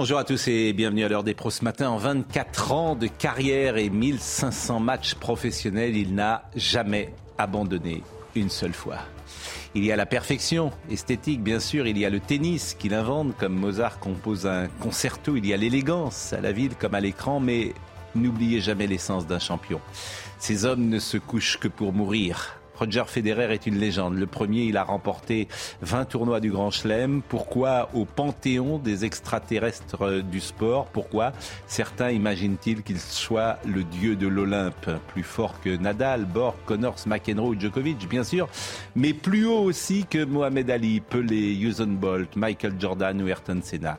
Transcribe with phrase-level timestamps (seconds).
[0.00, 1.90] Bonjour à tous et bienvenue à l'heure des pros ce matin.
[1.90, 8.02] En 24 ans de carrière et 1500 matchs professionnels, il n'a jamais abandonné
[8.34, 8.96] une seule fois.
[9.74, 11.86] Il y a la perfection esthétique, bien sûr.
[11.86, 15.36] Il y a le tennis qu'il invente, comme Mozart compose un concerto.
[15.36, 17.38] Il y a l'élégance à la ville comme à l'écran.
[17.38, 17.74] Mais
[18.14, 19.82] n'oubliez jamais l'essence d'un champion.
[20.38, 22.59] Ces hommes ne se couchent que pour mourir.
[22.80, 24.16] Roger Federer est une légende.
[24.16, 25.48] Le premier, il a remporté
[25.82, 27.20] 20 tournois du Grand Chelem.
[27.20, 30.86] Pourquoi au panthéon des extraterrestres du sport?
[30.86, 31.32] Pourquoi
[31.66, 37.54] certains imaginent-ils qu'il soit le dieu de l'Olympe, plus fort que Nadal, Borg, Connors, McEnroe
[37.60, 38.48] Djokovic, bien sûr,
[38.96, 43.98] mais plus haut aussi que Mohamed Ali, Pelé, Usain Bolt, Michael Jordan ou Ayrton Senna.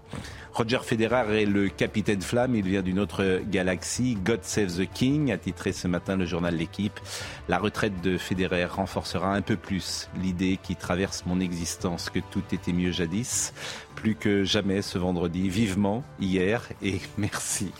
[0.53, 4.17] Roger Federer est le capitaine flamme, il vient d'une autre galaxie.
[4.23, 6.99] God Save the King, a titré ce matin le journal L'équipe.
[7.47, 12.43] La retraite de Federer renforcera un peu plus l'idée qui traverse mon existence que tout
[12.51, 13.53] était mieux jadis.
[13.95, 17.71] Plus que jamais ce vendredi, vivement hier et merci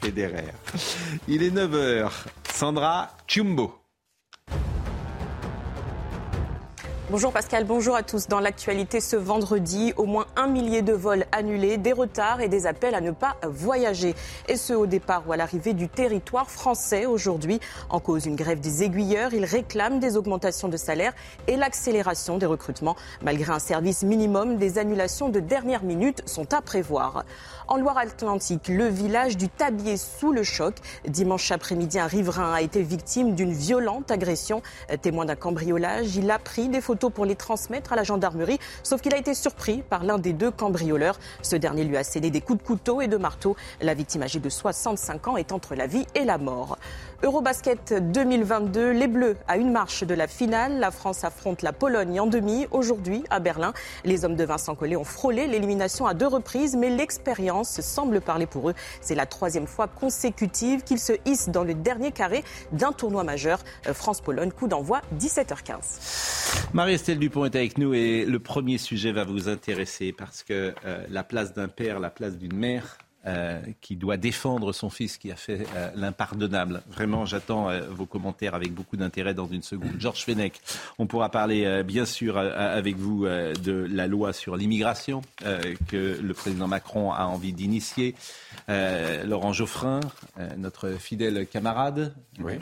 [0.00, 0.52] Federer.
[1.26, 2.10] Il est 9h.
[2.52, 3.79] Sandra Chumbo.
[7.10, 8.28] Bonjour Pascal, bonjour à tous.
[8.28, 12.68] Dans l'actualité ce vendredi, au moins un millier de vols annulés, des retards et des
[12.68, 14.14] appels à ne pas voyager.
[14.48, 17.58] Et ce au départ ou à l'arrivée du territoire français aujourd'hui.
[17.88, 21.12] En cause une grève des aiguilleurs, ils réclament des augmentations de salaire
[21.48, 22.94] et l'accélération des recrutements.
[23.22, 27.24] Malgré un service minimum, des annulations de dernière minute sont à prévoir.
[27.72, 30.74] En Loire-Atlantique, le village du Tabier sous le choc.
[31.06, 34.60] Dimanche après-midi, un riverain a été victime d'une violente agression.
[35.02, 39.00] Témoin d'un cambriolage, il a pris des photos pour les transmettre à la gendarmerie, sauf
[39.00, 41.20] qu'il a été surpris par l'un des deux cambrioleurs.
[41.42, 43.54] Ce dernier lui a cédé des coups de couteau et de marteau.
[43.80, 46.76] La victime âgée de 65 ans est entre la vie et la mort.
[47.22, 50.78] Eurobasket 2022, les Bleus à une marche de la finale.
[50.78, 53.74] La France affronte la Pologne en demi aujourd'hui à Berlin.
[54.06, 58.46] Les hommes de Vincent Collet ont frôlé l'élimination à deux reprises, mais l'expérience semble parler
[58.46, 58.74] pour eux.
[59.02, 62.42] C'est la troisième fois consécutive qu'ils se hissent dans le dernier carré
[62.72, 63.58] d'un tournoi majeur.
[63.84, 66.70] France-Pologne, coup d'envoi 17h15.
[66.72, 71.04] Marie-Estelle Dupont est avec nous et le premier sujet va vous intéresser parce que euh,
[71.10, 75.30] la place d'un père, la place d'une mère, euh, qui doit défendre son fils qui
[75.30, 76.80] a fait euh, l'impardonnable.
[76.90, 79.90] Vraiment, j'attends euh, vos commentaires avec beaucoup d'intérêt dans une seconde.
[79.98, 80.54] Georges Fenech,
[80.98, 85.20] on pourra parler bien sûr avec vous de la loi sur l'immigration
[85.88, 88.14] que le président Macron a envie d'initier.
[88.68, 90.00] Laurent Geoffrin,
[90.56, 92.14] notre fidèle camarade.
[92.38, 92.54] Oui.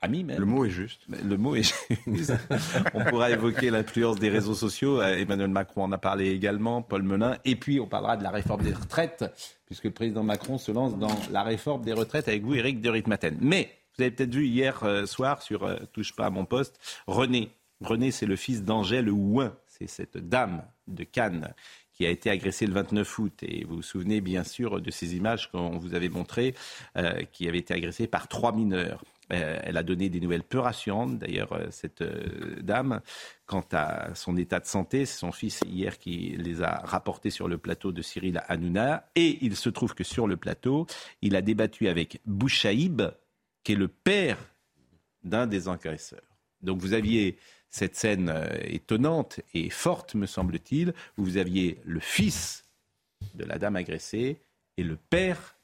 [0.00, 0.38] Ami même.
[0.38, 1.00] Le mot est juste.
[1.08, 1.74] Le mot est
[2.06, 2.32] juste.
[2.94, 5.02] on pourra évoquer l'influence des réseaux sociaux.
[5.02, 7.36] Emmanuel Macron en a parlé également, Paul Melun.
[7.44, 9.24] Et puis, on parlera de la réforme des retraites
[9.68, 12.88] puisque le président Macron se lance dans la réforme des retraites avec vous, Éric de
[12.88, 13.36] Ritmaten.
[13.40, 16.80] Mais vous avez peut-être vu hier euh, soir sur euh, Touche pas à mon poste,
[17.06, 17.50] René.
[17.82, 19.54] René, c'est le fils d'Angèle Ouin.
[19.66, 21.54] C'est cette dame de Cannes
[21.92, 23.42] qui a été agressée le 29 août.
[23.42, 26.54] Et vous vous souvenez bien sûr de ces images qu'on vous avait montrées,
[26.96, 29.04] euh, qui avait été agressée par trois mineurs.
[29.32, 33.00] Euh, elle a donné des nouvelles peu rassurantes, d'ailleurs, euh, cette euh, dame,
[33.46, 35.04] quant à son état de santé.
[35.04, 39.08] C'est son fils hier qui les a rapportés sur le plateau de Cyril Hanouna.
[39.14, 40.86] Et il se trouve que sur le plateau,
[41.20, 43.02] il a débattu avec Bouchaïb,
[43.64, 44.38] qui est le père
[45.24, 46.22] d'un des agresseurs.
[46.62, 47.36] Donc vous aviez
[47.70, 52.64] cette scène étonnante et forte, me semble-t-il, où vous aviez le fils
[53.34, 54.40] de la dame agressée
[54.76, 55.56] et le père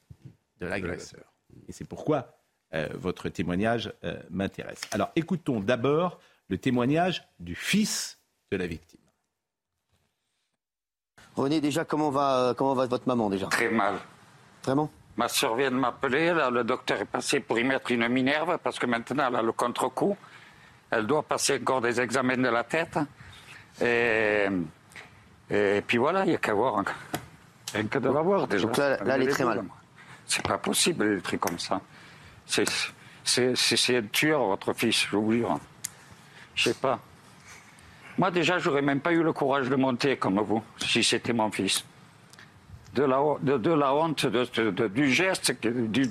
[0.61, 1.33] de l'agresseur.
[1.67, 2.44] Et c'est pourquoi
[2.95, 4.81] votre témoignage euh, m'intéresse.
[4.91, 6.19] Alors écoutons d'abord
[6.49, 8.19] le témoignage du fils
[8.51, 9.01] de la victime.
[11.37, 13.47] René, déjà, comment va, euh, comment va votre maman déjà?
[13.47, 13.95] Très mal.
[14.65, 18.59] Vraiment Ma soeur vient de m'appeler, le docteur est passé pour y mettre une minerve
[18.59, 20.17] parce que maintenant elle a le contre-coup.
[20.91, 22.99] Elle doit passer encore des examens de la tête.
[23.81, 24.47] Et,
[25.51, 26.85] et puis voilà, il n'y a qu'à voir.
[27.73, 28.67] Rien que de la voir déjà.
[28.67, 29.65] Donc là, là elle est très mal.
[30.27, 31.81] C'est pas possible, trucs comme ça.
[32.47, 35.59] C'est un tueur, votre fils, je vous jure.
[36.55, 37.01] Je sais pas.
[38.17, 41.51] Moi, déjà, j'aurais même pas eu le courage de monter comme vous, si c'était mon
[41.51, 41.85] fils.
[42.95, 46.09] De la, de, la honte, de, du geste, du,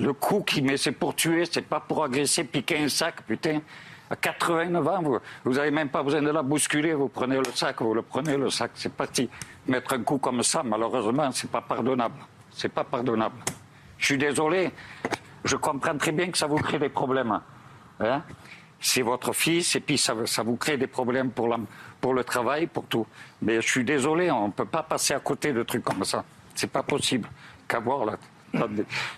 [0.00, 3.60] le coup qu'il met, c'est pour tuer, c'est pas pour agresser, piquer un sac, putain.
[4.10, 5.02] À 89 ans,
[5.44, 6.94] vous n'avez même pas besoin de la bousculer.
[6.94, 8.70] Vous prenez le sac, vous le prenez le sac.
[8.74, 9.28] C'est parti.
[9.66, 12.14] Mettre un coup comme ça, malheureusement, c'est pas pardonnable.
[12.50, 13.36] C'est pas pardonnable.
[13.98, 14.70] Je suis désolé.
[15.48, 17.40] Je comprends très bien que ça vous crée des problèmes.
[18.00, 18.22] Hein
[18.80, 21.58] c'est votre fils et puis ça, ça, vous crée des problèmes pour, la,
[22.00, 23.06] pour le travail, pour tout.
[23.42, 26.24] Mais je suis désolé, on ne peut pas passer à côté de trucs comme ça.
[26.54, 27.28] C'est pas possible.
[27.66, 28.16] Qu'à voir là.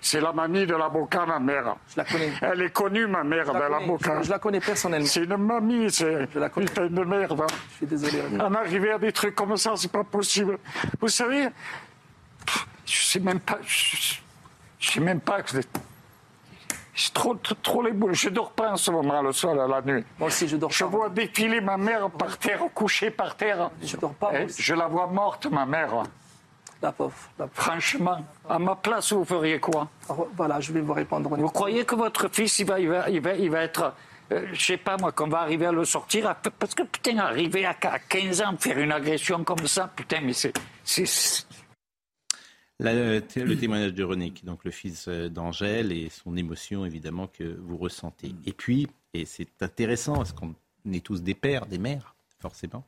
[0.00, 1.76] C'est la mamie de la Boca, ma mère.
[1.88, 2.32] Je la connais.
[2.40, 4.22] Elle est connue, ma mère, de la Boca.
[4.22, 5.06] Je, la connais personnellement.
[5.06, 7.44] C'est une mamie, c'est une merde.
[7.70, 8.22] Je suis désolé.
[8.40, 10.58] En arriver à des trucs comme ça, c'est pas possible.
[11.00, 11.48] Vous savez,
[12.84, 13.58] je sais même pas.
[13.64, 14.16] Je,
[14.80, 15.60] je sais même pas que.
[17.14, 18.14] Trop, trop les boules.
[18.14, 20.04] Je dors pas en ce moment le soir, la nuit.
[20.18, 20.90] Moi aussi, je dors je pas.
[20.90, 23.70] vois défiler ma mère par terre, couchée par terre.
[23.82, 24.32] Je dors pas.
[24.58, 26.02] Je la vois morte, ma mère.
[26.82, 27.62] La pauvre, la pauvre.
[27.62, 29.88] Franchement, à ma place, vous feriez quoi?
[30.08, 31.28] Alors, Voilà, je vais vous répondre.
[31.36, 33.92] Vous croyez que votre fils, il va, il va, il va, il va être.
[34.32, 36.28] Euh, je sais pas moi, qu'on va arriver à le sortir.
[36.28, 40.20] à- parce que putain, arriver à, à 15 ans, faire une agression comme ça, putain,
[40.22, 40.52] mais c'est.
[42.80, 46.08] La- le té- le témoignage de René, qui est donc le fils euh, d'Angèle, et
[46.08, 48.34] son émotion évidemment que vous ressentez.
[48.46, 50.54] Et puis, et c'est intéressant, parce qu'on
[50.90, 52.84] est tous des pères, des mères, forcément,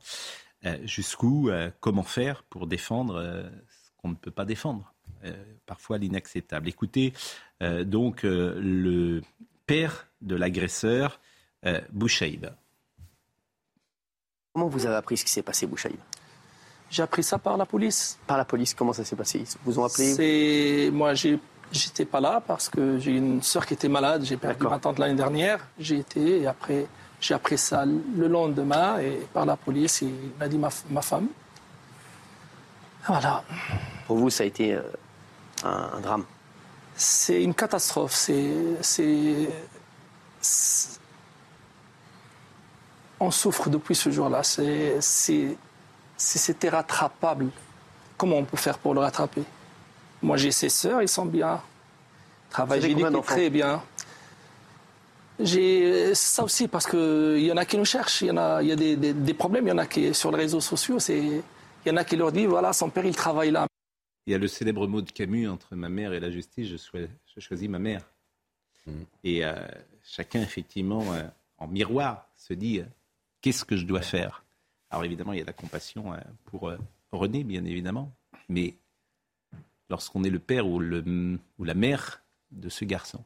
[0.65, 4.93] euh, jusqu'où, euh, comment faire pour défendre euh, ce qu'on ne peut pas défendre,
[5.25, 5.31] euh,
[5.65, 6.67] parfois l'inacceptable.
[6.69, 7.13] Écoutez,
[7.61, 9.21] euh, donc, euh, le
[9.67, 11.19] père de l'agresseur,
[11.65, 12.47] euh, Bouchaïb.
[14.53, 15.99] Comment vous avez appris ce qui s'est passé, Bouchaïb?
[16.93, 18.19] J'ai appris ça par la police.
[18.27, 19.39] Par la police, comment ça s'est passé?
[19.39, 20.13] Ils vous ont appelé?
[20.13, 21.39] C'est moi, j'ai
[21.71, 24.23] j'étais pas là parce que j'ai une sœur qui était malade.
[24.23, 25.57] J'ai perdu ma tante l'année dernière.
[25.79, 26.85] J'ai été et après
[27.19, 30.03] j'ai appris ça le lendemain et par la police.
[30.03, 31.29] Il m'a dit ma, ma femme.
[33.07, 33.43] Voilà.
[34.05, 34.81] Pour vous, ça a été euh,
[35.63, 36.25] un, un drame?
[36.95, 38.13] C'est une catastrophe.
[38.13, 39.49] C'est,
[43.19, 44.43] On souffre depuis ce jour-là.
[44.43, 45.57] C'est,
[46.17, 47.49] si c'était rattrapable,
[48.17, 49.43] comment on peut faire pour le rattraper?
[50.21, 51.61] Moi, j'ai ses sœurs, ils sont bien.
[52.49, 53.81] Travail est très bien.
[55.39, 58.21] J'ai ça aussi parce qu'il y en a qui nous cherchent.
[58.21, 59.65] Il y en a, il y a des, des- des problèmes.
[59.65, 61.43] Il y en a qui, sur les réseaux sociaux, c'est, il
[61.85, 63.65] y en a qui leur disent voilà, son père, il travaille là.
[64.27, 66.77] Il y a le célèbre mot de Camus entre ma mère et la justice, je,
[66.77, 68.03] choi- je choisis ma mère.
[69.23, 69.55] Et euh,
[70.03, 71.23] chacun, effectivement, euh,
[71.57, 72.85] en miroir, se dit euh,
[73.41, 74.43] qu'est-ce que je dois faire?
[74.93, 76.77] Alors évidemment, il y a la compassion euh, pour euh,
[77.11, 78.13] René, bien évidemment,
[78.47, 78.75] mais
[79.89, 83.23] lorsqu'on est le père ou, le, ou la mère de ce garçon,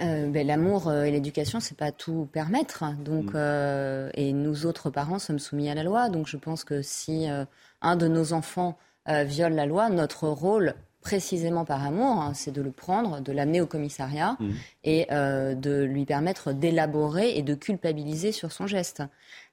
[0.00, 2.84] Euh, ben, L'amour et l'éducation, c'est pas tout permettre.
[3.04, 6.10] Donc, euh, et nous autres parents sommes soumis à la loi.
[6.10, 7.44] Donc, je pense que si euh,
[7.80, 8.76] un de nos enfants
[9.06, 10.74] viole la loi, notre rôle,
[11.06, 14.36] précisément par amour, hein, c'est de le prendre, de l'amener au commissariat
[14.82, 19.04] et euh, de lui permettre d'élaborer et de culpabiliser sur son geste.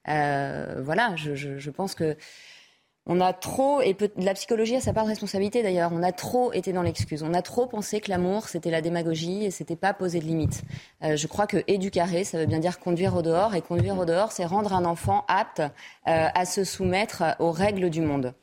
[0.08, 2.16] Euh, voilà, je, je, je pense que
[3.06, 6.10] on a trop, et peut- la psychologie a sa part de responsabilité d'ailleurs, on a
[6.10, 7.22] trop été dans l'excuse.
[7.22, 10.62] On a trop pensé que l'amour, c'était la démagogie et c'était pas poser de limites.
[11.04, 13.54] Euh, je crois que éducarer, ça veut bien dire conduire au dehors.
[13.54, 15.68] Et conduire au dehors, c'est rendre un enfant apte euh,
[16.34, 18.34] à se soumettre aux règles du monde.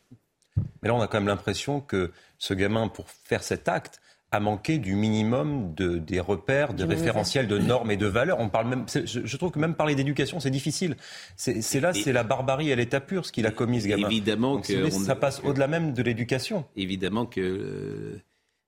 [0.82, 2.12] Mais là, on a quand même l'impression que
[2.42, 4.02] ce gamin, pour faire cet acte,
[4.32, 8.40] a manqué du minimum de, des repères, des référentiels de normes et de valeurs.
[8.40, 10.96] On parle même, je, je trouve que même parler d'éducation, c'est difficile.
[11.36, 14.08] C'est là, c'est la barbarie à l'état pur, ce qu'il a commis, ce gamin.
[14.08, 16.66] évidemment Donc, que on- ça passe au-delà même de l'éducation.
[16.76, 18.22] évidemment que euh,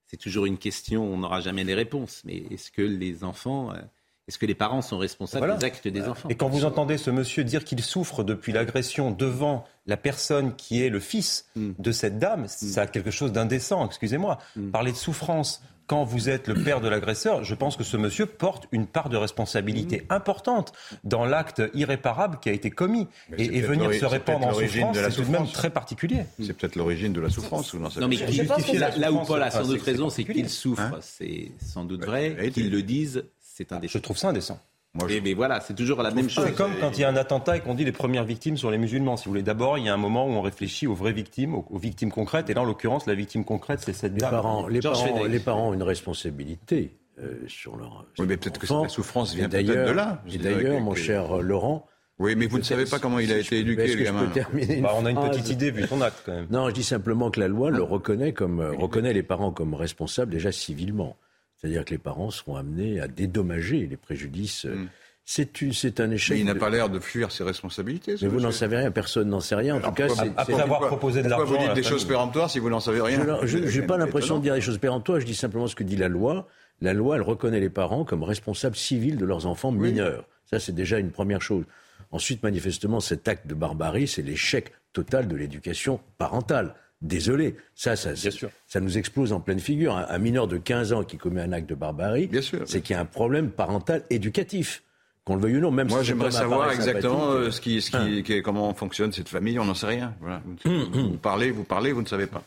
[0.05, 3.77] c'est toujours une question, on n'aura jamais les réponses, mais est-ce que les enfants, euh,
[4.27, 5.57] est-ce que les parents sont responsables Voilà.
[5.57, 9.11] des actes des enfants Et quand vous entendez ce monsieur dire qu'il souffre depuis l'agression
[9.11, 11.71] devant la personne qui est le fils Mm.
[11.77, 14.37] de cette dame, ça a quelque chose d'indécent, excusez-moi.
[14.55, 14.71] Mm.
[14.71, 18.25] Parler de souffrance quand vous êtes le père de l'agresseur, je pense que ce monsieur
[18.25, 20.13] porte une part de responsabilité Mm.
[20.13, 20.71] importante
[21.03, 23.07] dans l'acte irréparable qui a été commis.
[23.29, 25.53] Mais Et, venir se répandre en l'origine souffrance, de la c'est tout de même souffrance.
[25.53, 26.23] très particulier.
[26.41, 28.25] C'est peut-être l'origine de la souffrance, n'en savez Non, mais pas.
[28.27, 30.23] qui Je pense que justifie ça- là, là où Paul a sans doute raison, c'est
[30.23, 30.81] qu'il souffre.
[30.81, 32.45] Hein c'est sans doute Ouais, vrai.
[32.47, 33.25] et Qu'ils il- le disent,
[33.55, 34.59] c'est un Je trouve ça indécent.
[34.95, 36.45] Moi, je- Mais, mais voilà, c'est toujours la même chose.
[36.45, 38.69] C'est comme quand il y a un attentat et qu'on dit les premières victimes sont
[38.69, 39.17] les musulmans.
[39.17, 41.55] Si vous voulez, d'abord, il y a un moment où on réfléchit aux vraies victimes,
[41.55, 42.49] aux, aux victimes concrètes.
[42.51, 44.29] Et là, en l'occurrence, la victime concrète, c'est cette Les dame.
[44.31, 45.31] parents, les, parents, Fenech.
[45.31, 48.05] les parents ont une responsabilité euh, sur leur.
[48.19, 50.21] Oui, mais peut-être que la souffrance vient peut-être d'ailleurs- de là.
[50.31, 51.85] Et d'ailleurs, mon cher Laurent.
[52.19, 54.25] Oui, mais vous ne savez pas comment il a si été je- éduqué, le gamin.
[54.25, 56.45] peux terminer une Bah, on a une phrase petite idée vu ton acte quand même.
[56.51, 59.73] Non, je dis simplement que la loi le reconnaît comme euh, reconnaît les parents comme
[59.73, 61.15] responsables déjà civilement.
[61.63, 64.65] C'est-à-dire que les parents seront amenés à dédommager les préjudices.
[64.65, 64.87] Mm.
[65.25, 66.35] C'est une- c'est un échec.
[66.35, 68.15] Mais il n'a pas l'air de fuir ses responsabilités.
[68.21, 69.77] Mais vous n'en savez rien, personne n'en sait rien.
[69.77, 71.67] En tout cas, pourquoi- c'est- après c'est- avoir Pourquoi- proposé de pourquoi l'argent vous à
[71.69, 74.43] la dites des choses péremptoires si vous n'en savez rien Je n'ai pas l'impression de
[74.43, 76.47] dire des choses péremptoires, je dis simplement ce que dit la loi.
[76.81, 80.27] La loi, elle reconnaît les parents comme responsables civils de leurs enfants mineurs.
[80.49, 81.63] Ça, c'est déjà une première chose.
[82.11, 86.75] Ensuite, manifestement, cet acte de barbarie, c'est l'échec total de l'éducation parentale.
[87.03, 89.95] Désolé, ça, ça, ça nous explose en pleine figure.
[89.95, 92.29] Un, un, mineur de 15 ans qui commet un acte de barbarie,
[92.65, 94.83] c'est qu'il y a un problème parental éducatif.
[95.25, 97.91] Qu'on le veuille ou non, même Moi, si j'aimerais savoir exactement euh, ce qui, ce
[97.91, 98.21] qui, hein.
[98.23, 99.57] qui, comment fonctionne cette famille.
[99.59, 100.15] On n'en sait rien.
[100.19, 100.41] Voilà.
[100.65, 102.43] Vous, vous, parlez, vous parlez, vous ne savez pas.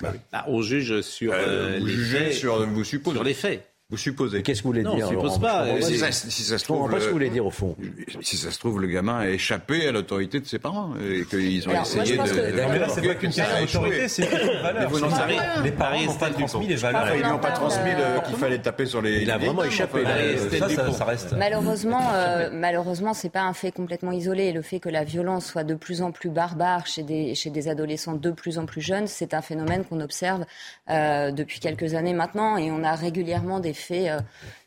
[0.00, 3.16] Bah, bah, on juge sur euh, vous les jugez faits, sur vous supposez.
[3.16, 3.69] sur les faits.
[3.90, 4.42] Vous supposez.
[4.42, 5.66] Qu'est-ce que vous voulez Non, dire on suppose Laurent pas.
[5.66, 7.44] Je comprends si, ça, si ça se trouve, pas ce que vous le- voulez dire
[7.46, 7.76] au fond.
[8.20, 11.66] si ça se trouve, le gamin a échappé à l'autorité de ses parents et qu'ils
[11.68, 12.22] ont Alors, essayé de.
[12.22, 14.82] que- Non, mais là, c'est pas qu'une question d'autorité, c'est une question de valeur.
[14.82, 15.62] Mais vous n'en savez rien.
[15.62, 17.16] Les parents n'ont pas transmis les valeurs.
[17.16, 19.22] Ils n'ont pas transmis euh, qu'il fallait taper sur les.
[19.22, 21.32] Il a vraiment échappé, euh, Ça, reste.
[21.36, 24.52] Malheureusement, euh, malheureusement, c'est pas un fait complètement isolé.
[24.52, 27.68] Le fait que la violence soit de plus en plus barbare chez des, chez des
[27.68, 30.44] adolescents de plus en plus jeunes, c'est un phénomène qu'on observe
[30.90, 34.08] euh, depuis quelques années maintenant, et on a régulièrement des faits.
[34.08, 34.20] euh,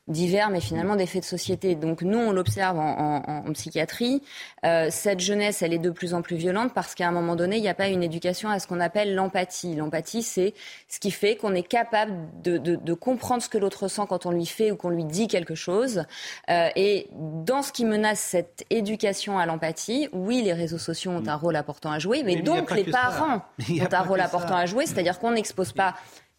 [0.10, 1.75] divers, mais finalement des faits de société.
[1.75, 4.22] Donc nous, on l'observe en, en- en psychiatrie.
[4.65, 7.55] Euh, cette jeunesse, elle est de plus en plus violente parce qu'à un moment donné,
[7.55, 9.75] il n'y a pas une éducation à ce qu'on appelle l'empathie.
[9.77, 10.53] L'empathie, c'est
[10.89, 14.25] ce qui fait qu'on est capable de, de- de comprendre ce que l'autre ressent quand
[14.25, 16.03] on lui fait ou qu'on lui dit quelque chose.
[16.50, 21.25] Euh, et dans ce qui menace cette éducation à l'empathie, oui, les réseaux sociaux ont
[21.25, 24.58] un rôle important à jouer, mais, donc les parents ont un rôle important ça.
[24.58, 25.96] à jouer, c'est-à-dire qu'on n'expose pas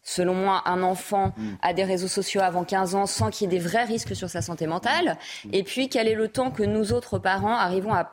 [0.07, 1.33] selon moi, un enfant
[1.63, 4.29] à des réseaux sociaux avant 15 ans sans qu'il y ait des vrais risques sur
[4.29, 5.17] sa santé mentale
[5.51, 8.11] Et puis, quel est le temps que nous autres parents arrivons à,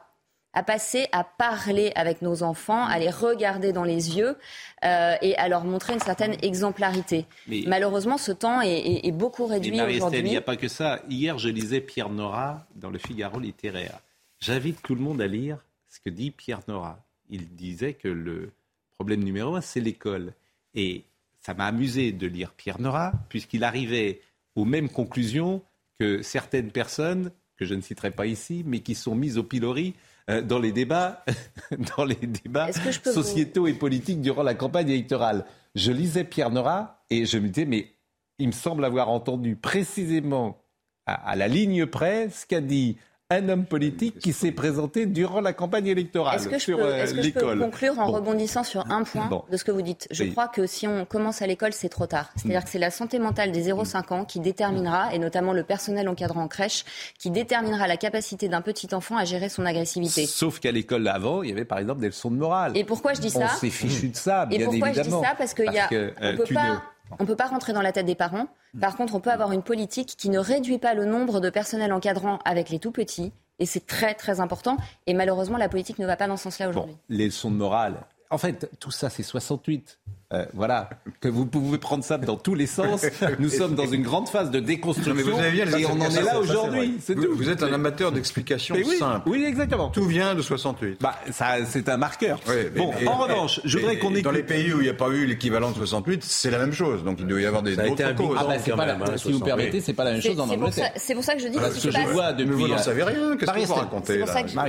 [0.54, 4.36] à passer à parler avec nos enfants, à les regarder dans les yeux
[4.84, 7.26] euh, et à leur montrer une certaine exemplarité?
[7.46, 10.30] Mais- Malheureusement, ce temps est, est- est beaucoup réduit Marie-Estelle, il aujourd'hui.
[10.30, 11.00] n'y a pas que ça.
[11.10, 13.98] Hier, je lisais Pierre Nora dans le Figaro littéraire.
[14.40, 15.58] J'invite tout le monde à lire
[15.90, 16.98] ce que dit Pierre Nora.
[17.28, 18.50] Il disait que le
[18.96, 20.32] problème numéro un, c'est l'école.
[20.74, 21.04] Et
[21.44, 24.20] ça m'a amusé de lire Pierre Nora, puisqu'il arrivait
[24.54, 25.62] aux mêmes conclusions
[25.98, 29.94] que certaines personnes, que je ne citerai pas ici, mais qui sont mises au pilori
[30.30, 31.24] euh, dans les débats,
[31.96, 35.44] dans les débats vous- sociétaux et politiques durant la campagne électorale.
[35.74, 37.92] Je lisais Pierre Nora et je me disais, mais
[38.38, 40.58] il me semble avoir entendu précisément
[41.06, 42.96] à, à la ligne près ce qu'a dit
[43.34, 46.84] un homme politique qui s'est présenté durant la campagne électorale Est-ce que je sur peux,
[46.84, 48.12] euh, est-ce que je peux conclure en Bon.
[48.12, 49.44] rebondissant sur un point Bon.
[49.50, 50.06] de ce que vous dites?
[50.10, 50.28] Je Oui.
[50.30, 50.32] Mm.
[50.32, 52.30] crois que si on commence à l'école, c'est trop tard.
[52.36, 56.08] C'est-à-dire que c'est la santé mentale des 0-5 ans qui déterminera, et notamment le personnel
[56.08, 56.84] encadrant en crèche,
[57.18, 60.26] qui déterminera la capacité d'un petit enfant à gérer son agressivité.
[60.26, 62.72] Sauf qu'à l'école avant, il y avait par exemple des leçons de morale.
[62.76, 63.48] Et pourquoi je dis On ça?
[63.48, 65.16] s'est fichu de ça, Et bien pourquoi évidemment.
[65.18, 65.34] je dis ça?
[65.36, 66.76] Parce qu'il y a, que, euh, on peut pas, ne-
[67.18, 68.46] on peut pas rentrer dans la tête des parents.
[68.80, 71.92] Par contre, on peut avoir une politique qui ne réduit pas le nombre de personnels
[71.92, 73.32] encadrant avec les tout petits.
[73.58, 74.76] Et c'est très très important.
[75.06, 76.94] Et malheureusement, la politique ne va pas dans ce sens-là aujourd'hui.
[76.94, 77.96] Bon, les leçons de morale.
[78.30, 79.98] En fait, tout ça, c'est 68.
[80.32, 80.88] Euh, voilà,
[81.20, 83.04] que vous pouvez prendre ça dans tous les sens.
[83.38, 85.86] Nous sommes dans une grande phase de déconstruction Non, mais vous avez bien les et
[85.86, 86.96] on en est là aujourd'hui.
[87.00, 87.36] C'est Vous, tout.
[87.36, 89.28] vous êtes un amateur d'explications oui, simples.
[89.28, 89.90] oui, exactement.
[89.90, 90.98] Tout vient de 68.
[91.02, 92.40] Bah, ça, c'est un marqueur.
[92.48, 94.22] Oui, mais- bon, et- en revanche, je voudrais qu'on écoute.
[94.24, 96.72] Dans les pays où il n'y a pas eu l'équivalent de 68, c'est la même
[96.72, 97.04] chose.
[97.04, 98.36] Donc il doit y avoir des Ça a été d'autres un big causes.
[98.40, 99.44] Ah bah, bang c'est pas même, la- hein, si vous 60.
[99.44, 100.92] permettez, c'est pas la même chose en Angleterre.
[100.96, 102.52] c'est pour ça que je dis Parce que je vois depuis.
[102.54, 103.36] vous n'en euh, savez rien.
[103.36, 104.18] Qu'est-ce que vous racontez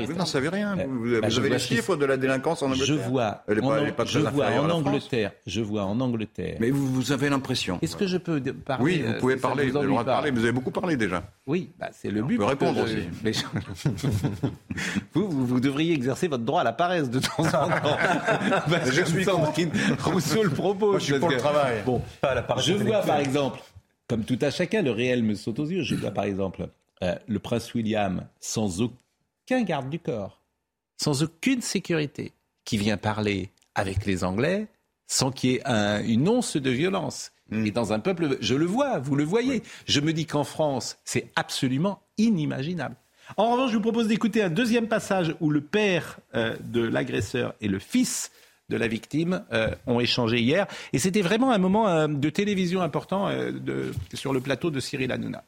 [0.08, 0.76] Vous n'en savez rien.
[0.78, 4.20] Euh, Vous, bah, avez vois les chiffres de la délinquance en Angleterre Je vois, je
[4.20, 4.70] vois en.
[4.74, 6.58] Angleterre, je vois en Angleterre.
[6.60, 7.78] Mais vous, vous avez l'impression.
[7.82, 9.66] Est-ce que je peux parler Oui, vous euh, pouvez parler.
[9.66, 10.32] vous Vous avez le droit de ennuie parler.
[10.32, 11.24] Vous avez beaucoup parlé déjà.
[11.46, 12.38] Oui, bah, c'est le but.
[12.38, 13.44] peut répondre je- aussi.
[15.14, 17.70] vous, vous, vous devriez exercer votre droit à la paresse de temps en temps.
[18.70, 19.72] Parce Je que suis Sandrine
[20.04, 20.90] Rousseau le propose.
[20.92, 21.84] Moi, je suis pour le travail.
[21.86, 23.60] Bon, Pas à la paresse je vois par exemple,
[24.08, 25.84] comme tout à chacun, le réel me saute aux yeux.
[25.84, 26.68] Je vois par exemple
[27.04, 30.42] euh, le prince William sans aucun garde du corps,
[30.98, 32.32] sans aucune sécurité,
[32.66, 34.68] qui vient parler avec les Anglais
[35.14, 37.32] sans qu'il y ait un- une once de violence.
[37.52, 39.62] Et dans un peuple, je le vois, vous le voyez.
[39.86, 42.96] Je me dis qu'en France, c'est absolument inimaginable.
[43.38, 47.54] En revanche, je vous propose d'écouter un deuxième passage où le père euh, de l'agresseur
[47.62, 48.32] et le fils
[48.70, 50.66] de la victime euh, ont échangé hier.
[50.94, 55.12] Et c'était vraiment un moment euh, de télévision important de- sur le plateau de Cyril
[55.12, 55.44] Hanouna.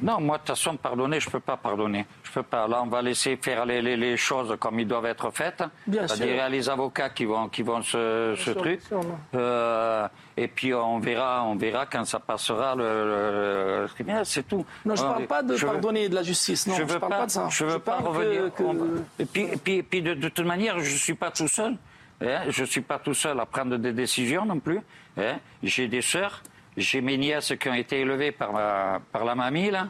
[0.00, 2.06] Non, moi, de toute façon, pardonner, je ne peux pas pardonner.
[2.22, 2.68] Je peux pas.
[2.68, 5.62] Là, on va laisser faire les, les- les choses comme ils doivent être faites.
[5.86, 6.34] Bien C'est-à-dire, sûr.
[6.34, 8.80] il y a les avocats qui vont, qui vont ce, ce sûr, truc.
[8.88, 9.10] bien sûr.
[9.34, 14.64] Euh, et puis, on verra, on verra quand ça passera le, tribunal, c'est tout.
[14.84, 16.66] Non, je ne parle pas de je veux- pardonner de la justice.
[16.68, 17.48] Non, je ne veux parle pas, de ça.
[17.50, 18.54] Je veux pas revenir.
[18.54, 21.14] que- que- Et puis, et puis, et puis de, de toute manière, je ne suis
[21.14, 21.76] pas tout seul.
[22.20, 22.40] hein.
[22.48, 24.80] Je ne suis pas tout seul à prendre des décisions non plus.
[25.18, 25.38] hein.
[25.62, 26.42] J'ai des sœurs,
[26.76, 29.88] j'ai mes nièces qui ont été élevées par, ma- par la mamie, là,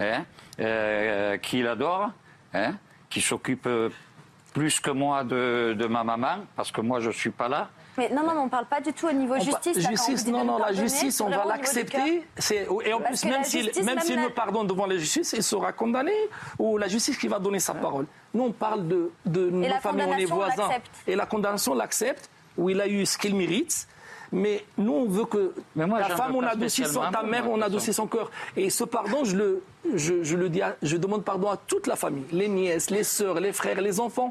[0.00, 0.24] hein,
[0.60, 2.10] euh, qui l'adorent,
[2.52, 2.74] hein,
[3.10, 3.68] qui s'occupent
[4.52, 7.68] plus que moi de, de ma maman, parce que moi, je ne suis pas là.
[7.96, 9.78] Mais non, non, on ne parle pas du tout au niveau justice.
[9.88, 12.26] justice, non, non, la justice, on va l'accepter.
[12.84, 16.12] Et en plus, même s'il même s'il me pardonne devant la justice, il sera condamné
[16.58, 18.06] ou la justice qui va donner sa parole.
[18.32, 20.70] Nous, on parle de, de nos familles, on est voisins.
[21.06, 23.86] Et la condamnation l'accepte, où il a eu ce qu'il mérite.
[24.32, 27.60] Mais nous, on veut que moi, ta femme, on a adouci son, ta mère, on
[27.60, 28.30] a adouci son cœur.
[28.56, 29.62] Et ce pardon, je le,
[29.94, 33.40] je, je le dis, je demande pardon à toute la famille, les nièces, les sœurs,
[33.40, 34.30] les frères, les enfants.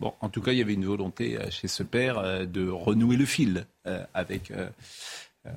[0.00, 2.68] Bon, en tout cas, il y avait une volonté euh, chez ce père euh, de
[2.68, 4.52] renouer le fil euh, avec,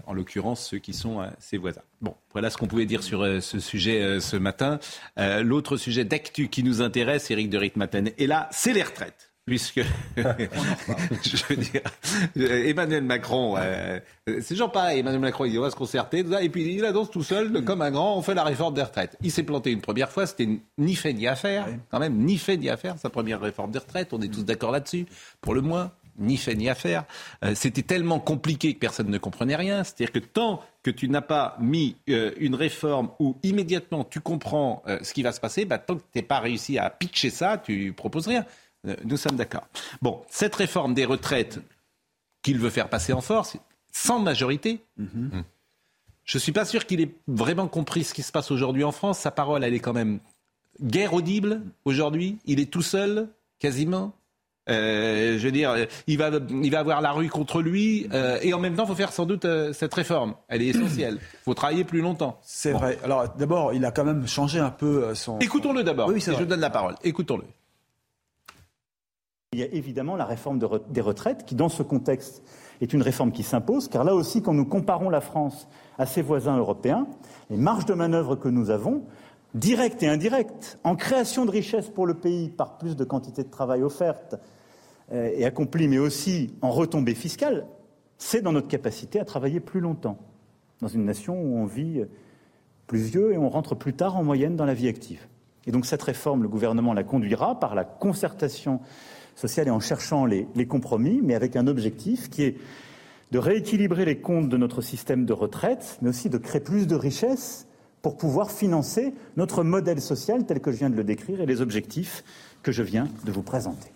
[0.06, 1.82] en l'occurrence, ceux qui sont ses voisins.
[2.02, 4.80] Bon, voilà ce qu'on pouvait dire sur ce sujet ce matin.
[5.16, 9.80] L'autre sujet d'actu qui nous intéresse, Éric de Ritmaten, et là, c'est les retraites puisque
[10.18, 11.82] je veux dire,
[12.36, 14.00] Emmanuel Macron, euh,
[14.42, 15.00] c'est genre pareil.
[15.00, 17.82] Emmanuel Macron, il dit on va se concerter, et puis il annonce tout seul, comme
[17.82, 19.18] un grand, on fait la réforme des retraites.
[19.24, 22.38] Il s'est planté une première fois, c'était ni fait ni à faire, quand même, ni
[22.38, 24.12] fait ni à faire sa première réforme des retraites.
[24.12, 25.06] On est tous d'accord là-dessus,
[25.42, 25.92] pour le moins.
[26.20, 27.04] Ni fait ni à faire.
[27.46, 29.84] Euh, c'était tellement compliqué que personne ne comprenait rien.
[29.84, 34.82] C'est-à-dire que tant que tu n'as pas mis euh, une réforme où immédiatement tu comprends
[35.04, 37.60] ce qui va se passer, bah, tant que tu n'es pas réussi à pitcher ça,
[37.64, 38.46] tu proposes rien.
[38.86, 39.68] Euh, nous sommes d'accord.
[40.02, 41.60] Bon, cette réforme des retraites
[42.42, 43.58] qu'il veut faire passer en force,
[43.92, 45.44] sans majorité, mhm.
[46.24, 48.92] je ne suis pas sûr qu'il ait vraiment compris ce qui se passe aujourd'hui en
[48.92, 49.20] France.
[49.20, 50.20] Sa parole, elle est quand même
[50.82, 52.38] guère audible aujourd'hui.
[52.46, 53.28] Il est tout seul,
[53.60, 54.14] quasiment.
[54.70, 58.54] Euh, je veux dire, il va, il va avoir la rue contre lui, euh, et
[58.54, 60.36] en même temps, il faut faire sans doute cette réforme.
[60.50, 61.20] Elle est essentielle.
[61.22, 62.40] Il faut travailler plus longtemps.
[62.44, 63.00] C'est vrai.
[63.04, 65.40] Alors, d'abord, il a quand même changé un peu son.
[65.40, 66.10] Écoutons-le d'abord.
[66.10, 66.96] Oui, je donne la parole.
[67.04, 67.46] Écoutons-le.
[69.54, 72.44] Il y a évidemment la réforme des retraites qui, dans ce contexte,
[72.82, 76.22] est une réforme qui s'impose, car là aussi, quand nous comparons la France à ses
[76.22, 77.08] voisins européens,
[77.50, 79.04] les marges de manœuvre que nous avons,
[79.54, 83.50] directes et indirectes, en création de richesses pour le pays par plus de quantité de
[83.50, 84.36] travail offerte
[85.14, 87.66] euh, et accomplie, mais aussi en retombées fiscales,
[88.18, 90.18] c'est dans notre capacité à travailler plus longtemps,
[90.82, 92.04] dans une nation où on vit
[92.86, 95.26] plus vieux et on rentre plus tard en moyenne dans la vie active.
[95.66, 98.82] Et donc cette réforme, le gouvernement la conduira par la concertation
[99.38, 102.58] sociale et en cherchant les, compromis, mais avec un objectif qui est
[103.32, 106.96] de rééquilibrer les comptes de notre système de retraite, mais aussi de créer plus de
[106.96, 107.68] richesses
[108.02, 111.62] pour pouvoir financer notre modèle social tel que je viens de le décrire et les
[111.62, 112.24] objectifs
[112.64, 113.90] que je viens de vous présenter.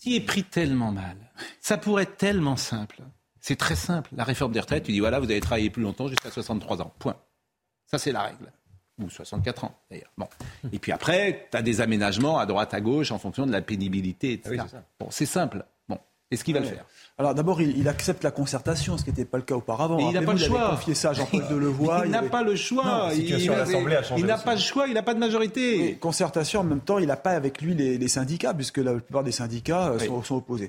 [0.00, 1.16] Qui est pris tellement mal
[1.60, 3.02] Ça pourrait être tellement simple.
[3.40, 4.10] C'est très simple.
[4.16, 6.92] La réforme des retraites, tu dis voilà, vous allez travailler plus longtemps jusqu'à 63 ans.
[6.98, 7.16] Point.
[7.86, 8.52] Ça, c'est la règle
[9.02, 10.10] ou 64 ans d'ailleurs.
[10.16, 10.26] Bon.
[10.72, 13.62] Et puis après, tu as des aménagements à droite, à gauche en fonction de la
[13.62, 14.62] pénibilité, etc.
[14.74, 15.64] Ah bon, c'est simple.
[15.88, 15.98] Bon.
[16.30, 16.84] Est-ce qu'il va le faire
[17.18, 19.98] alors d'abord, il, accepte la concertation, ce qui n'était pas le cas auparavant.
[20.10, 20.68] il n'a pas le choix.
[20.68, 22.02] Confié ça Jean-Paul Delevoye.
[22.04, 23.08] il n'a pas le choix.
[23.14, 24.86] il, n'a pas le choix.
[24.86, 25.96] Il n'a pas de majorité.
[25.96, 29.32] concertation, en même temps, il n'a pas avec lui les, syndicats, puisque la plupart des
[29.32, 30.68] syndicats euh, sont, sont, opposés.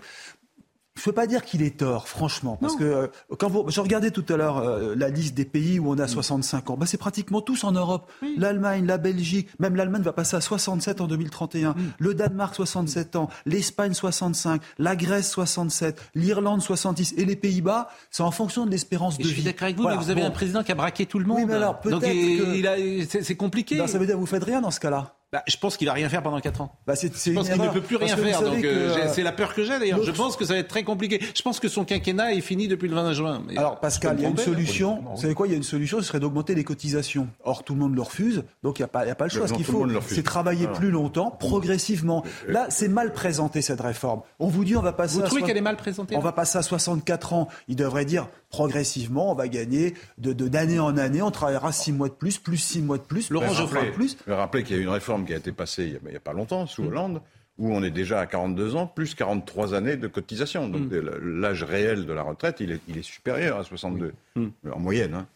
[0.97, 3.07] Je ne peux pas dire qu'il est tort, franchement, parce que euh,
[3.37, 6.07] quand vous, je regardais tout à l'heure euh, la liste des pays où on a
[6.07, 8.11] 65 ans, bah, c'est pratiquement tous en Europe.
[8.35, 13.29] L'Allemagne, la Belgique, même l'Allemagne va passer à 67 en 2031, le Danemark 67 ans,
[13.45, 19.19] l'Espagne 65, la Grèce 67, l'Irlande 70 et les Pays-Bas, c'est en fonction de l'espérance
[19.19, 19.29] de vie.
[19.29, 21.25] Je suis d'accord avec vous, mais vous avez un président qui a braqué tout le
[21.25, 21.37] monde.
[21.37, 23.23] Oui, mais alors peut-être que...
[23.23, 23.77] c'est compliqué.
[23.77, 25.16] Ben, ça veut dire que vous faites rien dans ce cas-là.
[25.33, 26.73] Bah, je pense qu'il va rien faire pendant 4 ans.
[26.87, 28.41] Bah, c'est, je pense qu'il ne peut plus rien faire.
[28.41, 30.01] Donc, euh, euh, c'est la peur que j'ai d'ailleurs.
[30.01, 31.21] Je pense que ça va être très compliqué.
[31.35, 33.43] Je pense que son quinquennat est fini depuis le 20 juin.
[33.57, 35.03] Alors Pascal, il y a une solution.
[35.15, 37.27] Vous savez quoi Il y a une solution, ce serait d'augmenter les cotisations.
[37.43, 38.45] Or, tout le monde le refuse.
[38.63, 39.49] Donc, il n'y a, pas, a pas le choix.
[39.49, 42.23] Ce qu'il faut, c'est travailler plus longtemps, progressivement.
[42.47, 44.21] Là, c'est mal présenté cette réforme.
[44.39, 45.17] On vous dit, on va passer.
[45.17, 47.49] Vous trouvez qu'elle est mal présentée On va passer à 64 ans.
[47.67, 51.21] Il devrait dire progressivement, on va gagner de, d'année en année.
[51.21, 53.29] On travaillera 6 mois de plus, plus 6 mois de plus.
[53.29, 54.17] Laurent Geoffroy plus.
[54.25, 56.19] Je vais rappeler qu'il y a une réforme qui a été passée il n'y a,
[56.19, 56.87] pas longtemps, sous mm.
[56.87, 57.21] Hollande,
[57.57, 60.67] où on est déjà à 42 ans, plus 43 années de cotisation.
[60.69, 61.39] Donc mm.
[61.39, 64.47] l'âge réel de la retraite, il est, il est supérieur à 62, mm.
[64.71, 65.13] en moyenne.
[65.13, 65.27] Hein.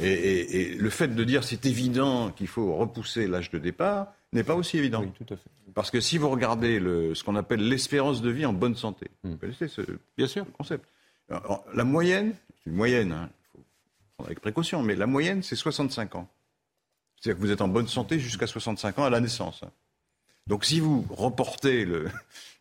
[0.00, 4.54] Et, le fait de dire c'est évident qu'il faut repousser l'âge de départ n'est pas
[4.54, 5.04] aussi évident.
[5.18, 5.50] tout à fait.
[5.74, 9.10] Parce que si vous regardez le, ce qu'on appelle l'espérance de vie en bonne santé,
[9.24, 9.82] vous connaissez ce,
[10.16, 10.44] Bien sûr.
[10.52, 10.84] concept.
[11.28, 13.64] la moyenne, c'est une moyenne, hein, il faut
[14.16, 16.28] prendre avec précaution, mais la moyenne, c'est 65 ans.
[17.22, 19.60] C'est-à-dire que vous êtes en bonne santé jusqu'à 65 ans à la naissance.
[20.48, 21.86] Donc si vous reportez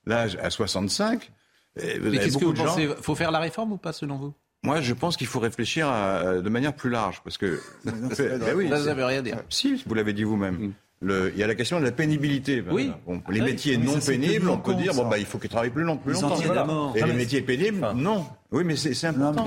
[0.05, 1.31] l'âge à 65,
[1.77, 2.87] eh, vous Mais qu'est-ce que vous pensez?
[3.01, 4.33] Faut faire la réforme ou pas selon vous?
[4.63, 7.59] Moi, je pense qu'il faut réfléchir de manière plus large, parce que.
[7.85, 9.37] ben oui, ça ne veut rien dire.
[9.49, 10.73] Si, vous l'avez dit vous-même.
[11.01, 11.29] Mm.
[11.33, 12.63] il y a la question de la pénibilité.
[12.69, 12.91] Oui.
[13.29, 15.97] les métiers non pénibles, on peut dire bon bah il faut qu'ils travaillent plus, long,
[15.97, 16.93] plus longtemps.
[16.93, 18.27] Et les métiers pénibles, non.
[18.51, 19.45] Oui, mais c'est important.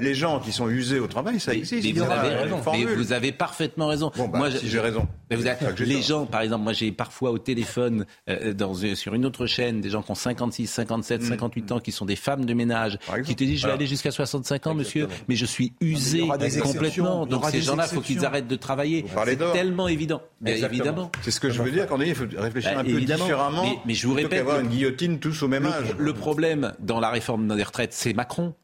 [0.00, 1.84] les, gens qui sont usés au travail, ça existe.
[1.84, 2.60] Mais, vous, avez raison.
[2.72, 4.10] mais vous avez parfaitement raison.
[4.16, 5.06] Bon, bah, moi, si j'ai raison.
[5.30, 9.80] Les gens, par exemple, moi j'ai parfois au téléphone euh, dans, sur une autre chaîne
[9.80, 13.34] des gens qui ont 56, 57, 58 ans, qui sont des femmes de ménage, qui
[13.36, 16.26] te disent je vais aller jusqu'à 65 ans, monsieur, mais je suis usé
[16.62, 17.26] complètement.
[17.26, 19.04] Donc ces gens-là, il faut qu'ils arrêtent de travailler.
[19.24, 20.22] C'est tellement évident.
[20.44, 21.10] évidemment.
[21.22, 23.62] C'est ce que je veux dire quand il faut réfléchir bah, un peu différemment.
[23.62, 25.94] Mais, mais je vous répète, avoir une guillotine tous au même âge.
[25.98, 28.54] Le problème dans la réforme des retraites c'est Macron.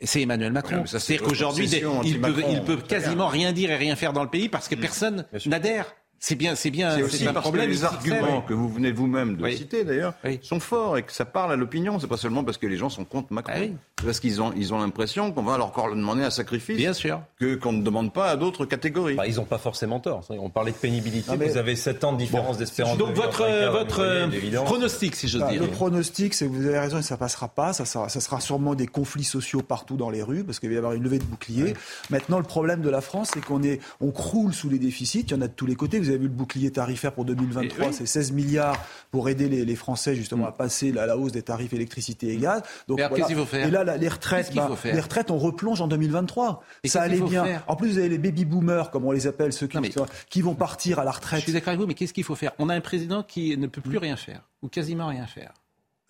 [0.00, 0.84] C'est Emmanuel Macron.
[0.86, 1.68] C'est-à-dire qu'aujourd'hui,
[2.04, 4.74] il peut, il peut quasiment rien dire et rien faire dans le pays parce que
[4.74, 5.94] personne n'adhère.
[6.20, 6.96] C'est bien, c'est bien.
[6.96, 10.60] C'est aussi parce problème, que les arguments que vous venez vous-même de citer d'ailleurs sont
[10.60, 11.98] forts et que ça parle à l'opinion.
[12.00, 13.52] C'est pas seulement parce que les gens sont contre Macron.
[13.54, 16.76] Ah c'est parce qu'ils ont, ils ont l'impression qu'on va leur encore demander un sacrifice.
[16.76, 17.20] Bien sûr.
[17.40, 19.14] Que qu'on ne demande pas à d'autres catégories.
[19.14, 20.24] Bah, ils n'ont pas forcément tort.
[20.30, 21.36] On parlait de pénibilité.
[21.36, 22.96] Vous avez 7 ans de différence d'espérance.
[22.96, 25.62] Donc votre votre pronostic, si j'ose bah, dire.
[25.62, 27.72] Le pronostic, c'est que vous avez raison, et ça passera pas.
[27.72, 30.74] Ça sera, ça sera sûrement des conflits sociaux partout dans les rues parce qu'il va
[30.74, 31.74] y avoir une levée de boucliers.
[32.10, 35.20] Maintenant, le problème de la France, c'est qu'on est, on croule sous les déficits.
[35.20, 35.98] Il y en a de tous les côtés.
[35.98, 38.78] Vous avez vu le bouclier tarifaire pour 2023, c'est 16 milliards
[39.10, 42.62] pour aider les, Français justement à passer la, la, hausse des tarifs électricité et gaz.
[42.88, 45.88] Donc, qu'est-ce qu'il faut faire Et là, les retraites, bah, les retraites, on replonge en
[45.88, 46.62] 2023.
[46.84, 47.62] ça allait bien.
[47.66, 49.78] En plus, vous avez les baby boomers, comme on les appelle, ceux qui,
[50.28, 51.40] qui vont partir à la retraite.
[51.40, 52.52] Je suis d'accord avec vous, mais qu'est-ce qu'il faut faire?
[52.58, 55.52] On a un président qui ne peut plus rien faire, ou quasiment rien faire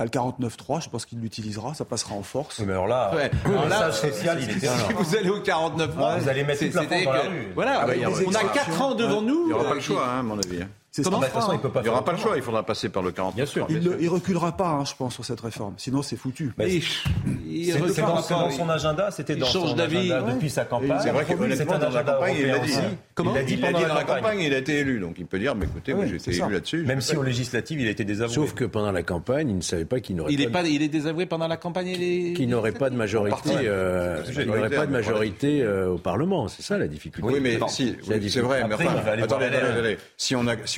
[0.04, 2.60] le 49.3, je pense qu'il l'utilisera, ça passera en force.
[2.60, 3.10] mais alors là,
[3.44, 7.04] le là social, il était Si vous allez au 49.3, vous allez mettre toute la
[7.04, 7.48] dans la rue.
[7.54, 9.42] Voilà, ah, on a 4 ans devant nous.
[9.42, 10.60] Il n'y aura pas le choix, hein, à mon avis.
[11.04, 13.36] Comment façon, il n'y aura pas le choix, il faudra passer par le 40.
[13.36, 13.66] Bien sûr.
[13.68, 15.74] Il ne reculera pas, hein, je pense, sur cette réforme.
[15.76, 16.52] Sinon, c'est foutu.
[16.58, 20.98] c'est dans, son agenda, c'était dans son agenda depuis sa campagne.
[21.02, 22.72] C'est vrai qu'honnêtement, dans la campagne, il l'a dit.
[23.18, 25.00] Il l'a dit pendant la campagne, il a été élu.
[25.00, 26.84] Donc il peut dire, mais écoutez, moi j'ai été élu là-dessus.
[26.84, 28.34] Même si aux législatives, il a été désavoué.
[28.34, 30.62] Sauf que pendant la campagne, il ne savait pas qu'il n'aurait pas.
[30.62, 31.92] Il est désavoué pendant la campagne
[32.34, 33.50] Qu'il n'aurait pas de majorité.
[33.52, 36.48] Il n'aurait pas de majorité au Parlement.
[36.48, 37.28] C'est ça la difficulté.
[37.28, 37.96] Oui, mais si,
[38.28, 38.64] c'est vrai.
[38.66, 39.98] Mais enfin, attendez,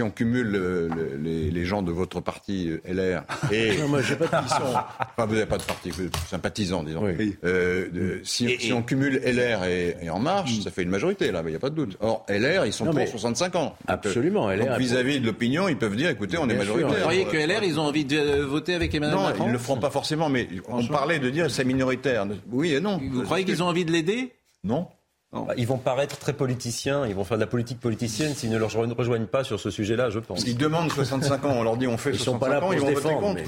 [0.01, 0.89] si on cumule
[1.23, 5.35] les, gens de votre parti euh, LR et non, moi, j'ai pas de enfin, vous
[5.35, 7.05] n'avez pas de parti, vous êtes sympathisant, disons.
[7.45, 10.63] Euh, si, on cumule LR et, En Marche, mm.
[10.63, 11.99] ça fait une majorité là, il n'y a pas de doute.
[12.01, 13.77] Or LR, ils sont pour 65 ans.
[13.89, 14.51] Euh, Absolument.
[14.51, 16.89] LR vis-à-vis de l'opinion, ils peuvent dire, écoutez, on est majoritaire.
[16.89, 19.49] Vous croyez que LR, ils ont envie de voter avec Emmanuel non, Macron Non, ils
[19.49, 22.27] ne le feront pas forcément, mais on parlait de dire c'est minoritaire.
[22.51, 22.99] Oui et non.
[23.13, 24.33] Vous croyez qu'ils ont envie de l'aider?
[24.65, 24.89] Non.
[25.33, 28.59] Bah, ils vont paraître très politiciens, ils vont faire de la politique politicienne s'ils ne
[28.59, 30.43] leur rejoignent pas sur ce sujet-là, je pense.
[30.45, 32.71] Ils demandent 65 ans, on leur dit on fait ils 65 sont pas là pour
[32.71, 33.43] ans, ils vont voter contre.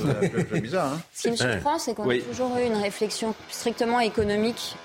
[0.53, 0.93] C'est bizarre.
[0.93, 4.77] Hein Ce qui me surprend, c'est qu'on a toujours eu une réflexion strictement économique.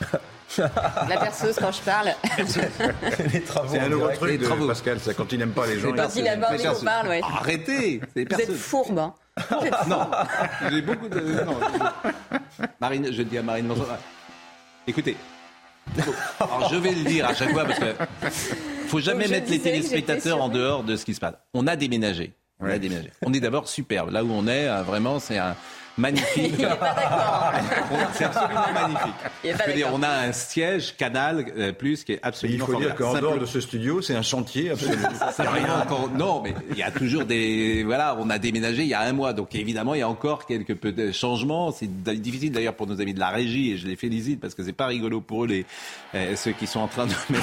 [0.58, 2.10] la perceuse quand je parle.
[3.32, 3.68] les travaux.
[3.72, 4.66] C'est un nouveau truc de travaux.
[4.66, 5.92] Pascal, ça quand il n'aime pas les gens.
[5.92, 7.20] Quand il aime pas on parle, ouais.
[7.22, 9.14] Arrêtez Vous êtes fourbe, hein.
[9.88, 10.10] non,
[10.70, 11.20] j'ai beaucoup de.
[11.20, 11.56] Non.
[12.78, 13.68] Marine, je dis à Marine
[14.90, 15.16] Écoutez,
[16.40, 17.94] alors je vais le dire à chaque fois parce que
[18.88, 21.34] faut jamais mettre les téléspectateurs en dehors de ce qui se passe.
[21.54, 22.32] On a déménagé.
[22.58, 23.12] On a déménagé.
[23.24, 24.10] On est d'abord superbe.
[24.10, 25.54] Là où on est, euh, vraiment, c'est un,
[26.00, 26.54] magnifique.
[28.14, 29.14] C'est absolument magnifique.
[29.44, 32.66] Je veux dire, on a un siège Canal euh, Plus qui est absolument.
[32.68, 35.08] il faut dire qu'en dehors de ce studio, c'est un chantier absolument.
[35.32, 36.10] Ça, rien encore.
[36.10, 37.82] Non, mais il y a toujours des.
[37.84, 40.46] Voilà, on a déménagé il y a un mois, donc évidemment, il y a encore
[40.46, 41.72] quelques peu de changements.
[41.72, 44.64] C'est difficile d'ailleurs pour nos amis de la régie et je les félicite parce que
[44.64, 45.66] c'est pas rigolo pour eux les
[46.14, 47.12] euh, ceux qui sont en train de.
[47.30, 47.34] je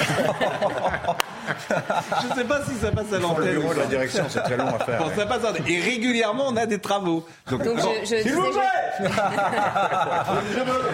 [2.28, 3.60] ne sais pas si ça passe à l'antenne.
[3.76, 5.02] la direction, c'est très long à faire.
[5.16, 7.26] ça passe Et régulièrement, on a des travaux.
[7.50, 7.62] Donc,
[8.04, 8.16] je,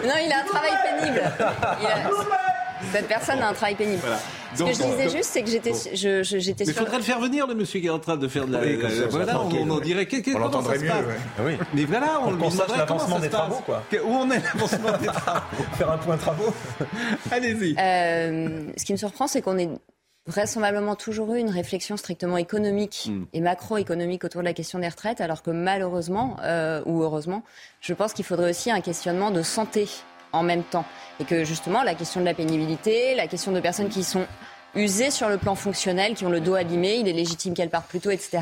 [0.06, 1.22] non, il a un travail pénible.
[2.92, 4.02] Cette personne a un travail pénible.
[4.54, 6.64] Ce que je disais juste, c'est que j'étais, je, j'étais.
[6.64, 8.52] Mais il faudrait le faire venir, le monsieur qui est en train de faire de
[8.52, 8.60] la.
[8.60, 8.78] Oui,
[9.10, 10.90] voilà, on, on, dirait on l'entendrait mieux.
[10.92, 11.56] Ah oui.
[11.74, 13.82] Mais voilà, on, on sache l'avancement des travaux, quoi.
[14.04, 15.40] Où on est l'avancement des travaux
[15.76, 16.54] Faire un point travaux.
[17.30, 17.74] Allez-y.
[17.78, 19.70] Euh, ce qui me surprend, c'est qu'on est
[20.26, 23.24] vraisemblablement toujours eu une réflexion strictement économique mm.
[23.32, 27.42] et macroéconomique autour de la question des retraites, alors que malheureusement, euh, ou heureusement,
[27.80, 29.88] je pense qu'il faudrait aussi un questionnement de santé
[30.32, 30.84] en même temps.
[31.20, 34.26] Et que justement, la question de la pénibilité, la question de personnes qui sont
[34.76, 37.88] usées sur le plan fonctionnel, qui ont le dos abîmé, il est légitime qu'elles partent
[37.88, 38.40] plus tôt, etc.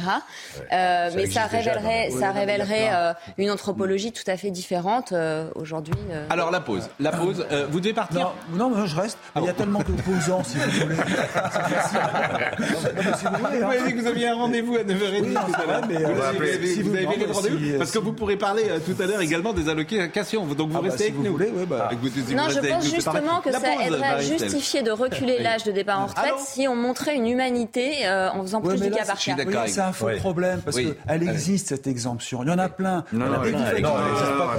[0.73, 5.95] Euh, mais ça révélerait, ça révélerait euh, une anthropologie tout à fait différente euh, aujourd'hui.
[6.11, 6.27] Euh.
[6.31, 7.47] Alors la pause, la pause.
[7.71, 9.18] vous devez partir Non, non, je reste.
[9.37, 10.97] il y a tellement d'opposants, si vous voulez.
[13.18, 13.59] si vous voulez.
[13.59, 15.83] Vous avez dit que vous aviez un rendez-vous à 9h30 oui, tout à l'heure.
[15.88, 19.07] Mais vous, avez, si vous avez le rendez-vous Parce que vous pourrez parler tout à
[19.07, 20.47] l'heure également des allocations.
[20.47, 21.33] Donc vous ah bah, restez avec nous.
[21.33, 21.90] Voulez, bah.
[22.35, 26.07] Non, je pense justement que ça aiderait à justifier de reculer l'âge de départ en
[26.07, 29.66] retraite fait si on montrait une humanité euh, en faisant plus du cas par cas.
[29.66, 32.42] C'est un faux problème parce qu'elle existe cette exemption.
[32.42, 33.04] Il y en a plein.
[33.12, 33.40] Non, non,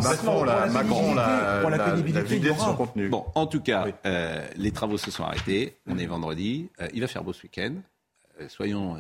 [0.04, 3.10] Macron, la, Macron, la, la, pénibilité de son contenu.
[3.10, 5.78] Bon, en tout cas, euh, les travaux se sont arrêtés.
[5.88, 6.70] On est vendredi.
[6.82, 7.74] Euh, il va faire beau ce week-end.
[8.48, 8.98] soyons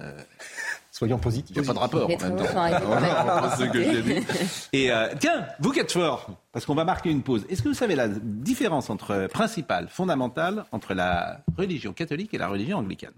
[0.93, 1.56] Soyons positifs.
[1.56, 3.58] Il n'y a pas de rapport en même temps.
[3.58, 4.27] ce que j'ai dit.
[4.73, 7.47] Et euh, tiens, vous qui êtes fort, parce qu'on va marquer une pause.
[7.49, 12.47] Est-ce que vous savez la différence entre principale, fondamentale, entre la religion catholique et la
[12.47, 13.15] religion anglicane?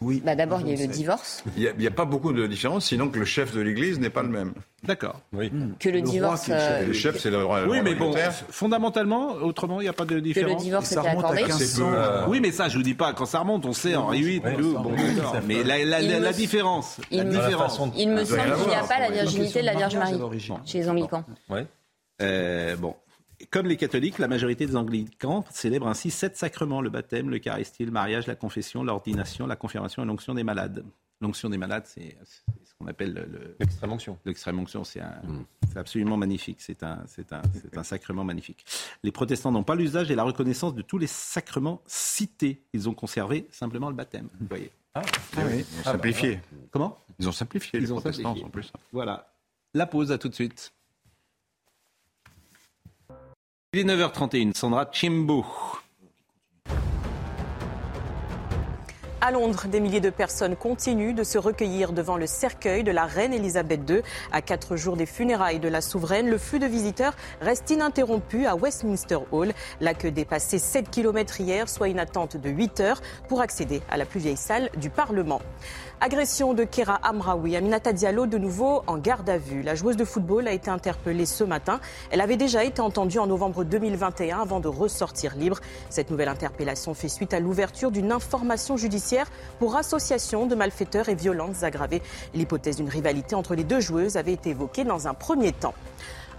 [0.00, 0.22] Oui.
[0.24, 1.42] Bah D'abord, il y a le divorce.
[1.56, 4.22] Il n'y a, pas beaucoup de différence, sinon que le chef de l'Église n'est pas
[4.22, 4.52] le même.
[4.84, 5.20] D'accord.
[5.32, 5.50] Oui.
[5.50, 5.72] Hmm.
[5.78, 6.48] Que le, divorce.
[6.50, 7.64] Euh, le chef, c'est le roi.
[7.66, 8.14] Oui, mais bon,
[8.50, 10.52] fondamentalement, autrement, il n'y a pas de différence.
[10.52, 11.44] Que le divorce était accordé.
[11.80, 13.12] Euh, oui, mais ça, je vous dis pas.
[13.12, 14.40] Quand ça remonte, on sait en 8.
[14.40, 14.92] bon,
[15.46, 17.00] mais la, la, la, différence.
[17.10, 17.80] Il, me, différence.
[17.96, 20.88] il me semble qu'il n'y a pas la virginité de la Vierge Marie chez les
[20.88, 21.24] anglicans.
[21.48, 21.66] Ouais.
[22.20, 22.94] Euh, bon,
[23.50, 27.90] comme les catholiques, la majorité des anglicans célèbrent ainsi sept sacrements le baptême, l'eucharistie, le
[27.90, 30.84] mariage, la confession, l'ordination, la confirmation et l'onction des malades.
[31.20, 34.18] L'onction des malades, c'est ce qu'on appelle l'extrême onction.
[34.24, 35.00] L'extrême onction, c'est
[35.74, 36.58] absolument magnifique.
[36.60, 37.42] C'est un, un,
[37.76, 38.64] un, sacrement magnifique.
[39.02, 42.62] Les protestants n'ont pas l'usage et la reconnaissance de tous les sacrements cités.
[42.72, 44.28] Ils ont conservé simplement le baptême.
[44.40, 44.70] Vous voyez.
[44.94, 45.02] Ah,
[45.36, 45.64] ah oui.
[45.72, 46.40] Ils ont simplifié.
[46.40, 46.98] Ah, bah, Comment?
[47.18, 47.78] Ils ont simplifié.
[47.80, 48.72] Ils les ont protestants en plus.
[48.92, 49.32] Voilà.
[49.74, 50.72] La pause, à tout de suite.
[53.74, 55.44] Il est 9h31, Sandra Chimbo.
[59.20, 63.04] À Londres, des milliers de personnes continuent de se recueillir devant le cercueil de la
[63.04, 64.00] reine Elisabeth II.
[64.32, 68.56] À quatre jours des funérailles de la souveraine, le flux de visiteurs reste ininterrompu à
[68.56, 69.52] Westminster Hall.
[69.82, 73.98] La queue dépassait 7 km hier, soit une attente de 8 heures pour accéder à
[73.98, 75.42] la plus vieille salle du Parlement.
[76.00, 77.56] Agression de Kera Amraoui.
[77.56, 79.62] Aminata Diallo de nouveau en garde à vue.
[79.62, 81.80] La joueuse de football a été interpellée ce matin.
[82.12, 85.58] Elle avait déjà été entendue en novembre 2021 avant de ressortir libre.
[85.90, 89.26] Cette nouvelle interpellation fait suite à l'ouverture d'une information judiciaire
[89.58, 92.02] pour association de malfaiteurs et violences aggravées.
[92.32, 95.74] L'hypothèse d'une rivalité entre les deux joueuses avait été évoquée dans un premier temps.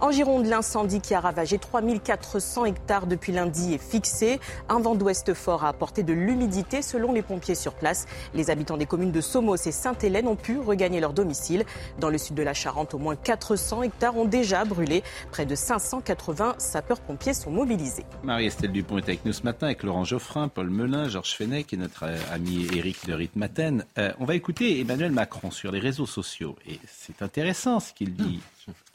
[0.02, 4.40] En Gironde, l'incendie qui a ravagé 3400 hectares depuis lundi est fixé.
[4.70, 8.06] Un vent d'ouest fort a apporté de l'humidité selon les pompiers sur place.
[8.32, 11.66] Les habitants des communes de Somos et Sainte-Hélène ont pu regagner leur domicile.
[11.98, 15.02] Dans le sud de la Charente, au moins 400 hectares ont déjà brûlé.
[15.32, 18.06] Près de 580 sapeurs-pompiers sont mobilisés.
[18.24, 21.76] Marie-Estelle Dupont est avec nous ce matin avec Laurent Geoffrin, Paul Melun, Georges Fenech et
[21.76, 23.84] notre ami Éric de Ritmaten.
[23.98, 26.56] Euh, on va écouter Emmanuel Macron sur les réseaux sociaux.
[26.66, 28.40] Et c'est intéressant ce qu'il dit.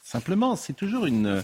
[0.05, 1.41] Simplement, c'est toujours une euh,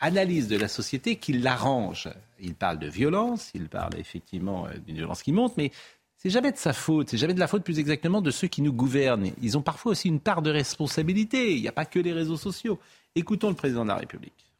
[0.00, 2.08] analyse de la société qui l'arrange.
[2.40, 5.70] Il parle de violence, il parle effectivement euh, d'une violence qui monte, mais
[6.16, 8.62] c'est jamais de sa faute, c'est jamais de la faute plus exactement de ceux qui
[8.62, 9.30] nous gouvernent.
[9.40, 11.54] Ils ont parfois aussi une part de responsabilité.
[11.54, 12.80] Il n'y a pas que les réseaux sociaux.
[13.14, 14.52] Écoutons le président de la République.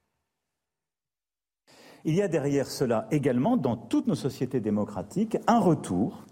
[2.05, 6.25] Il y a derrière cela également, dans toutes nos sociétés démocratiques, un retour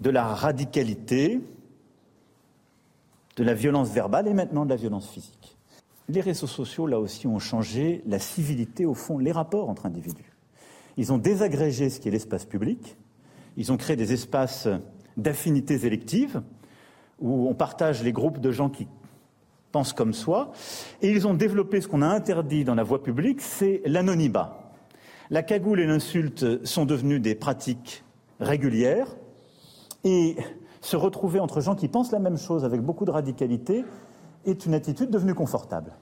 [0.00, 1.40] de la radicalité,
[3.34, 5.58] de la violence verbale et maintenant de la violence physique.
[6.08, 10.32] Les réseaux sociaux, là aussi, ont changé la civilité, au fond, les rapports entre individus.
[10.96, 12.96] Ils ont désagrégé ce qui est l'espace public,
[13.56, 14.68] ils ont créé des espaces
[15.16, 16.42] d'affinités électives,
[17.20, 18.88] où on partage les groupes de gens qui
[19.70, 20.52] pensent comme soi,
[21.00, 24.72] et ils ont développé ce qu'on a interdit dans la voie publique, c'est l'anonymat.
[25.30, 28.04] La cagoule et l'insulte sont devenues des pratiques
[28.40, 29.16] régulières,
[30.04, 30.36] et
[30.80, 33.84] se retrouver entre gens qui pensent la même chose avec beaucoup de radicalité,
[34.44, 35.92] est une attitude devenue confortable.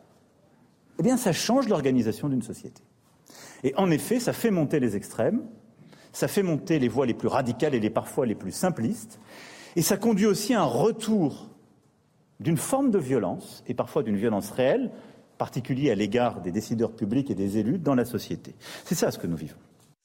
[0.99, 2.83] Eh bien, ça change l'organisation d'une société.
[3.63, 5.43] Et en effet, ça fait monter les extrêmes,
[6.13, 9.21] ça fait monter les voies les plus radicales et les parfois les plus simplistes,
[9.77, 11.49] et ça conduit aussi à un retour
[12.41, 14.91] d'une forme de violence, et parfois d'une violence réelle,
[15.39, 18.55] particulière à l'égard des décideurs publics et des élus dans la société.
[18.85, 19.57] C'est ça ce que nous vivons.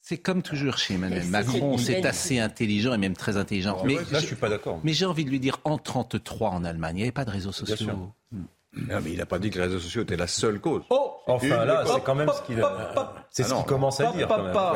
[0.08, 3.82] C'est comme toujours chez Emmanuel Macron, c'est assez intelligent et même très intelligent.
[3.86, 4.80] mais là, je suis pas d'accord.
[4.84, 7.32] Mais j'ai envie de lui dire, en 33 en Allemagne, il n'y avait pas de
[7.32, 8.14] réseaux sociaux.
[8.32, 10.84] Non, mais il n'a pas dit que les réseaux sociaux étaient la seule cause.
[10.92, 12.64] Oh Enfin là, c'est quand même ce qu'il
[13.32, 14.30] c'est ce qu'il commence à dire.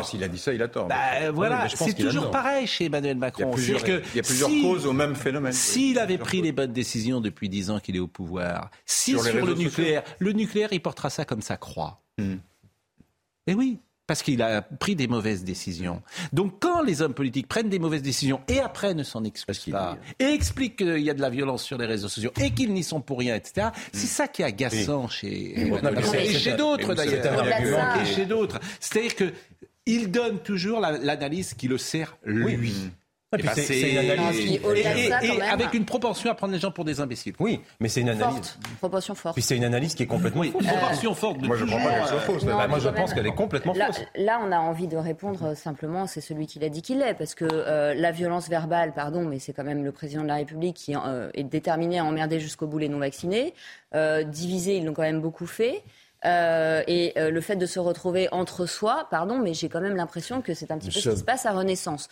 [0.03, 0.87] S'il a dit ça, il a tort.
[0.87, 3.53] Bah, voilà, c'est toujours pareil chez Emmanuel Macron.
[3.55, 3.69] Il
[4.15, 5.51] y a plusieurs, causes au même phénomène.
[5.51, 9.45] S'il avait pris les bonnes décisions depuis 10 ans qu'il est au pouvoir, si sur,
[9.45, 12.01] le nucléaire, le nucléaire, il portera ça comme ça croix.
[12.17, 12.37] Hmm.
[13.45, 16.01] Eh oui, parce qu'il a pris des mauvaises décisions.
[16.33, 19.99] Donc quand les hommes politiques prennent des mauvaises décisions et après ne s'en excusent pas,
[20.17, 22.81] et expliquent qu'il y a de la violence sur les réseaux sociaux et qu'ils n'y
[22.81, 27.97] sont pour rien, etc., c'est ça qui est agaçant chez, et chez d'autres d'ailleurs.
[28.01, 28.59] Et chez d'autres.
[28.79, 32.89] C'est-à-dire qu'il donne toujours l'analyse qui le sert lui.
[33.37, 34.59] C'est une analyse.
[35.23, 37.33] Et, avec une proportion à prendre les gens pour des imbéciles.
[37.39, 38.35] Oui, mais c'est une analyse.
[38.35, 38.59] Forte.
[38.79, 39.35] Proportion forte.
[39.35, 40.41] Puis c'est une analyse qui est complètement.
[40.41, 41.41] Oui, proportion forte.
[41.41, 42.43] moi, je ne pas qu'elle soit fausse.
[42.43, 44.01] Bah, moi, je pense qu'elle est complètement fausse.
[44.15, 47.13] Là, on a envie de répondre simplement, c'est celui qui l'a dit qu'il est.
[47.13, 50.35] Parce que euh, la violence verbale, pardon, mais c'est quand même le président de la
[50.35, 53.53] République qui euh, est déterminé à emmerder jusqu'au bout les non-vaccinés.
[53.95, 55.83] Euh, diviser, ils l'ont quand même beaucoup fait.
[56.25, 59.95] Euh, et euh, le fait de se retrouver entre soi, pardon, mais j'ai quand même
[59.95, 62.09] l'impression que c'est un petit peu ce qui se passe à Renaissance.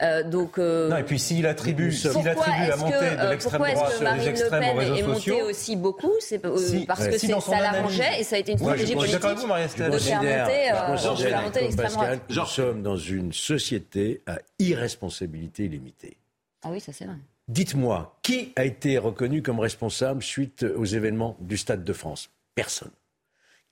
[0.00, 4.14] Euh, donc, non, et puis s'il attribue, s'il attribue la montée de l'extrême droite sur
[4.14, 6.38] les extrêmes aux réseaux sociaux, est aussi beaucoup, c'est
[6.86, 11.60] parce que ça l'arrangeait et ça a été une stratégie politique de faire monter, monter
[11.60, 12.20] l'extrême droite.
[12.28, 16.16] Nous sommes dans une société à irresponsabilité limitée.
[16.62, 17.14] Ah oui, ça c'est vrai.
[17.48, 22.30] Dites-moi, qui a été reconnu comme responsable suite aux événements du Stade de France?
[22.54, 22.90] Personne.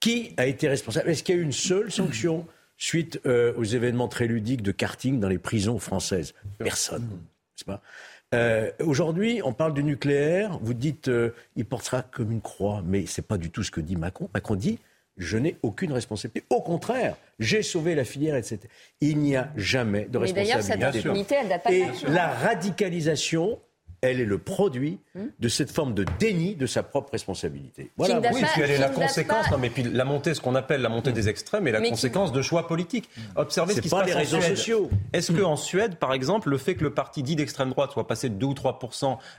[0.01, 1.11] Qui a été responsable?
[1.11, 4.73] Est-ce qu'il y a eu une seule sanction suite euh, aux événements très ludiques de
[4.73, 6.35] karting dans les prisons françaises?
[6.59, 7.09] Personne.
[7.65, 7.81] Pas?
[8.35, 10.59] Euh, Aujourd'hui, on parle du nucléaire.
[10.61, 13.81] Vous dites euh, il portera comme une croix, mais c'est pas du tout ce que
[13.81, 14.29] dit Macron.
[14.35, 14.79] Macron dit
[15.17, 16.45] je n'ai aucune responsabilité.
[16.51, 18.61] Au contraire, j'ai sauvé la filière, etc.
[19.01, 20.63] Il n'y a jamais de responsabilité.
[20.79, 23.59] D'ailleurs, cette impunité, elle date pas Et la radicalisation
[24.03, 25.27] elle est le produit hmm.
[25.39, 27.91] de cette forme de déni de sa propre responsabilité.
[27.97, 28.21] Voilà.
[28.33, 29.51] Oui, puis elle est la conséquence.
[29.51, 32.33] Non, mais puis la montée, ce qu'on appelle la montée des extrêmes, est la conséquence
[32.33, 33.09] de choix politiques.
[33.35, 34.91] Observez ce qui se passe les réseaux sociaux.
[35.13, 35.57] Est-ce qu'en hmm.
[35.57, 38.47] Suède, par exemple, le fait que le parti dit d'extrême droite soit passé de 2
[38.47, 38.79] ou 3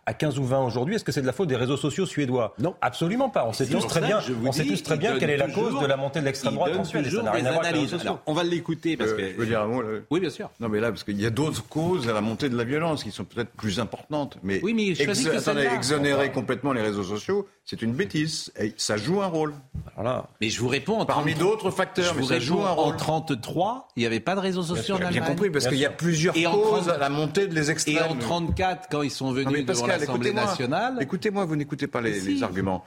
[0.06, 2.54] à 15 ou 20 aujourd'hui, est-ce que c'est de la faute des réseaux sociaux suédois?
[2.60, 3.46] Non, absolument pas.
[3.48, 4.20] On sait tous très bien.
[4.46, 6.76] On sait tous très bien quelle est la cause de la montée de l'extrême droite
[6.78, 7.10] en Suède.
[7.10, 9.32] Ça n'a rien à voir avec les On va l'écouter parce euh, que.
[9.32, 9.84] Je veux dire un mot.
[10.10, 10.50] Oui, bien sûr.
[10.60, 13.04] Non, mais là, parce qu'il y a d'autres causes à la montée de la violence
[13.04, 14.38] qui sont peut-être plus importantes.
[14.44, 14.94] Mais oui, mais
[15.36, 18.52] attendez, exonérer complètement les réseaux sociaux, c'est une bêtise.
[18.60, 19.54] Et ça joue un rôle.
[19.96, 20.30] Voilà.
[20.42, 21.06] Mais je vous réponds.
[21.06, 22.94] Parmi d'autres facteurs, mais ça joue un rôle.
[22.94, 25.14] En 33, il n'y avait pas de réseaux sociaux en Allemagne.
[25.14, 27.98] Bien compris, parce qu'il y a plusieurs causes à la montée de les extrêmes.
[27.98, 30.98] Et en 34, quand ils sont venus devant l'Assemblée nationale.
[31.02, 32.84] Écoutez-moi, vous n'écoutez pas les, arguments.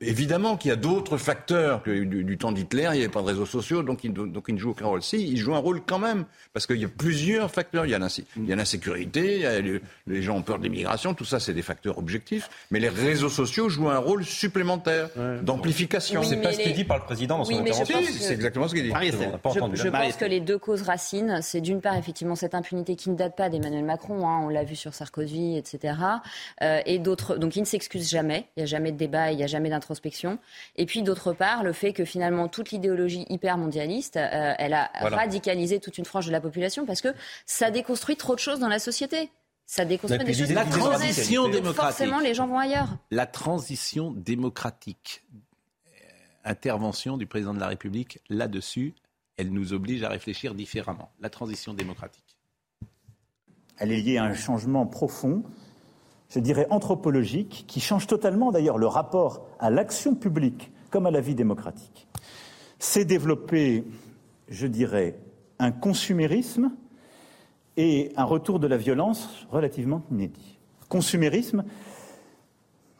[0.00, 3.26] évidemment qu'il y a d'autres facteurs que du, temps d'Hitler, il n'y avait pas de
[3.26, 5.02] réseaux sociaux, donc il, donc il ne joue aucun rôle.
[5.02, 7.86] Si, il joue un rôle quand même, parce qu'il y a plusieurs facteurs.
[7.86, 11.98] Il y a l'insécurité, les gens ont peur de l'immigration, tout ça, c'est des facteurs
[11.98, 12.48] objectifs.
[12.70, 15.08] Mais les réseaux sociaux jouent un rôle supplémentaire
[15.42, 16.22] d'amplification.
[16.22, 17.98] c'est pas ce qui dit par le président dans son intervention.
[18.10, 18.90] C'est exactement ce qu'il dit.
[18.90, 23.16] je, pense que les deux causes racines, c'est d'une part effectivement cette impunité qui ne
[23.16, 25.94] date pas d'Emmanuel Macron, hein, on l'a vu sur Sarkozy, etc.
[26.62, 29.36] Euh, et d'autres, donc il ne s'excuse jamais, il n'y a jamais de débat, il
[29.36, 30.38] n'y a jamais d'introspection.
[30.76, 34.90] Et puis d'autre part, le fait que finalement toute l'idéologie hyper mondialiste, euh, elle a
[34.94, 37.08] radicalisé toute une frange de la population parce que
[37.46, 39.30] ça déconstruit trop de choses dans la société.
[39.72, 40.52] Ça déconstruit des choses.
[40.52, 41.96] La transition démocratique.
[41.96, 42.98] Forcément, les gens vont ailleurs.
[43.10, 45.24] La transition démocratique.
[45.86, 45.90] Euh,
[46.44, 48.92] intervention du président de la République là-dessus,
[49.38, 51.10] elle nous oblige à réfléchir différemment.
[51.20, 52.36] La transition démocratique.
[53.78, 55.42] Elle est liée à un changement profond,
[56.28, 61.22] je dirais anthropologique, qui change totalement d'ailleurs le rapport à l'action publique comme à la
[61.22, 62.08] vie démocratique.
[62.78, 63.84] C'est développer,
[64.48, 65.18] je dirais,
[65.58, 66.72] un consumérisme
[67.76, 70.58] et un retour de la violence relativement inédit.
[70.88, 71.64] Consumérisme,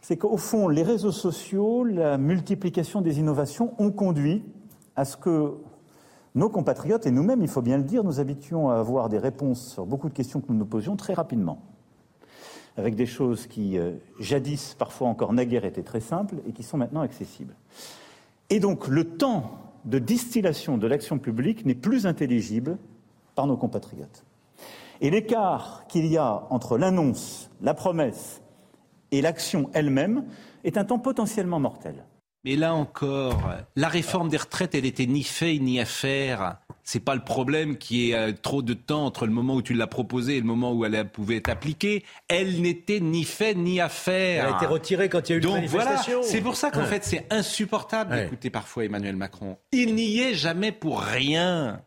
[0.01, 4.43] c'est qu'au fond, les réseaux sociaux, la multiplication des innovations ont conduit
[4.97, 5.55] à ce que
[6.35, 9.73] nos compatriotes et nous-mêmes, il faut bien le dire, nous habitions à avoir des réponses
[9.73, 11.63] sur beaucoup de questions que nous nous posions très rapidement,
[12.77, 16.79] avec des choses qui, euh, jadis, parfois encore naguère, étaient très simples et qui sont
[16.79, 17.55] maintenant accessibles.
[18.49, 22.79] Et donc, le temps de distillation de l'action publique n'est plus intelligible
[23.35, 24.25] par nos compatriotes.
[25.03, 28.41] Et l'écart qu'il y a entre l'annonce, la promesse
[29.11, 30.25] et l'action elle-même
[30.63, 32.07] est un temps potentiellement mortel.
[32.45, 36.59] Mais là encore, la réforme des retraites, elle était ni fait ni à faire.
[36.85, 39.75] C'est pas le problème qui est euh, trop de temps entre le moment où tu
[39.75, 42.05] l'as proposée et le moment où elle pouvait être appliquée.
[42.29, 44.47] Elle n'était ni fait ni à faire.
[44.47, 46.85] Elle a été retirée quand il y a eu Donc Voilà, c'est pour ça qu'en
[46.85, 49.57] fait c'est insupportable d'écouter parfois Emmanuel Macron.
[49.73, 51.83] Il n'y est jamais pour rien.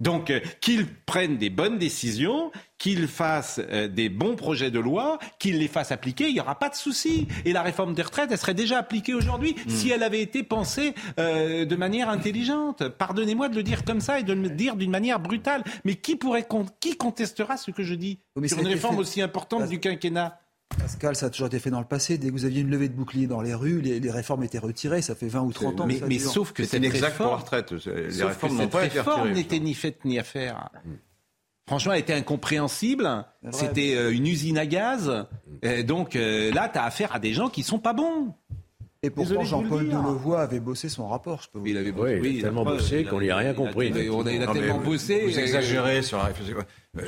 [0.00, 5.18] Donc euh, qu'ils prennent des bonnes décisions, qu'ils fassent euh, des bons projets de loi,
[5.38, 7.28] qu'ils les fassent appliquer, il n'y aura pas de souci.
[7.44, 9.70] Et la réforme des retraites, elle serait déjà appliquée aujourd'hui hmm.
[9.70, 12.88] si elle avait été pensée euh, de manière intelligente.
[12.88, 15.62] Pardonnez-moi de le dire comme ça et de le dire d'une manière brutale.
[15.84, 16.46] Mais qui pourrait
[16.80, 20.40] qui contestera ce que je dis sur une réforme aussi importante du quinquennat?
[20.78, 22.16] Pascal, ça a toujours été fait dans le passé.
[22.16, 25.02] Dès que vous aviez une levée de bouclier dans les rues, les, réformes étaient retirées.
[25.02, 25.86] Ça fait 20 ou 30 ans.
[25.86, 27.72] Mais, mais sauf que c'est exact pour la retraite.
[27.72, 29.32] Les réformes n'ont pas été retirées.
[29.32, 30.70] n'était ni faite ni à faire.
[31.66, 33.24] Franchement, elle était incompréhensible.
[33.52, 35.26] C'était euh, une usine à gaz.
[35.84, 38.34] donc euh, là, tu as affaire à des gens qui sont pas bons.
[39.02, 42.34] Et pourtant, Jean-Paul Delevoye avait bossé son rapport, je peux vous il avait bossé, oui,
[42.34, 43.88] il a tellement bossé qu'on n'y a rien compris.
[43.88, 45.24] Il a, il a tellement bossé.
[45.24, 46.56] Vous exagérez sur la réflexion.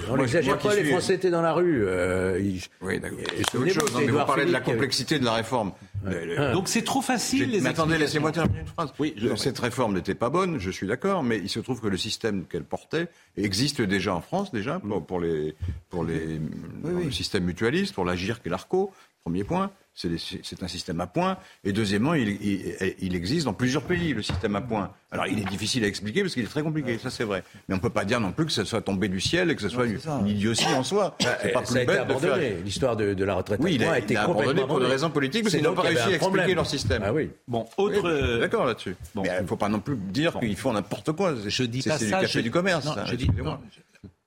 [0.09, 1.85] On n'exagère pas, les Français étaient dans la rue.
[1.87, 2.41] Euh,
[2.81, 3.19] Oui, d'accord.
[3.37, 3.93] C'est autre chose.
[3.93, 5.73] Non, mais vous parlez de la complexité de la réforme.
[6.55, 8.95] Donc c'est trop facile, les Mais attendez, laissez-moi terminer une phrase.
[8.99, 11.99] Oui, Cette réforme n'était pas bonne, je suis d'accord, mais il se trouve que le
[11.99, 15.55] système qu'elle portait existe déjà en France, déjà, pour, les,
[15.91, 16.41] pour les,
[16.85, 18.93] le système mutualiste, pour l'AGIRC et l'ARCO,
[19.25, 19.71] premier point.
[19.95, 21.37] C'est un système à points.
[21.65, 24.91] Et deuxièmement, il, il, il, existe dans plusieurs pays, le système à points.
[25.11, 27.45] Alors, il est difficile à expliquer parce qu'il est très compliqué, ça c'est vrai.
[27.69, 29.55] Mais on ne peut pas dire non plus que ça soit tombé du ciel et
[29.55, 31.15] que ce soit une, idiotie en soi.
[31.23, 32.57] Bah, pas ça a été abandonné.
[32.65, 35.55] L'histoire de, de, la retraite oui, il a, été abandonné pour des raisons politiques parce
[35.55, 37.03] qu'ils n'ont pas réussi à expliquer leur système.
[37.05, 37.31] Ah oui.
[37.47, 38.39] Bon, autre.
[38.41, 38.97] D'accord là-dessus.
[39.15, 39.23] Bon.
[39.23, 41.35] Mais il ne faut pas non plus dire qu'ils font n'importe quoi.
[41.47, 41.99] Je dis pas ça.
[41.99, 42.87] C'est du café du commerce.
[42.87, 43.29] Non, je dis,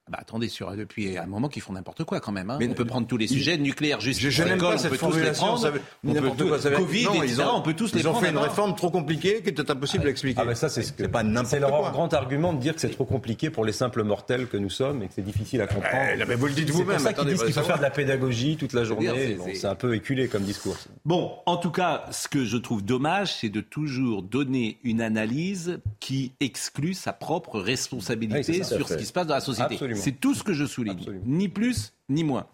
[0.08, 2.52] bah, attendez, sur, depuis un moment qu'ils font n'importe quoi quand même.
[2.52, 2.58] Hein.
[2.60, 4.94] Mais on peut prendre tous les sujets, nucléaire, juste je, n'aime pas cette.
[4.96, 7.98] Ça on peut tout, quoi, ça Covid, non, etc., ils ont, on peut tous ils
[7.98, 8.26] les ont prendre.
[8.26, 10.42] fait une réforme trop compliquée qui était impossible ah, à expliquer.
[10.42, 12.82] Ah, mais ça, c'est ce que, pas n'importe C'est leur grand argument de dire que
[12.82, 15.68] c'est trop compliqué pour les simples mortels que nous sommes et que c'est difficile à
[15.68, 16.22] comprendre.
[16.22, 17.00] Eh, mais vous le dites vous-même.
[17.00, 19.38] C'est pour ça qu'ils disent qu'il faut faire de la pédagogie toute la journée.
[19.56, 20.78] C'est un peu éculé comme discours.
[21.04, 25.80] Bon, en tout cas, ce que je trouve dommage, c'est de toujours donner une analyse
[26.06, 29.80] qui exclut sa propre responsabilité sur ce qui se passe dans la société.
[29.96, 31.04] C'est tout ce que je souligne.
[31.26, 32.46] Ni plus ni moins.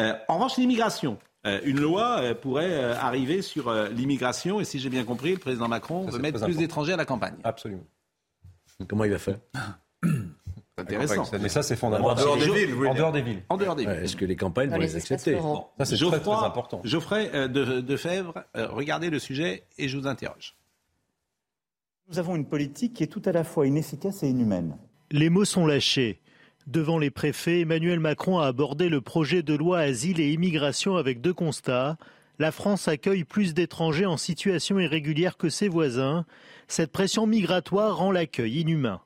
[0.00, 1.18] Euh, en revanche, l'immigration.
[1.46, 5.32] Euh, une loi euh, pourrait euh, arriver sur euh, l'immigration et si j'ai bien compris,
[5.32, 7.36] le président Macron Ça, veut mettre plus d'étrangers à la campagne.
[7.44, 7.84] Absolument.
[8.88, 9.38] Comment il va faire?
[10.02, 11.30] C'est intéressant.
[11.40, 12.12] Mais ça, c'est fondamental.
[12.12, 13.42] En dehors des villes, En dehors des villes.
[13.50, 14.00] En dehors des villes.
[14.02, 15.38] Est-ce que les campagnes vont les accepter?
[15.78, 16.80] Ça, c'est très, très important.
[16.84, 20.57] Geoffroy euh, de, de Fèvre, euh, regardez le sujet et je vous interroge.
[22.10, 24.78] Nous avons une politique qui est tout à la fois inefficace et inhumaine.
[25.10, 26.20] Les mots sont lâchés.
[26.66, 31.20] Devant les préfets, Emmanuel Macron a abordé le projet de loi asile et immigration avec
[31.20, 31.98] deux constats.
[32.38, 36.24] La France accueille plus d'étrangers en situation irrégulière que ses voisins.
[36.66, 39.02] Cette pression migratoire rend l'accueil inhumain.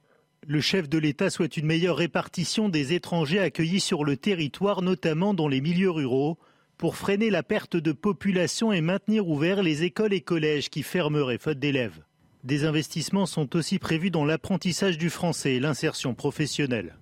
[0.47, 5.35] Le chef de l'État souhaite une meilleure répartition des étrangers accueillis sur le territoire, notamment
[5.35, 6.39] dans les milieux ruraux,
[6.79, 11.39] pour freiner la perte de population et maintenir ouverts les écoles et collèges qui fermeraient
[11.39, 12.01] faute d'élèves.
[12.45, 16.97] Des investissements sont aussi prévus dans l'apprentissage du français et l'insertion professionnelle.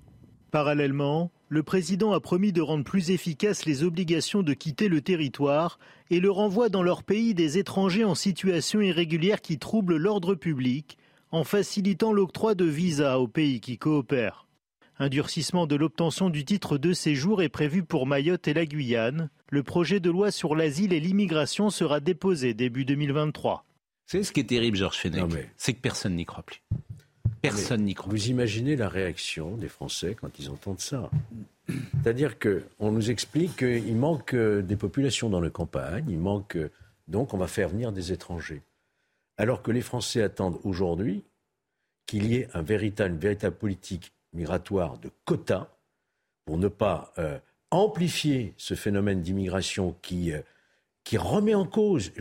[0.51, 5.79] Parallèlement, le président a promis de rendre plus efficaces les obligations de quitter le territoire
[6.11, 10.99] et le renvoi dans leur pays des étrangers en situation irrégulière qui troublent l'ordre public,
[11.31, 14.47] en facilitant l'octroi de visas aux pays qui coopèrent.
[14.99, 19.31] Un durcissement de l'obtention du titre de séjour est prévu pour Mayotte et la Guyane.
[19.49, 23.65] Le projet de loi sur l'asile et l'immigration sera déposé début 2023.
[24.11, 26.61] C'est ce qui est terrible, Georges Fenech, mais- c'est que personne n'y croit plus.
[27.43, 28.11] Personne n'y croit.
[28.11, 31.09] Vous imaginez la réaction des Français quand ils entendent ça
[32.03, 36.57] C'est-à-dire qu'on nous explique qu'il manque euh, des populations dans les campagnes, il manque.
[36.57, 36.71] euh,
[37.07, 38.63] Donc on va faire venir des étrangers.
[39.37, 41.23] Alors que les Français attendent aujourd'hui
[42.07, 45.69] qu'il y ait un véritable, une véritable politique migratoire de quotas
[46.45, 47.39] pour ne pas euh,
[47.71, 50.41] amplifier ce phénomène d'immigration qui, euh,
[51.11, 52.13] qui remet en cause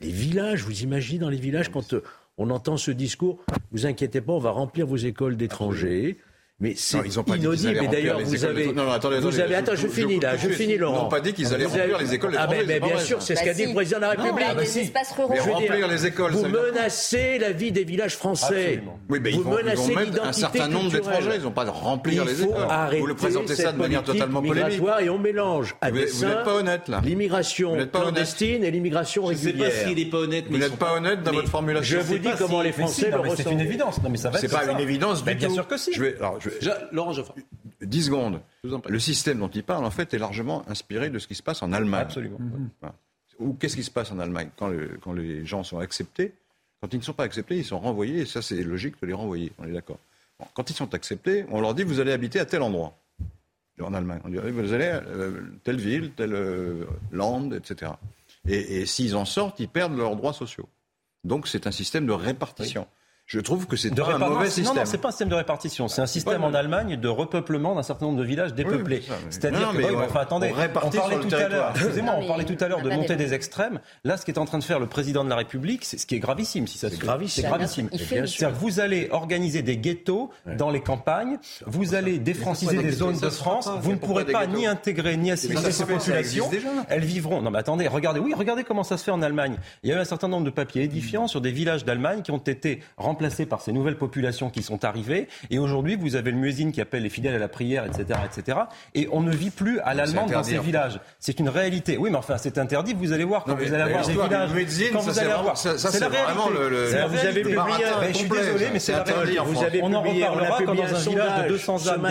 [0.00, 0.62] les villages.
[0.62, 2.04] Vous imaginez dans les villages quand euh,
[2.38, 3.40] on entend ce discours,
[3.72, 6.18] vous inquiétez pas, on va remplir vos écoles d'étrangers.
[6.58, 7.68] Mais c'est Non, ils ont pas dit qu'ils inaudible.
[7.68, 8.66] allaient Et d'ailleurs, remplir les vous écoles avez.
[8.72, 9.52] Non, non, attendez, vous attendez, avez.
[9.52, 11.02] je- Attends, je, je- finis là, je je- finis, ils Laurent.
[11.02, 13.40] n'ont pas dit qu'ils allaient avez- remplir les écoles Ah, mais, bien sûr, c'est ce
[13.40, 13.68] Bah qu'a dit si.
[13.68, 14.36] le président de la Non, République.
[14.38, 15.28] mais Ah, ruraux.
[15.28, 18.54] Mais remplir les écoles, Vous menacez la vie des villages français.
[18.68, 18.98] Absolument.
[19.10, 21.30] Oui, mais ils vous vont, ils mettre un certain nombre d'étrangers.
[21.36, 22.54] Ils n'ont pas remplir les écoles.
[23.00, 24.64] Vous le présentez ça cette de manière politique totalement polémique.
[24.80, 25.90] migratoire et on mélange Vous-
[26.26, 27.02] n'êtes pas honnête, là.
[27.04, 29.86] l'immigration clandestine et l'immigration Je ne sais pas régulière.
[29.88, 31.98] s'il n'est pas honnête, Vous ils n'êtes pas honnête dans votre formulation.
[32.00, 33.52] Je vous dis comment si- les Français le mais c'est ressentent.
[33.52, 34.02] une évidence.
[34.02, 35.54] Non, mais ça va C'est pas une évidence Mais du bien tout.
[35.54, 35.92] sûr que si.
[36.60, 37.36] Je je Laurent Geoffroy.
[37.82, 38.40] 10 secondes.
[38.88, 41.62] Le système dont il parle, en fait, est largement inspiré de ce qui se passe
[41.62, 42.02] en Allemagne.
[42.02, 42.38] Absolument.
[42.80, 42.94] Voilà.
[43.38, 46.32] Ou qu'est-ce qui se passe en Allemagne quand, le- quand les gens sont acceptés
[46.80, 49.12] Quand ils ne sont pas acceptés, ils sont renvoyés, et ça, c'est logique de les
[49.12, 49.98] renvoyer, on est d'accord.
[50.38, 52.96] Bon, quand ils sont acceptés, on leur dit vous allez habiter à tel endroit.
[53.80, 57.92] En Allemagne, on dit vous allez à euh, telle ville, telle euh, land, etc.
[58.48, 60.66] Et, et s'ils en sortent, ils perdent leurs droits sociaux.
[61.24, 62.86] Donc c'est un système de répartition.
[63.26, 64.28] Je trouve que c'est un répartition.
[64.28, 64.76] mauvais Non, système.
[64.76, 65.88] non, c'est pas un système de répartition.
[65.88, 69.02] C'est un système en le- Allemagne de repeuplement d'un certain nombre de villages dépeuplés.
[69.02, 71.34] Oui, mais- C'est-à-dire Non, que, mais oui, on- enfin, attendez, on parlait sur le tout
[71.34, 73.80] à l'heure, excusez-moi, Non, on parlait tout à l'heure de montée des- extrêmes.
[74.04, 76.06] Là, ce qui est en train de faire le président de la République, c'est ce
[76.06, 77.42] qui est gravissime, si ça se gravissime.
[77.42, 77.88] C'est gravissime.
[77.92, 83.18] C'est-à-dire que vous allez organiser des ghettos dans les campagnes, vous allez défranciser des zones
[83.18, 86.48] de France, vous ne pourrez pas ni intégrer ni assimiler ces populations.
[86.88, 87.42] Elles vivront.
[87.42, 89.56] Non, mais attendez, regardez, oui, regardez comment ça se fait en Allemagne.
[89.82, 92.30] Il y a eu un certain nombre de papiers édifiants sur des villages d'Allemagne qui
[92.30, 95.28] ont été remplis remplacés par ces nouvelles populations qui sont arrivées.
[95.50, 98.58] Et aujourd'hui, vous avez le muezzin qui appelle les fidèles à la prière, etc., etc.
[98.94, 101.00] Et on ne vit plus à l'allemande dans ces villages.
[101.18, 101.96] C'est une réalité.
[101.96, 102.94] Oui, mais enfin, c'est interdit.
[102.94, 104.50] Vous allez voir quand vous allez avoir des villages.
[104.92, 107.06] quand vous allez avoir, ça, c'est vraiment le.
[107.08, 107.58] Vous avez publié.
[108.08, 109.80] Je suis désolé, mais c'est la réalité.
[109.82, 112.06] On en reparlera quand dans un village de 200 âmes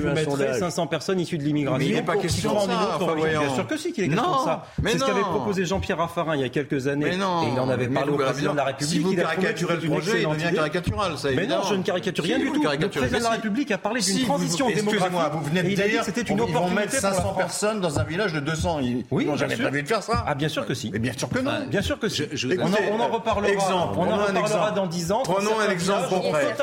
[0.00, 1.86] vous mettrez 500 personnes issues de l'immigration.
[1.86, 2.98] Il n'est pas question de ça.
[3.16, 4.66] Bien sûr que si, qu'il est question de ça.
[4.84, 7.10] C'est ce qu'avait proposé Jean-Pierre Raffarin il y a quelques années.
[7.12, 8.92] Et il en avait parlé au président de la République.
[8.92, 11.18] Si vous caricaturez le projet, il devient caricatural.
[11.18, 12.62] Ça, mais non, je ne caricature rien du tout.
[12.62, 15.16] Le président de la République a parlé d'une transition démographique.
[15.32, 16.66] Vous venez de dire c'était une opportunité.
[16.66, 18.80] Ils vont mettre 500 personnes dans un village de 200.
[19.10, 20.24] Oui, ils n'ont jamais prévu de faire ça.
[20.26, 20.90] Ah, bien sûr que si.
[20.90, 21.66] Mais bien sûr que non.
[21.68, 22.24] Bien sûr que si.
[22.60, 23.92] On en reparlera.
[23.96, 25.22] On en reparlera dans 10 ans.
[25.24, 26.54] Prenons un exemple concret.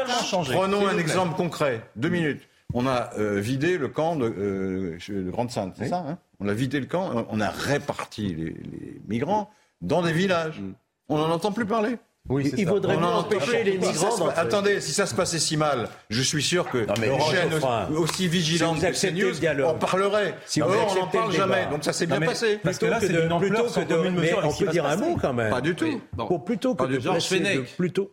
[0.51, 1.81] Prenons un exemple concret.
[1.95, 2.41] Deux minutes.
[2.75, 4.97] On a vidé le camp de
[5.29, 8.55] Grande-Sainte, c'est ça On a vidé le camp, on a réparti les
[9.07, 9.49] migrants
[9.81, 10.59] dans des villages.
[10.59, 10.73] Mm.
[11.09, 11.97] On n'en entend plus parler.
[12.30, 14.30] Oui, il faudrait empêcher les migrants.
[14.30, 17.59] attendez, si ça se passait si mal, je suis sûr que les chaînes
[17.97, 20.36] aussi vigilantes que CNews en parlerait.
[20.45, 22.59] Si vous on n'en parle jamais, donc ça s'est bien passé.
[22.63, 24.41] Parce que là, c'est une ampleur sans commune mesure.
[24.43, 25.51] On peut dire un mot quand même.
[25.51, 26.01] Pas du tout.
[26.15, 28.11] Pour plutôt que de plutôt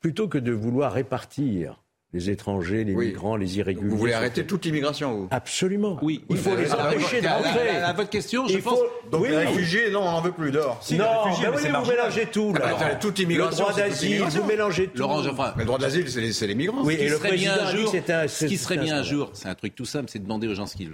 [0.00, 1.82] plutôt que de vouloir répartir
[2.12, 3.88] les étrangers, les migrants, les irréguliers.
[3.88, 5.28] Vous voulez arrêter toute l'immigration, vous?
[5.30, 5.96] Absolument.
[6.02, 7.68] Oui, il faut les empêcher d'entrer.
[7.70, 8.78] À votre question, je pense.
[9.10, 10.78] Donc les réfugiés, non, on n'en veut plus dehors.
[10.82, 12.52] Si, non, réfugiés, mais vous mélangez tout.
[12.52, 12.76] Là.
[12.80, 13.66] Ah, toute immigration.
[13.66, 14.98] Le droit d'asile, vous mélangez tout.
[14.98, 15.52] Laurent Geoffrin.
[15.56, 16.82] Mais le droit d'asile, c'est les, migrants.
[16.84, 18.28] Oui, et le président dit un.
[18.28, 20.54] Ce qui serait bien un jour, c'est un truc tout simple, c'est de demander aux
[20.54, 20.90] gens ce qu'ils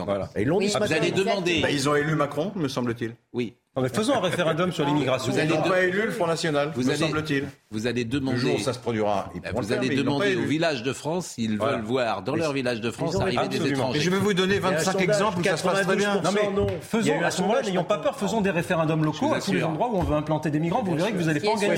[0.00, 0.28] en veulent.
[0.36, 1.62] Et l'ont dit Vous allez demander.
[1.70, 3.14] Ils ont élu Macron, me semble-t-il.
[3.32, 3.54] Oui.
[3.76, 5.30] Non, mais faisons un référendum sur l'immigration.
[5.30, 7.44] Vous n'avez pas élu le Front National, me semble-t-il.
[7.70, 8.36] Vous allez demander.
[8.36, 11.82] Le jour où ça se produira, vous allez demander au village de France s'ils veulent
[11.82, 13.98] voir dans leur village de France arriver des étrangers.
[14.00, 16.20] Et je vais vous donner 25 exemples où ça se passe très bien.
[16.20, 19.52] Non, mais faisons, à ce moment-là, n'ayons pas peur, faisons des référendums locaux à tous
[19.52, 20.82] les endroits où on veut implanter des migrants.
[20.82, 21.76] Vous verrez que vous n'allez pas en gagner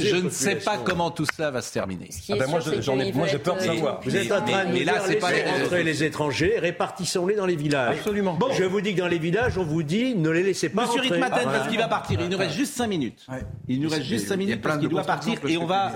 [0.00, 2.08] Je ne sais pas comment tout cela va se terminer.
[2.28, 4.00] Ah ben, moi, j'ai peur de savoir.
[4.02, 7.98] Vous êtes en train de laisser les étrangers, répartissons-les dans les villages.
[7.98, 8.36] Absolument.
[8.58, 10.88] Je vous dis que dans les villages, on vous dit ne les laissez pas
[11.20, 13.26] Parce qu'il va il nous reste juste 5 minutes.
[13.68, 15.92] Il nous reste juste 5 minutes parce qu'il doit partir et on va,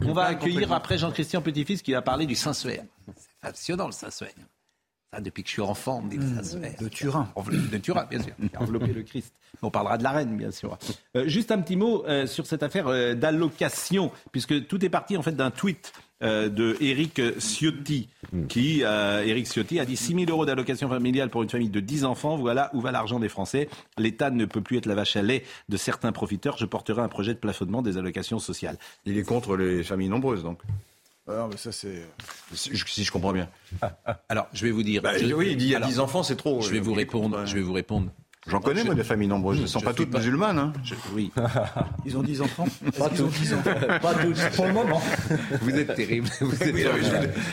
[0.00, 2.84] on va accueillir après Jean-Christian Petit-Fils qui va parler du Saint-Suaire.
[3.16, 4.32] C'est passionnant le Saint-Suaire.
[5.12, 6.74] Ça, depuis que je suis enfant, on dit le Saint-Suaire.
[6.80, 7.28] De Turin.
[7.70, 8.34] De Turin, bien sûr.
[8.58, 9.32] Envelopper le Christ.
[9.62, 10.76] On parlera de la reine, bien sûr.
[11.16, 15.16] Euh, juste un petit mot euh, sur cette affaire euh, d'allocation, puisque tout est parti
[15.16, 15.92] en fait d'un tweet
[16.22, 18.08] euh, de Eric Ciotti,
[18.48, 21.80] qui, euh, Eric Ciotti, a dit 6 000 euros d'allocation familiale pour une famille de
[21.80, 22.36] 10 enfants.
[22.36, 23.68] Voilà où va l'argent des Français.
[23.98, 26.56] L'État ne peut plus être la vache à lait de certains profiteurs.
[26.56, 28.78] Je porterai un projet de plafonnement des allocations sociales.
[29.04, 30.60] Il est contre les familles nombreuses, donc.
[31.28, 32.06] Ah, mais ça, c'est.
[32.54, 33.48] Si je comprends bien.
[34.28, 35.02] Alors, je vais vous dire.
[35.02, 36.62] Bah, oui, il dit il y a 10 enfants, c'est trop.
[36.62, 37.44] Je vais vous répondre.
[37.44, 38.10] Je vais vous répondre.
[38.48, 39.56] J'en connais, moi, des familles nombreuses.
[39.56, 40.58] Elles ne sont pas toutes musulmanes.
[40.58, 40.72] Hein.
[41.14, 41.32] oui.
[42.06, 42.66] Ils ont 10 enfants
[42.98, 43.54] Pas tous.
[44.00, 44.56] Pas tous.
[44.56, 45.02] Pour le moment.
[45.62, 46.28] Vous êtes terrible.
[46.40, 46.76] Vous êtes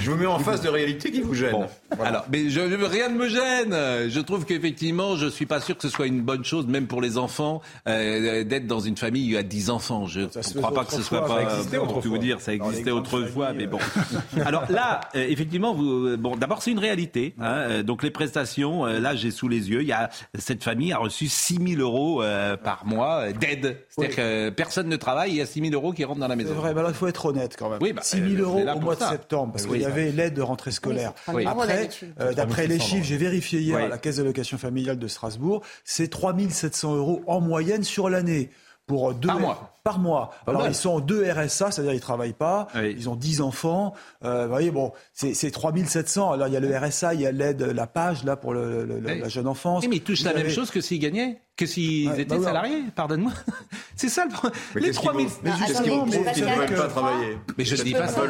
[0.01, 1.55] je, vous mets en face de réalité qui vous gêne.
[2.03, 4.09] Alors, mais je, rien ne me gêne.
[4.09, 6.87] Je trouve qu'effectivement, je ne suis pas sûr que ce soit une bonne chose, même
[6.87, 10.05] pour les enfants, euh, d'être dans une famille où il y a 10 enfants.
[10.05, 11.43] Je ne crois pas que ce soit pas.
[11.85, 13.79] Pour tout vous dire, ça existait autrefois, mais bon.
[14.45, 17.35] Alors là, euh, effectivement, vous, bon, d'abord, c'est une réalité.
[17.39, 20.82] Hein, donc les prestations, euh, là, j'ai sous les yeux, il y a cette famille
[20.91, 23.77] a reçu 6 000 euros euh, par mois euh, d'aide.
[23.89, 26.35] C'est-à-dire que personne ne travaille, il y a 6 000 euros qui rentrent dans la
[26.35, 26.49] maison.
[26.53, 27.79] C'est vrai, il faut être honnête quand même.
[27.81, 30.33] Oui, 6 bah, 000 euh, euros au mois de septembre, parce qu'il y avait l'aide
[30.33, 31.13] de rentrée scolaire.
[31.27, 31.89] Après,
[32.35, 36.35] d'après les chiffres, j'ai vérifié hier à la Caisse d'allocation familiale de Strasbourg, c'est 3
[36.49, 38.49] 700 euros en moyenne sur l'année
[38.85, 39.72] pour deux par mois.
[39.83, 40.31] Par mois.
[40.47, 43.93] Alors ils sont deux RSA, c'est-à-dire ils travaillent pas, ils ont 10 enfants.
[44.23, 46.31] Euh, vous voyez, bon, c'est 3700.
[46.31, 48.85] Alors il y a le RSA, il y a l'aide, la page là pour le,
[49.01, 49.85] la jeune enfance.
[49.87, 53.31] mais ils touchent la même chose que s'ils gagnaient que s'ils étaient bah salariés, pardonne-moi.
[53.95, 54.59] c'est ça le problème.
[54.75, 55.27] Les 3000.
[55.43, 55.51] Mais
[56.33, 57.37] qu'ils ne veulent pas travailler?
[57.57, 58.21] Mais je ne dis pas ça.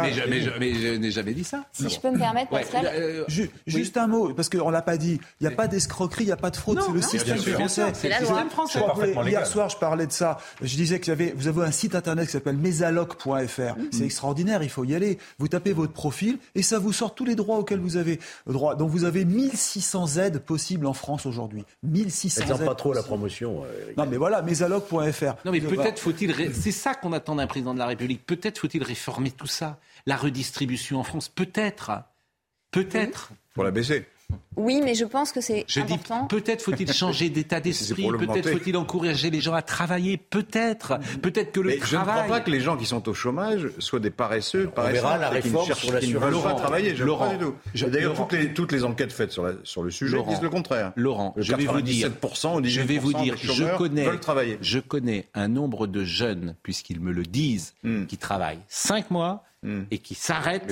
[0.00, 1.64] Mais je n'ai jamais dit ça.
[1.72, 2.90] Si je peux me permettre, Pascal.
[2.92, 3.24] Euh,
[3.66, 5.20] juste un mot, parce qu'on ne l'a pas dit.
[5.40, 6.80] Il n'y a pas d'escroquerie, il n'y a pas de fraude.
[6.84, 7.92] C'est le système français.
[7.94, 8.44] C'est la loi.
[8.50, 8.80] français.
[9.26, 10.38] Hier soir, je parlais de ça.
[10.60, 13.28] Je disais que vous avez un site internet qui s'appelle mesaloc.fr.
[13.28, 13.88] Mm.
[13.92, 15.18] C'est extraordinaire, il faut y aller.
[15.38, 18.74] Vous tapez votre profil et ça vous sort tous les droits auxquels vous avez droit.
[18.74, 21.64] Donc vous avez 1600 aides possibles en France aujourd'hui.
[21.82, 23.64] 1600 pas trop la promotion.
[23.64, 25.34] Euh, non, mais voilà, mesalog.fr.
[25.44, 26.34] Non, mais peut-être faut-il.
[26.54, 28.24] C'est ça qu'on attend d'un président de la République.
[28.26, 29.78] Peut-être faut-il réformer tout ça.
[30.06, 31.92] La redistribution en France, peut-être.
[32.70, 33.30] Peut-être.
[33.54, 34.06] Pour la baisser.
[34.56, 36.26] Oui, mais je pense que c'est important.
[36.26, 40.98] peut-être faut-il changer d'état d'esprit, peut-être faut-il encourager les gens à travailler, peut-être.
[41.22, 42.14] Peut-être que le mais travail...
[42.14, 44.82] Je ne crois pas que les gens qui sont au chômage soient des paresseux, On
[44.82, 46.00] verra la réforme qui, sur la
[46.40, 46.94] pas travailler.
[46.94, 50.16] Je Laurent, pas D'ailleurs, toutes les, toutes les enquêtes faites sur, la, sur le sujet
[50.16, 50.92] Laurent, disent le contraire.
[50.94, 52.10] Laurent, je vais vous dire,
[52.62, 54.08] je vais vous dire, je connais,
[54.60, 58.06] je connais un nombre de jeunes, puisqu'ils me le disent, Hmm.
[58.06, 59.44] qui travaillent cinq mois
[59.90, 60.70] et qui s'arrêtent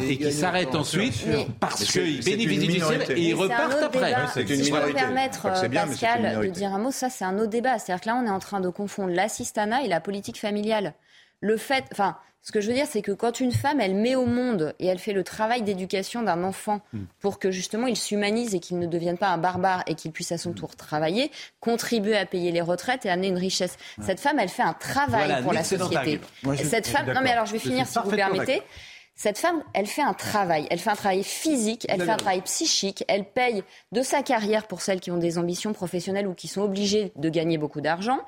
[0.00, 1.26] et qui s'arrêtent ensuite
[1.60, 4.14] parce qu'ils bénéficient du système et ils Mais c'est un repartent après.
[4.32, 7.50] c'est une je peux permettre, bien, Pascal, de dire un mot, ça c'est un autre
[7.50, 7.78] débat.
[7.78, 10.94] C'est-à-dire que là, on est en train de confondre l'assistanat et la politique familiale.
[11.40, 14.14] Le fait, enfin, ce que je veux dire, c'est que quand une femme, elle met
[14.14, 17.04] au monde et elle fait le travail d'éducation d'un enfant Hmm.
[17.20, 20.32] pour que justement il s'humanise et qu'il ne devienne pas un barbare et qu'il puisse
[20.32, 21.30] à son tour travailler,
[21.60, 23.76] contribuer à payer les retraites et amener une richesse.
[24.02, 25.96] Cette femme, elle fait un travail Voilà, pour la société.
[25.96, 26.20] argument.
[26.44, 28.62] Moi, je- Cette je femme, non mais alors je vais Je finir si vous permettez.
[29.20, 30.68] Cette femme, elle fait un travail.
[30.70, 34.68] Elle fait un travail physique, elle fait un travail psychique, elle paye de sa carrière
[34.68, 38.20] pour celles qui ont des ambitions professionnelles ou qui sont obligées de gagner beaucoup d'argent.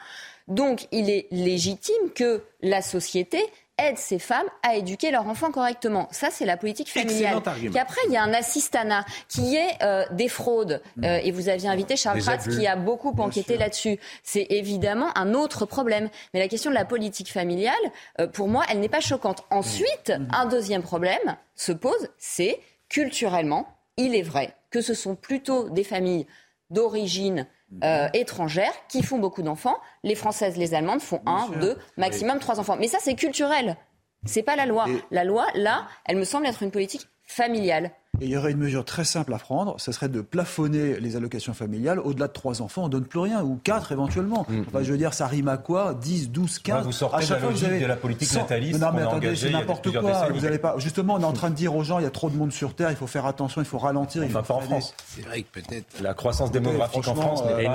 [0.51, 3.41] Donc, il est légitime que la société
[3.79, 6.09] aide ces femmes à éduquer leurs enfants correctement.
[6.11, 7.41] Ça, c'est la politique familiale.
[7.43, 10.83] Puis après, il y a un assistanat qui est euh, des fraudes.
[11.03, 13.99] Euh, et vous aviez invité Charles Les Prats qui a beaucoup enquêté là-dessus.
[14.23, 16.11] C'est évidemment un autre problème.
[16.35, 17.75] Mais la question de la politique familiale,
[18.21, 19.45] euh, pour moi, elle n'est pas choquante.
[19.51, 25.69] Ensuite, un deuxième problème se pose, c'est culturellement, il est vrai que ce sont plutôt
[25.69, 26.27] des familles
[26.71, 27.47] d'origine
[27.85, 29.79] euh, étrangère qui font beaucoup d'enfants.
[30.03, 32.77] Les Françaises, les Allemandes font un, deux, maximum trois enfants.
[32.79, 33.77] Mais ça, c'est culturel.
[34.25, 34.87] C'est pas la loi.
[35.11, 37.93] La loi, là, elle me semble être une politique familiale.
[38.19, 41.17] Et il y aurait une mesure très simple à prendre, ce serait de plafonner les
[41.17, 42.01] allocations familiales.
[42.01, 44.47] Au-delà de trois enfants, on ne donne plus rien, ou quatre éventuellement.
[44.69, 45.95] Enfin, je veux dire, ça rime à quoi?
[45.95, 47.97] 10, 12, 15 Ouais, vous sortez À de chaque la fois, logique avez de la
[47.97, 50.29] politique 100 nataliste Non, mais attendez, c'est il n'importe quoi.
[50.35, 50.75] Vous allez pas...
[50.79, 52.53] Justement, on est en train de dire aux gens, il y a trop de monde
[52.53, 54.23] sur Terre, il faut faire attention, il faut ralentir.
[54.25, 54.67] il Enfin, faut pas en.
[54.67, 54.95] France.
[55.07, 55.87] C'est vrai que peut-être.
[56.03, 57.75] La croissance démographique en France euh, Et nous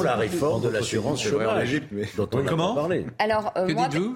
[0.00, 1.82] que- la réforme de l'assurance chômage,
[2.16, 3.06] dont on Comment a parlé.
[3.20, 3.68] Alors, euh,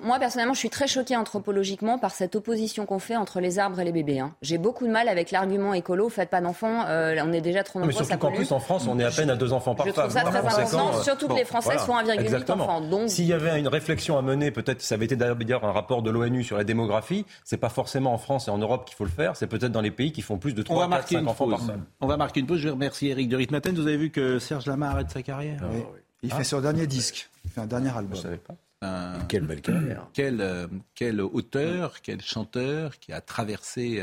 [0.02, 3.78] moi, personnellement, je suis très choquée anthropologiquement par cette opposition qu'on fait entre les arbres
[3.78, 4.18] et les bébés.
[4.18, 4.32] hein.
[4.42, 7.78] J'ai beaucoup de mal avec l'argument écolo, faites pas d'enfants, euh, on est déjà trop
[7.80, 9.74] mais nombreux, ça surtout qu'en plus, en France, on est à peine à deux enfants
[9.74, 10.08] par Je femme.
[10.08, 12.64] trouve ça Par très important, euh, surtout que bon, les Françaises voilà, font 1,8 exactement.
[12.64, 12.80] enfants.
[12.80, 16.02] Donc, S'il y avait une réflexion à mener, peut-être ça avait été d'ailleurs un rapport
[16.02, 19.04] de l'ONU sur la démographie, c'est pas forcément en France et en Europe qu'il faut
[19.04, 20.90] le faire, c'est peut-être dans les pays qui font plus de On 3, va 4,
[20.90, 21.66] marquer 5 une enfants par pause.
[21.68, 21.84] femme.
[22.00, 22.58] On va marquer une pause.
[22.58, 23.74] Je vais remercier Eric de Ritmaten.
[23.74, 25.60] Vous avez vu que Serge Lama arrête sa carrière.
[25.72, 25.82] Oui.
[26.22, 28.14] Il fait son dernier disque, il fait un dernier album.
[28.14, 28.54] Je savais pas.
[28.82, 30.06] Un- Quelle belle carrière.
[30.14, 34.02] quel, euh, quel auteur, quel chanteur qui a traversé.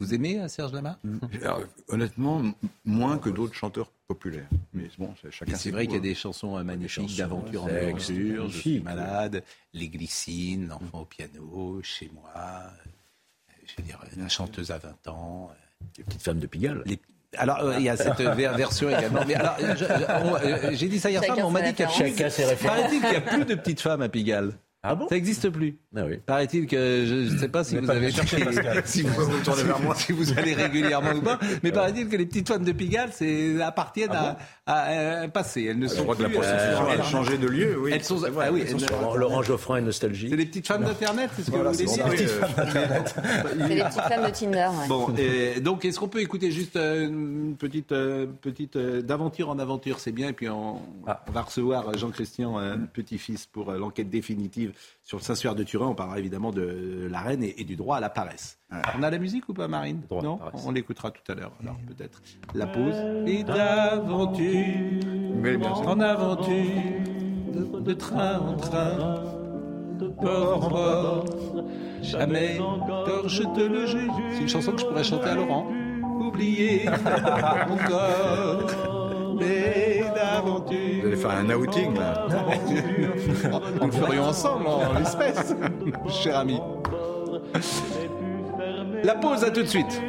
[0.00, 0.98] Vous aimez euh, Serge Lama?
[1.42, 2.42] Alors, honnêtement,
[2.84, 4.48] moins que d'autres chanteurs populaires.
[4.72, 6.02] Mais bon, c'est chacun C'est vrai qu'il y a hein.
[6.02, 8.48] des chansons euh, magnifiques d'aventure en aventure.
[8.48, 9.42] Je suis malade,
[9.72, 12.30] Les Glycines, L'enfant au piano, Chez moi.
[12.36, 12.68] euh,
[13.66, 15.50] Je veux dire, La chanteuse à 20 ans.
[15.98, 16.82] Les petites femmes de Pigalle.
[16.86, 16.98] les-
[17.36, 19.20] Alors, euh, il y a cette ver- version également.
[19.26, 19.56] Mais alors,
[20.72, 23.80] j'ai dit ça hier soir, mais on m'a dit qu'il n'y a plus de petites
[23.80, 24.52] femmes à Pigalle.
[24.86, 25.08] Ah bon?
[25.08, 25.78] Ça n'existe plus.
[25.96, 26.18] Ah oui.
[26.26, 28.82] Paraît-il que je ne sais pas si Vous avez Pascal.
[28.84, 29.94] si vous, Vous tournez vers moi.
[29.98, 33.62] si vous allez régulièrement ou pas, mais paraît-il que les petites femmes de Pigalle c'est,
[33.62, 35.64] appartiennent à, à un passé.
[35.64, 37.90] Elles ne Je sont crois que la plus, prostitution euh, a changé de lieu, oui.
[37.92, 40.30] elles sont, ah oui, elles sont elles- sur- Laurent, Geoffrin est nostalgique.
[40.30, 42.26] c'est les petites femmes d'internet, c'est ce que vous voulez c'est dire oui, Oui.
[42.26, 43.00] euh,
[43.68, 44.68] c'est les petites femmes de Tinder.
[44.88, 45.08] Bon,
[45.62, 50.00] donc est-ce qu'on peut écouter juste euh, une petite, euh, petite euh, d'aventure en aventure,
[50.00, 55.18] c'est bien, et puis on, va recevoir Jean-Christian euh, Petit-Fils pour euh, l'enquête définitive sur
[55.18, 55.88] le Saint-Suaire de Turin.
[55.88, 58.56] On parlera évidemment de la reine et du droit à la paresse.
[58.98, 61.52] On a la musique ou pas, Marine Droit Non, on l'écoutera tout à l'heure.
[61.62, 62.20] Alors peut-être
[62.54, 62.94] la pause.
[63.26, 64.44] Et d'aventure
[65.36, 65.88] Mais bien sûr.
[65.88, 66.54] en aventure,
[67.52, 69.22] de, de train en train,
[69.98, 71.24] de port en port,
[72.02, 74.12] jamais encore je te le jure.
[74.32, 75.66] C'est une chanson que je pourrais chanter à Laurent.
[76.20, 78.70] Oublier encore,
[79.38, 81.00] mais d'aventure.
[81.00, 82.26] Vous allez faire un outing, là.
[83.80, 85.54] Nous le ferions ensemble, en l'espèce,
[86.08, 86.58] cher ami.
[89.04, 90.00] La pause, à tout de suite.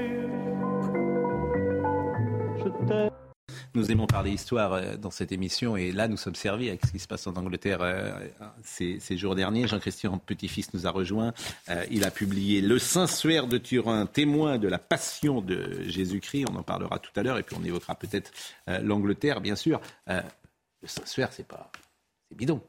[3.73, 6.91] Nous aimons parler histoire euh, dans cette émission et là nous sommes servis avec ce
[6.93, 8.25] qui se passe en Angleterre euh,
[8.63, 9.67] ces, ces jours derniers.
[9.67, 11.33] Jean-Christian Petit-Fils nous a rejoint.
[11.67, 16.45] Euh, il a publié Le Saint-Suaire de Turin, témoin de la passion de Jésus-Christ.
[16.49, 18.31] On en parlera tout à l'heure et puis on évoquera peut-être
[18.81, 19.81] l'Angleterre, bien sûr.
[20.07, 21.69] Le Saint-Suaire, c'est pas,
[22.29, 22.61] c'est bidon.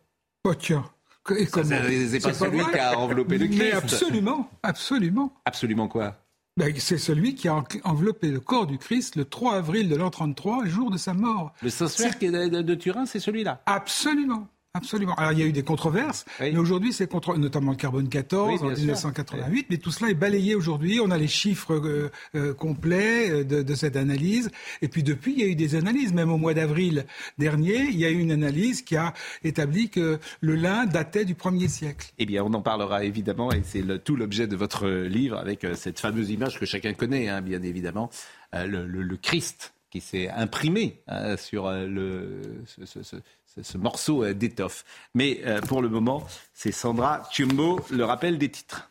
[0.42, 0.90] Oh tiens.
[1.38, 3.58] Et comment C'est pas celui qui a enveloppé le Christ.
[3.58, 5.32] Mais absolument, absolument.
[5.44, 6.16] Absolument quoi?
[6.58, 9.96] Ben, c'est celui qui a en- enveloppé le corps du Christ le 3 avril de
[9.96, 11.52] l'an 33, le jour de sa mort.
[11.62, 13.60] Le Saint-Suaire qui est de, de- de Turin, c'est celui-là?
[13.66, 15.14] Absolument, Absolument.
[15.14, 18.62] Alors il y a eu des controverses, mais aujourd'hui c'est contre, notamment le carbone 14
[18.62, 21.00] en 1988, mais tout cela est balayé aujourd'hui.
[21.02, 24.50] On a les chiffres euh, euh, complets euh, de, de, cette analyse.
[24.82, 26.12] Et puis depuis, il y a eu des analyses.
[26.12, 27.06] Même au mois d'avril
[27.38, 29.14] dernier, il y a eu une analyse qui a
[29.44, 32.12] établi que le lin datait du 1er siècle.
[32.18, 35.98] Eh bien, on en parlera évidemment, et c'est tout l'objet de votre livre avec cette
[35.98, 38.10] fameuse image que chacun connaît, hein, bien évidemment,
[38.52, 43.16] le, le, le Christ qui s'est imprimé hein, sur le, ce, ce,
[43.62, 44.84] ce morceau euh, d'étoffe.
[45.14, 46.22] Mais euh, pour le moment,
[46.54, 48.90] c'est Sandra Thiumbo, le rappel des titres.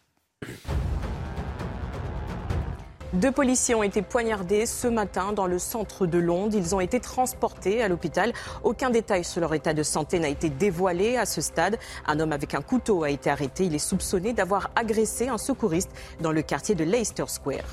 [3.13, 6.57] Deux policiers ont été poignardés ce matin dans le centre de Londres.
[6.57, 8.33] Ils ont été transportés à l'hôpital.
[8.61, 11.77] Aucun détail sur leur état de santé n'a été dévoilé à ce stade.
[12.07, 13.63] Un homme avec un couteau a été arrêté.
[13.65, 17.63] Il est soupçonné d'avoir agressé un secouriste dans le quartier de Leicester Square.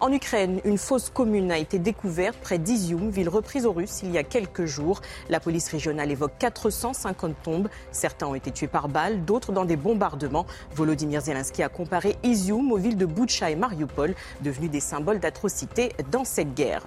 [0.00, 4.10] En Ukraine, une fosse commune a été découverte près d'Izium, ville reprise aux Russes il
[4.10, 5.00] y a quelques jours.
[5.28, 7.68] La police régionale évoque 450 tombes.
[7.92, 10.46] Certains ont été tués par balles, d'autres dans des bombardements.
[10.74, 15.92] Volodymyr Zelensky a comparé Izium aux villes de Butcha et Mariupol, devenues des symboles d'atrocité
[16.10, 16.82] dans cette guerre.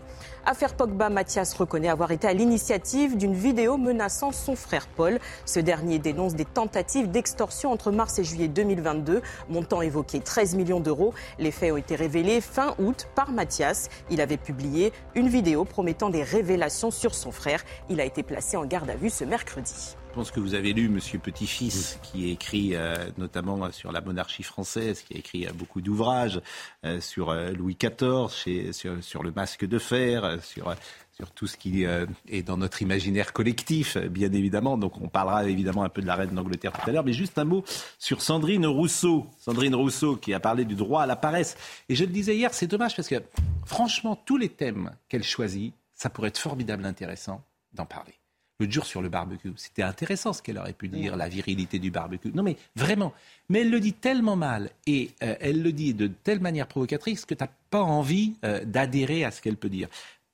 [0.50, 5.20] Affaire Pogba, Mathias reconnaît avoir été à l'initiative d'une vidéo menaçant son frère Paul.
[5.45, 10.80] Ce dernier dénonce des tentatives d'extorsion entre mars et juillet 2022, montant évoqué 13 millions
[10.80, 11.14] d'euros.
[11.38, 13.89] Les faits ont été révélés fin août par Mathias.
[14.10, 17.66] Il avait publié une vidéo promettant des révélations sur son frère.
[17.89, 19.98] Il a été placé en garde à vue ce mercredi.
[20.18, 24.41] Je pense que vous avez lu Monsieur Petit-Fils, qui écrit euh, notamment sur la monarchie
[24.41, 26.41] française, qui a écrit euh, beaucoup d'ouvrages
[26.86, 30.74] euh, sur Louis XIV, chez, sur, sur, le masque de fer, sur,
[31.11, 34.80] sur tout ce qui est dans notre imaginaire collectif, bien évidemment.
[34.80, 37.38] Donc on parlera évidemment un peu de la reine d'Angleterre tout à l'heure, mais juste
[37.38, 37.63] un mot
[37.99, 39.28] sur Sandrine Rousseau.
[39.38, 41.57] Sandrine Rousseau qui a parlé du droit à la paresse.
[41.89, 43.22] Et je le disais hier, c'est dommage parce que
[43.68, 48.15] franchement, tous les thèmes qu'elle choisit, ça pourrait être formidable intéressant d'en parler
[48.60, 49.51] le dur sur le barbecue.
[49.55, 52.32] C'était intéressant ce qu'elle aurait pu dire, la virilité du barbecue.
[52.34, 53.14] Non mais vraiment.
[53.49, 57.26] Mais elle le dit tellement mal et euh, elle le dit de telle manière provocatrice
[57.26, 59.88] que tu n'as pas envie euh, d'adhérer à ce qu'elle peut dire.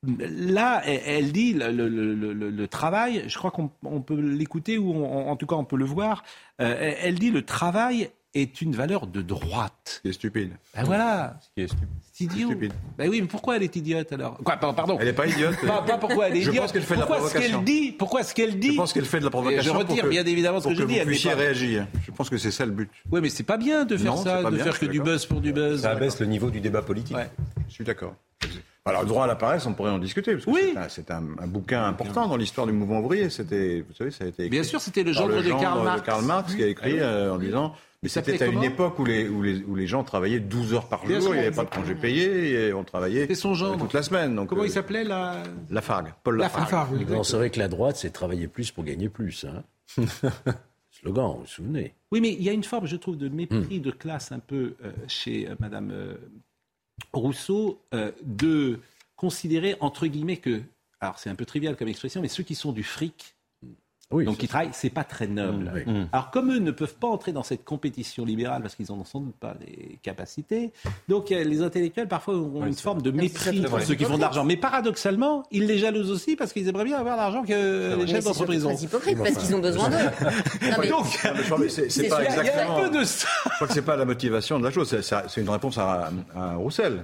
[0.05, 5.63] Là, elle dit le, travail, je crois qu'on peut l'écouter ou en tout cas on
[5.63, 6.25] peut le voir,
[6.59, 10.01] euh, elle dit le travail est une valeur de droite.
[10.03, 10.51] C'est stupide.
[10.75, 11.39] Ben voilà.
[11.41, 11.87] Ce qui est stupide.
[12.11, 12.47] C'est idiot.
[12.49, 12.73] Stupide.
[12.97, 14.37] Ben oui, mais pourquoi elle est idiote alors?
[14.37, 14.97] Quoi, Pardon.
[14.99, 15.55] Elle n'est pas idiote.
[15.65, 16.55] Pas, pas, pourquoi elle est idiote.
[16.55, 17.49] Je pense qu'elle fait pourquoi de la provocation.
[17.49, 18.71] Ce qu'elle dit, pourquoi ce qu'elle dit?
[18.71, 19.73] Je pense qu'elle fait de la provocation.
[19.73, 20.99] je retire bien évidemment ce que, que je dis.
[20.99, 21.37] Vous puissiez pas...
[21.37, 21.87] réagir.
[22.05, 22.89] Je pense que c'est ça le but.
[23.11, 25.25] Oui, mais c'est pas bien de faire non, ça, de bien, faire que du buzz
[25.25, 25.81] pour du buzz.
[25.81, 27.17] Ça abaisse le niveau du débat politique.
[27.17, 27.29] Ouais.
[27.67, 28.15] Je suis d'accord.
[28.85, 30.33] Alors, le droit à la paresse, on pourrait en discuter.
[30.33, 30.75] Parce que oui.
[30.89, 33.29] C'est un, un, un, bouquin important dans l'histoire du mouvement ouvrier.
[33.29, 36.01] C'était, vous savez, ça a été écrit Bien sûr, c'était le genre de, Karl Marx.
[36.01, 37.73] de Karl Marx qui a écrit euh, en disant
[38.03, 40.87] mais c'était à une époque où les, où, les, où les gens travaillaient 12 heures
[40.87, 43.77] par jour, il n'y avait pas de congé payé, et on travaillait son genre.
[43.77, 44.35] toute la semaine.
[44.35, 45.41] Donc, Comment euh, il s'appelait la...
[45.71, 46.63] Lafargue, Paul Lafargue.
[46.65, 49.45] Lafargue oui, non, c'est vrai que la droite, c'est travailler plus pour gagner plus.
[49.45, 49.63] Hein.
[50.93, 53.79] Slogan, vous vous souvenez Oui, mais il y a une forme, je trouve, de mépris
[53.79, 56.15] de classe un peu euh, chez euh, Madame euh,
[57.11, 57.81] Rousseau
[58.23, 58.79] de
[59.15, 60.61] considérer, entre guillemets, que,
[60.99, 63.32] alors c'est un peu trivial comme expression, mais ceux qui sont du fric,
[64.13, 65.65] oui, donc qui travaillent, c'est pas très noble.
[65.65, 66.05] Mmh, oui.
[66.11, 69.05] Alors comme eux ne peuvent pas entrer dans cette compétition libérale parce qu'ils n'en ont
[69.05, 70.71] sans doute pas les capacités,
[71.09, 74.05] donc les intellectuels parfois ont Oui, une c'est forme de mépris C'est pour ceux qui
[74.05, 74.43] font de l'argent.
[74.45, 78.21] Mais paradoxalement, ils les jalousent aussi parce qu'ils aimeraient bien avoir l'argent que les chefs
[78.23, 78.73] c'est d'entreprise ont.
[78.75, 79.97] très hypocrite parce qu'ils ont besoin d'eux.
[80.61, 82.41] Mais- Donc, Non, mais je crois que c'est- c'est C'est pas sûr, il y a
[82.41, 82.77] exactement.
[82.77, 83.27] un peu de ça.
[83.45, 84.87] Je crois que c'est pas la motivation de la chose.
[84.89, 87.03] C'est- C'est c'est une réponse à, à Roussel.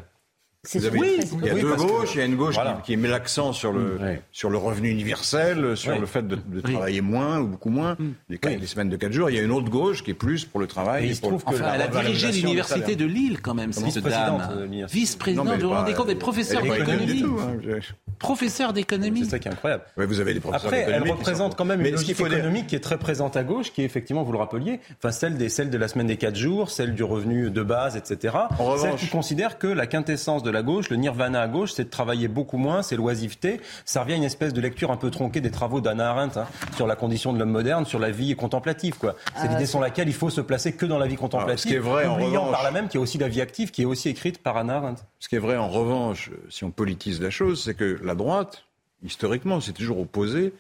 [0.64, 2.82] C'est Oui, Il y a deux que- gauches, il y a une gauche Voilà.
[2.84, 4.22] qui, qui met l'accent sur le, Ouais.
[4.34, 6.00] sur le revenu universel, sur Oui.
[6.00, 7.96] le fait de, de travailler moins ou beaucoup moins,
[8.28, 8.58] les, Oui.
[8.60, 9.30] les semaines de 4 jours.
[9.30, 11.06] Il y a une autre gauche qui est plus pour le travail.
[11.06, 13.40] Et et il se pour- trouve que enfin, Enfin, elle a dirigé l'université de Lille
[13.42, 14.58] quand même, cette Vice-présidente dame.
[14.58, 15.00] de l'université.
[15.00, 17.24] Vice-présidente, vous vous rendez compte, économique du d'économie.
[17.24, 17.80] hein.
[18.20, 19.24] Professeur d'économie.
[19.24, 19.84] C'est ça qui est incroyable.
[19.96, 22.98] Vous avez des professeurs Après, elle représente quand même une logique économique qui est très
[22.98, 26.18] présente à gauche, qui est effectivement, vous le rappeliez, enfin celle de la semaine des
[26.18, 28.36] 4 jours, celle du revenu de base, etc.
[28.78, 31.90] Celle qui considère que la quintessence de la gauche, le nirvana à gauche, c'est de
[31.90, 33.62] travailler beaucoup moins, c'est l'oisiveté.
[33.86, 36.48] Ça revient à une espèce de lecture un peu tronquée des travaux d'Anna Arendt hein,
[36.76, 38.98] sur la condition de l'homme moderne, sur la vie contemplative.
[38.98, 39.16] quoi.
[39.36, 41.68] C'est l'idée sur laquelle il faut se placer que dans la vie contemplative, Alors, ce
[41.68, 43.72] qui est vrai, en revanche- par là même qu'il y a aussi la vie active,
[43.72, 45.02] qui est aussi écrite par Anna Arendt.
[45.20, 48.66] Ce qui est vrai, en revanche, si on politise la chose, c'est que la droite,
[49.04, 50.54] historiquement, s'est toujours opposée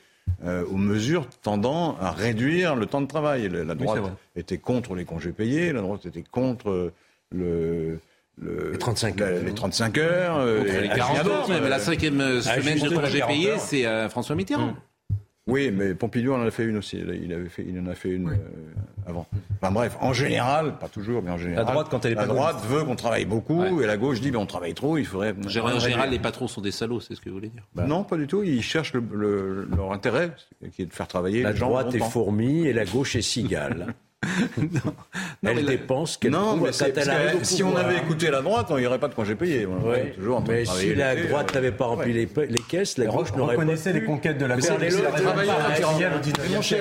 [0.43, 3.49] euh, aux mesures tendant à réduire le temps de travail.
[3.49, 4.03] La, droite
[4.35, 6.93] était contre les congés payés, la droite était contre
[7.31, 7.99] le...
[8.41, 9.43] le- Les 35 la- heures.
[9.43, 10.37] les 35 heures.
[10.37, 11.67] euh, Contre et- les et 40 rien heures, même.
[11.67, 14.73] La Euh, cinquième semaine de congé 40 payé, c'est euh, François Mitterrand.
[15.47, 16.97] Oui, mais Pompidou en a fait une aussi.
[17.23, 18.35] Il, avait fait, il en a fait une euh,
[19.07, 19.25] avant.
[19.59, 21.65] Enfin bref, en général, pas toujours, mais en général.
[21.65, 24.29] La droite, quand elle est La droite veut qu'on travaille beaucoup et la gauche dit,
[24.29, 25.33] ben, on travaille trop, il faudrait.
[25.43, 28.03] En général, les patrons sont des salauds, c'est ce que vous voulez dire bah, Non,
[28.03, 28.43] pas du tout.
[28.43, 30.31] Ils cherchent le, leur intérêt,
[30.71, 31.69] qui est de faire travailler la les gens.
[31.75, 33.87] La droite est fourmi et la gauche est cigale.
[35.43, 36.71] non, elle dépense qu'elle non, mais
[37.43, 39.65] si on avait écouté la droite, on n'y aurait pas de congés payés.
[39.65, 40.13] Ouais.
[40.15, 43.61] Toujours mais si la droite n'avait pas rempli les, les, caisses, la gauche n'aurait pas.
[43.61, 44.67] reconnaissait les conquêtes de la gauche.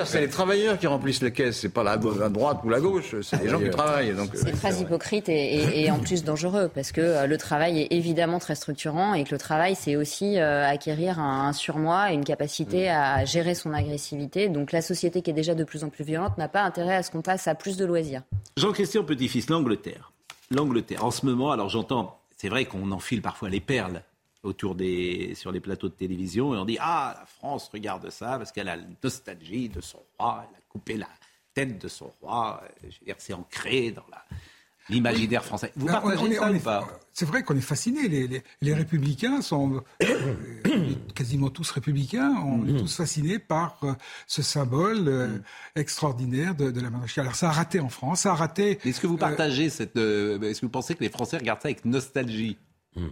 [0.05, 3.41] C'est les travailleurs qui remplissent les caisses, c'est pas la, droite ou la gauche, c'est
[3.41, 4.13] les gens qui travaillent.
[4.33, 9.13] C'est très hypocrite et, en plus dangereux parce que le travail est évidemment très structurant
[9.13, 13.73] et que le travail, c'est aussi acquérir un surmoi et une capacité à gérer son
[13.73, 14.49] agressivité.
[14.49, 17.03] Donc la société qui est déjà de plus en plus violente n'a pas intérêt à
[17.03, 17.21] ce qu'on
[17.55, 18.23] plus de loisirs.
[18.57, 20.11] Jean-Christian Petit-Fils, l'Angleterre.
[20.51, 24.03] L'Angleterre, en ce moment, alors j'entends, c'est vrai qu'on enfile parfois les perles
[24.43, 28.37] autour des, sur les plateaux de télévision et on dit Ah, la France regarde ça
[28.37, 31.09] parce qu'elle a la nostalgie de son roi, elle a coupé la
[31.53, 32.63] tête de son roi.
[33.17, 34.23] C'est ancré dans la,
[34.89, 35.71] l'imaginaire français.
[35.75, 38.07] Vous partagez ça ou pas C'est vrai qu'on est fasciné.
[38.61, 40.55] Les, républicains sont euh,
[41.15, 42.33] quasiment tous républicains.
[42.45, 42.79] On est mhm.
[42.79, 43.93] tous fascinés par euh,
[44.27, 45.43] ce symbole euh, mhm.
[45.75, 47.19] extraordinaire de, la monarchie.
[47.19, 48.79] Alors ça a raté en France, ça a raté.
[48.85, 51.85] Est-ce que vous partagez cette Est-ce que vous pensez que les Français regardent ça avec
[51.85, 52.57] nostalgie?
[52.95, 53.11] Mhm.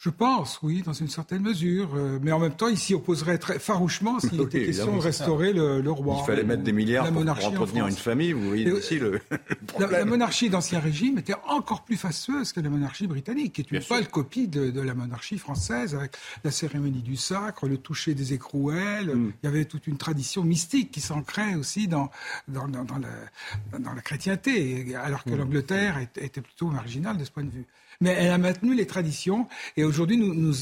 [0.00, 1.96] Je pense, oui, dans une certaine mesure.
[1.96, 5.52] Euh, mais en même temps, il s'y opposerait très farouchement s'il était question de restaurer
[5.52, 6.18] le, roi.
[6.20, 8.32] Il fallait mettre des milliards pour, entretenir une famille.
[8.32, 9.18] Vous voyez aussi le,
[9.80, 13.82] la, monarchie d'Ancien Régime était encore plus fastueuse que la monarchie britannique, qui est une
[13.82, 16.12] pâle copie de, la monarchie française, avec
[16.44, 19.12] la cérémonie du sacre, le toucher des écrouelles.
[19.12, 19.32] Mm.
[19.42, 22.08] Il y avait toute une tradition mystique qui s'ancrait aussi dans,
[22.46, 25.36] dans, dans, la, dans, la, chrétienté, alors que mm.
[25.38, 27.66] l'Angleterre était plutôt marginale de ce point de vue
[28.00, 29.48] mais elle a maintenu les traditions.
[29.76, 30.54] Et aujourd'hui, nous, nous,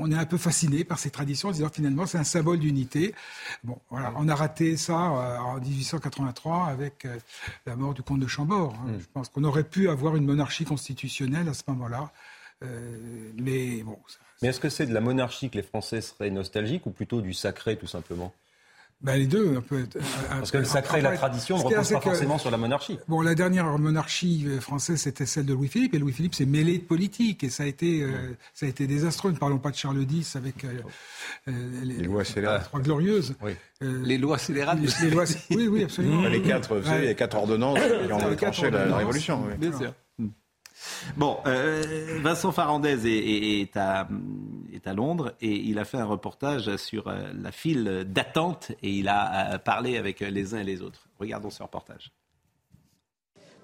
[0.00, 3.14] on est un peu fascinés par ces traditions, en disant finalement c'est un symbole d'unité.
[3.64, 7.16] Bon, voilà, on a raté ça euh, en 1883 avec euh,
[7.66, 8.74] la mort du comte de Chambord.
[8.74, 8.92] Hein.
[8.92, 9.00] Mm.
[9.00, 12.10] Je pense qu'on aurait pu avoir une monarchie constitutionnelle à ce moment-là.
[12.62, 13.98] Euh, mais bon.
[14.40, 17.34] mais est-ce que c'est de la monarchie que les Français seraient nostalgiques ou plutôt du
[17.34, 18.32] sacré, tout simplement?
[19.02, 19.84] Ben, les deux, un peu.
[20.28, 22.98] Parce que le sacré et la tradition ne reposent pas forcément sur la monarchie.
[23.08, 26.84] Bon, la dernière monarchie euh, française, c'était celle de Louis-Philippe, et Louis-Philippe s'est mêlé de
[26.84, 29.32] politique, et ça a été, euh, ça a été désastreux.
[29.32, 32.64] Ne parlons pas de Charles X avec euh, les, les, lois scélérates.
[32.64, 33.34] Trois glorieuses.
[33.42, 33.52] Oui.
[33.80, 34.78] les lois scélérates.
[35.02, 36.22] Les, lois, oui, oui, absolument.
[36.28, 39.44] Les quatre, vous savez, les quatre ordonnances qui ont déclenché la, la, Révolution.
[39.46, 39.54] Oui.
[39.58, 39.92] Bien sûr.
[41.16, 44.08] Bon, euh, Vincent Farandez est, à,
[44.94, 49.54] Londres et il a fait un reportage sur euh, la file d'attente et il a
[49.54, 51.08] euh, parlé avec les uns et les autres.
[51.18, 52.12] Regardons ce reportage.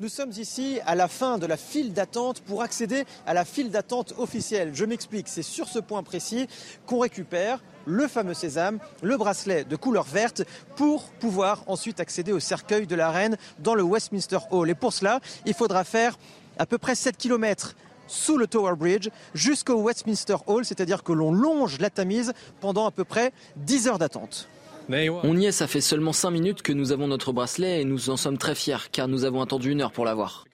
[0.01, 3.73] Nous sommes ici à la fin de la file d'attente pour accéder à la file
[3.73, 4.71] d'attente officielle.
[4.73, 6.47] Je m'explique, c'est sur ce point précis
[6.87, 10.45] qu'on récupère le fameux sésame, le bracelet de couleur verte,
[10.77, 14.71] pour pouvoir ensuite accéder au cercueil de la reine dans le Westminster Hall.
[14.71, 16.17] Et pour cela, il faudra faire
[16.59, 17.75] à peu près 7 km
[18.07, 22.91] sous le Tower Bridge jusqu'au Westminster Hall, c'est-à-dire que l'on longe la Tamise pendant à
[22.91, 24.49] peu près 10 heures d'attente.
[24.91, 28.09] On y est, ça fait seulement 5 minutes que nous avons notre bracelet et nous
[28.09, 30.45] en sommes très fiers car nous avons attendu une heure pour l'avoir.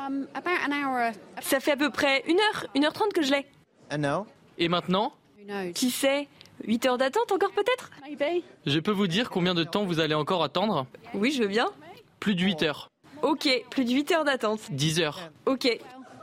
[0.00, 0.26] Um,
[1.40, 3.46] ça fait à peu près une heure, une heure trente que je l'ai.
[4.58, 5.12] Et maintenant?
[5.74, 6.28] Qui sait?
[6.66, 7.90] 8 heures d'attente encore peut-être?
[8.66, 10.86] Je peux vous dire combien de temps vous allez encore attendre?
[11.14, 11.68] Oui, je veux bien.
[12.18, 12.89] Plus de 8 heures.
[13.22, 14.60] Ok, plus de 8 heures d'attente.
[14.70, 15.30] 10 heures.
[15.46, 15.68] Ok.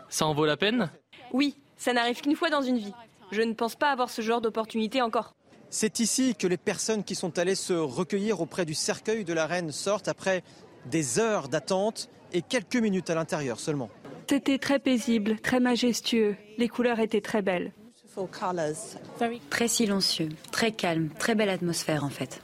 [0.10, 0.90] Ça en vaut la peine?
[1.32, 2.94] Oui, ça n'arrive qu'une fois dans une vie.
[3.32, 5.34] Je ne pense pas avoir ce genre d'opportunité encore.
[5.70, 9.46] C'est ici que les personnes qui sont allées se recueillir auprès du cercueil de la
[9.46, 10.44] reine sortent après
[10.86, 13.90] des heures d'attente et quelques minutes à l'intérieur seulement.
[14.30, 16.36] C'était très paisible, très majestueux.
[16.58, 17.74] Les couleurs étaient très belles.
[19.50, 22.42] Très silencieux, très calme, très belle atmosphère en fait.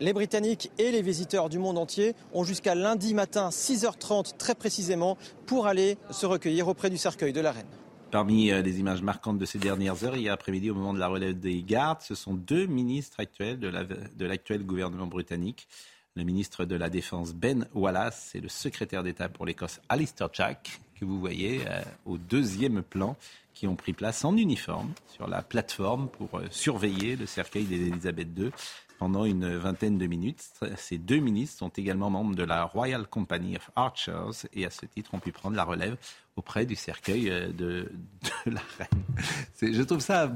[0.00, 5.18] Les Britanniques et les visiteurs du monde entier ont jusqu'à lundi matin 6h30 très précisément
[5.44, 7.66] pour aller se recueillir auprès du cercueil de la reine.
[8.12, 11.08] Parmi euh, les images marquantes de ces dernières heures, hier après-midi, au moment de la
[11.08, 15.66] relève des gardes, ce sont deux ministres actuels de l'actuel gouvernement britannique.
[16.14, 20.80] Le ministre de la Défense Ben Wallace et le secrétaire d'État pour l'Écosse Alistair Jack,
[20.98, 23.16] que vous voyez euh, au deuxième plan,
[23.52, 28.28] qui ont pris place en uniforme sur la plateforme pour euh, surveiller le cercueil d'Elisabeth
[28.36, 28.52] II
[28.98, 30.44] pendant une vingtaine de minutes.
[30.76, 34.86] Ces deux ministres sont également membres de la Royal Company of Archers et à ce
[34.86, 35.96] titre ont pu prendre la relève
[36.36, 37.90] auprès du cercueil euh, de,
[38.46, 39.72] la reine.
[39.74, 40.30] Je trouve ça,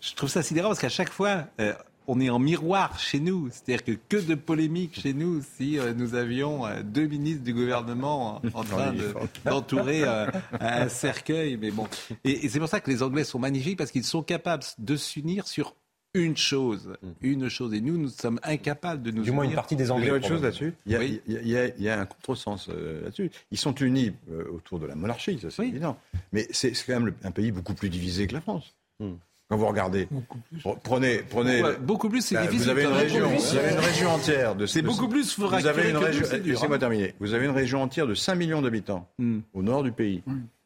[0.00, 1.74] je trouve ça sidérant parce qu'à chaque fois, euh,
[2.06, 3.48] on est en miroir chez nous.
[3.50, 8.40] C'est-à-dire que que de polémiques chez nous si euh, nous avions deux ministres du gouvernement
[8.54, 8.94] en, train
[9.44, 10.04] d'entourer
[10.60, 11.56] un cercueil.
[11.56, 11.86] Mais bon,
[12.24, 15.46] et c'est pour ça que les Anglais sont magnifiques parce qu'ils sont capables de s'unir
[15.46, 15.74] sur
[16.14, 19.22] une chose, une chose, et nous, nous sommes incapables de nous.
[19.22, 20.06] Du moins une partie des Anglais.
[20.06, 20.74] Il y a autre chose là-dessus.
[20.86, 23.30] Il, y a un contresens euh, là-dessus.
[23.50, 25.96] Ils sont unis euh, autour de la monarchie, ça c'est évident.
[26.32, 28.74] Mais c'est quand même un pays beaucoup plus divisé que la France.
[28.98, 29.14] Hmm.
[29.48, 30.08] Quand vous regardez,
[30.84, 31.62] prenez, prenez.
[31.80, 32.66] beaucoup plus, c'est bah, difficile.
[32.66, 34.66] Vous avez une région, vous avez une région entière de.
[34.66, 35.38] C'est beaucoup plus.
[35.38, 36.26] Vous avez une région.
[36.44, 37.14] Laissez-moi terminer.
[37.18, 39.40] Vous avez une région entière de 5 millions d'habitants hmm.
[39.54, 40.22] au nord du pays,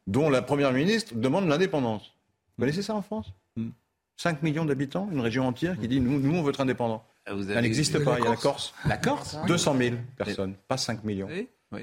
[0.06, 2.12] dont la première ministre demande l'indépendance.
[2.56, 3.32] Vous connaissez ça en France?
[4.16, 7.04] 5 millions d'habitants, une région entière qui dit nous, nous on veut être indépendants.
[7.26, 8.18] Ah, ça n'existe pas.
[8.18, 8.74] Il y a la Corse.
[8.86, 11.28] La Corse 200 000 personnes, pas 5 millions.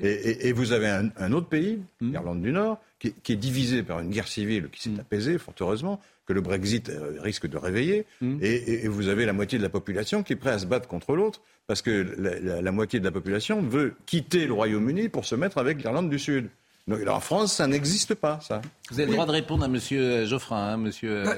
[0.02, 2.12] Et, vous avez un, autre pays, hmm.
[2.12, 5.00] l'Irlande du Nord, qui, est divisé par une guerre civile qui s'est hmm.
[5.00, 8.06] apaisée, fort heureusement, que le Brexit euh, risque de réveiller.
[8.22, 8.38] Hmm.
[8.42, 11.16] Et, vous avez la moitié de la population qui est prête à se battre contre
[11.16, 12.16] l'autre, parce que
[12.62, 16.20] la, moitié de la population veut quitter le Royaume-Uni pour se mettre avec l'Irlande du
[16.20, 16.50] Sud.
[16.90, 18.62] En France, ça n'existe pas, ça.
[18.90, 20.26] Vous avez le droit de répondre à M.
[20.26, 21.24] Geoffrin, hein, monsieur.
[21.24, 21.36] Bah,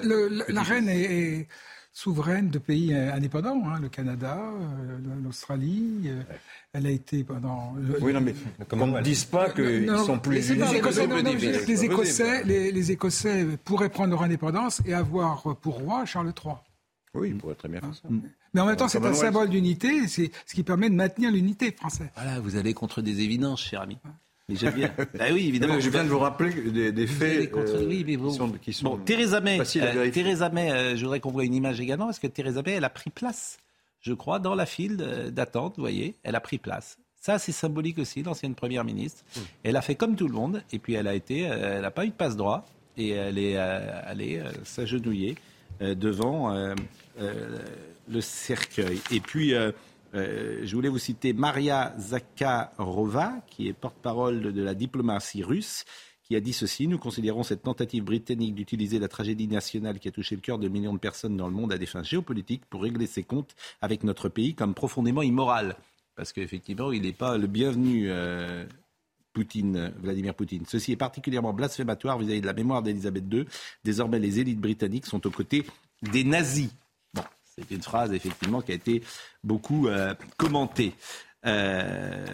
[0.48, 1.48] la reine est,
[1.94, 6.10] souveraine de pays euh, indépendants, hein, le Canada, euh, l'Australie.
[6.74, 7.76] Elle a été pendant.
[8.02, 8.34] Oui, non, mais
[8.68, 10.32] qu'on ne dise pas qu'ils sont plus.
[10.34, 16.34] Les, Écossais, les, Écossais, les, Écossais pourraient prendre leur indépendance et avoir pour roi Charles
[16.44, 16.56] III.
[17.14, 18.10] Oui, ils pourraient très bien faire ça.
[18.56, 21.72] Mais en même temps, c'est un symbole d'unité, c'est ce qui permet de maintenir l'unité
[21.72, 22.10] française.
[22.16, 23.98] Voilà, vous allez contre des évidences, cher ami.
[24.50, 24.94] Mais j'aime bien.
[25.14, 25.80] bah oui, évidemment.
[25.80, 26.52] je viens de vous rappeler
[26.92, 28.90] des, faits euh, oui, mais qui, sont, qui sont.
[28.90, 32.20] Bon, Theresa May, euh, Theresa May euh, je voudrais qu'on voit une image également, parce
[32.20, 33.58] que Theresa May, elle a pris place,
[34.02, 34.98] je crois, dans la file
[35.32, 36.98] d'attente, vous voyez, elle a pris place.
[37.22, 39.24] Ça, c'est symbolique aussi, l'ancienne première ministre.
[39.64, 42.04] Elle a fait comme tout le monde, et puis elle a été, elle n'a pas
[42.04, 42.66] eu de passe droit,
[42.98, 45.36] et elle est allée s'agenouiller
[45.80, 46.54] devant
[47.18, 49.00] le cercueil.
[49.10, 49.54] Et puis.
[50.14, 55.86] Euh, je voulais vous citer Maria Zakharova, qui est porte-parole de la diplomatie russe,
[56.24, 60.12] qui a dit ceci Nous considérons cette tentative britannique d'utiliser la tragédie nationale qui a
[60.12, 62.84] touché le cœur de millions de personnes dans le monde à des fins géopolitiques pour
[62.84, 65.76] régler ses comptes avec notre pays comme profondément immoral.
[66.16, 68.10] Parce qu'effectivement, il n'est pas le bienvenu.
[68.10, 68.66] Euh,
[69.34, 70.64] Poutine, Vladimir Poutine.
[70.68, 73.46] Ceci est particulièrement blasphématoire vis-à-vis de la mémoire d'Elisabeth II.
[73.84, 75.66] Désormais, les élites britanniques sont aux côtés
[76.04, 76.70] des nazis.
[77.56, 79.04] C'est une phrase effectivement qui a été
[79.44, 80.96] beaucoup euh, commentée.
[81.46, 82.26] Euh,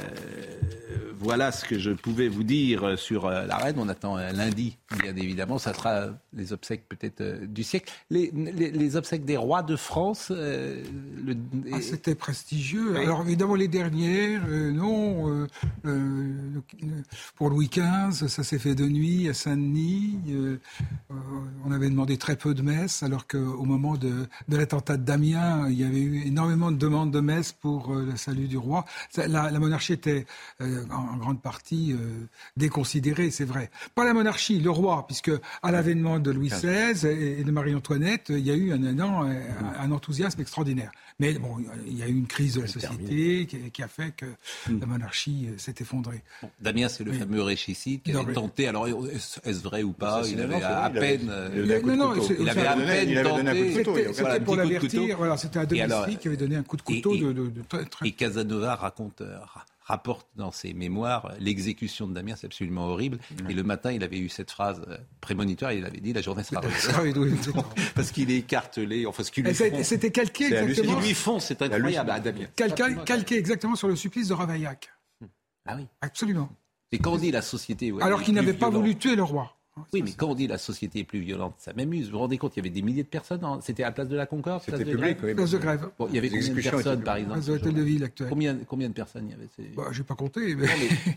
[1.20, 3.76] voilà ce que je pouvais vous dire sur euh, la reine.
[3.78, 5.58] On attend lundi, bien évidemment.
[5.58, 7.92] Ça sera les obsèques peut-être du siècle.
[8.10, 10.32] Les, obsèques des rois de France.
[10.32, 12.96] Ah, c'était prestigieux.
[12.98, 15.48] Alors évidemment les dernières, non.
[17.36, 20.20] pour Louis XV, ça s'est fait de nuit à Saint-Denis.
[21.66, 25.68] on avait demandé très peu de messes, alors qu'au moment de, de l'attentat de Damien,
[25.70, 28.86] il y avait eu énormément de demandes de messes pour le salut du roi.
[29.16, 30.26] La, monarchie était
[30.62, 32.28] euh, en, grande partie euh,
[32.58, 33.70] déconsidérée, c'est vrai.
[33.96, 35.32] Pas la monarchie, le roi, puisque
[35.62, 39.40] à l'avènement de Louis XVI et de Marie-Antoinette, il y a eu un, un,
[39.80, 40.92] un enthousiasme extraordinaire.
[41.20, 44.26] Mais bon, il y a eu une crise de la société qui, a fait que
[44.70, 44.80] hmm.
[44.80, 46.24] la monarchie euh, s'est effondrée.
[46.62, 48.68] Damien, c'est le fameux réchicide qui a tenté.
[48.68, 50.22] Alors, est-ce vrai ou pas?
[50.26, 51.30] Il avait à peine.
[51.54, 51.72] Il
[52.50, 54.14] avait à peine tenté.
[54.14, 55.18] C'était pour l'avertir.
[55.18, 57.52] Voilà, c'était un domestique qui avait donné un coup de couteau de,
[58.06, 59.38] Et Casanova raconte euh,
[59.82, 63.20] rapporte dans ses mémoires l'exécution de Damien, c'est absolument horrible.
[63.48, 66.44] Et le matin, il avait eu cette phrase euh, prémonitoire, il avait dit la journée
[66.44, 66.62] sera
[67.06, 67.52] heureuse.
[67.96, 69.84] Parce qu'il est écartelé, enfin ce qu'il lui font.
[69.84, 71.00] C'était calqué exactement.
[71.00, 72.46] Lui font, c'est incroyable à Damien.
[72.56, 74.90] Calqué, exactement sur le supplice de Ravaillac.
[75.68, 75.88] Ah oui.
[76.02, 76.50] Absolument.
[76.92, 77.94] Et quand on dit la société...
[78.02, 79.59] Alors qu'il n'avait pas voulu tuer le roi.
[79.94, 82.08] Oui, mais quand on dit la société est plus violente, ça m'amuse.
[82.08, 83.42] Vous vous rendez compte, il y avait des milliers de personnes.
[83.62, 85.34] C'était à la place de la Concorde C'était public, oui.
[85.34, 85.90] Place de grève.
[86.10, 88.30] il y avait combien de personnes, par exemple Place de de ville actuelle.
[88.30, 90.68] Combien, combien de personnes il y avait bah, Je n'ai pas compté, mais,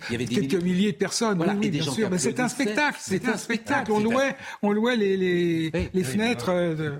[0.08, 0.92] il y avait quelques milliers...
[0.92, 1.42] de personnes.
[1.60, 2.10] oui, bien sûr.
[2.10, 2.98] Mais c'était un spectacle.
[3.00, 3.92] C'était un spectacle.
[3.92, 6.52] On louait, on louait les, les, les fenêtres.
[6.52, 6.98] De euh,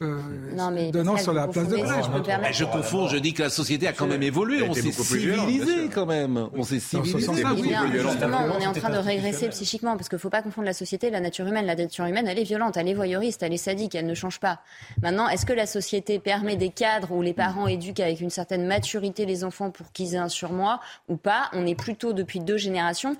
[0.00, 3.92] non, mais donnant sur la place de je, confonds, je dis que la société a
[3.92, 6.48] quand même évolué, on s'est civilisé quand même.
[6.54, 7.20] On s'est civilisé.
[7.20, 10.72] Justement, on est en train de régresser psychiquement, parce qu'il ne faut pas confondre la
[10.72, 11.66] société et la nature humaine.
[11.66, 14.40] La nature humaine, elle est violente, elle est voyeuriste, elle est sadique, elle ne change
[14.40, 14.60] pas.
[15.02, 18.66] Maintenant, est-ce que la société permet des cadres où les parents éduquent avec une certaine
[18.66, 21.50] maturité les enfants pour qu'ils aient un surmoi ou pas?
[21.52, 23.16] On est plutôt depuis deux générations euh,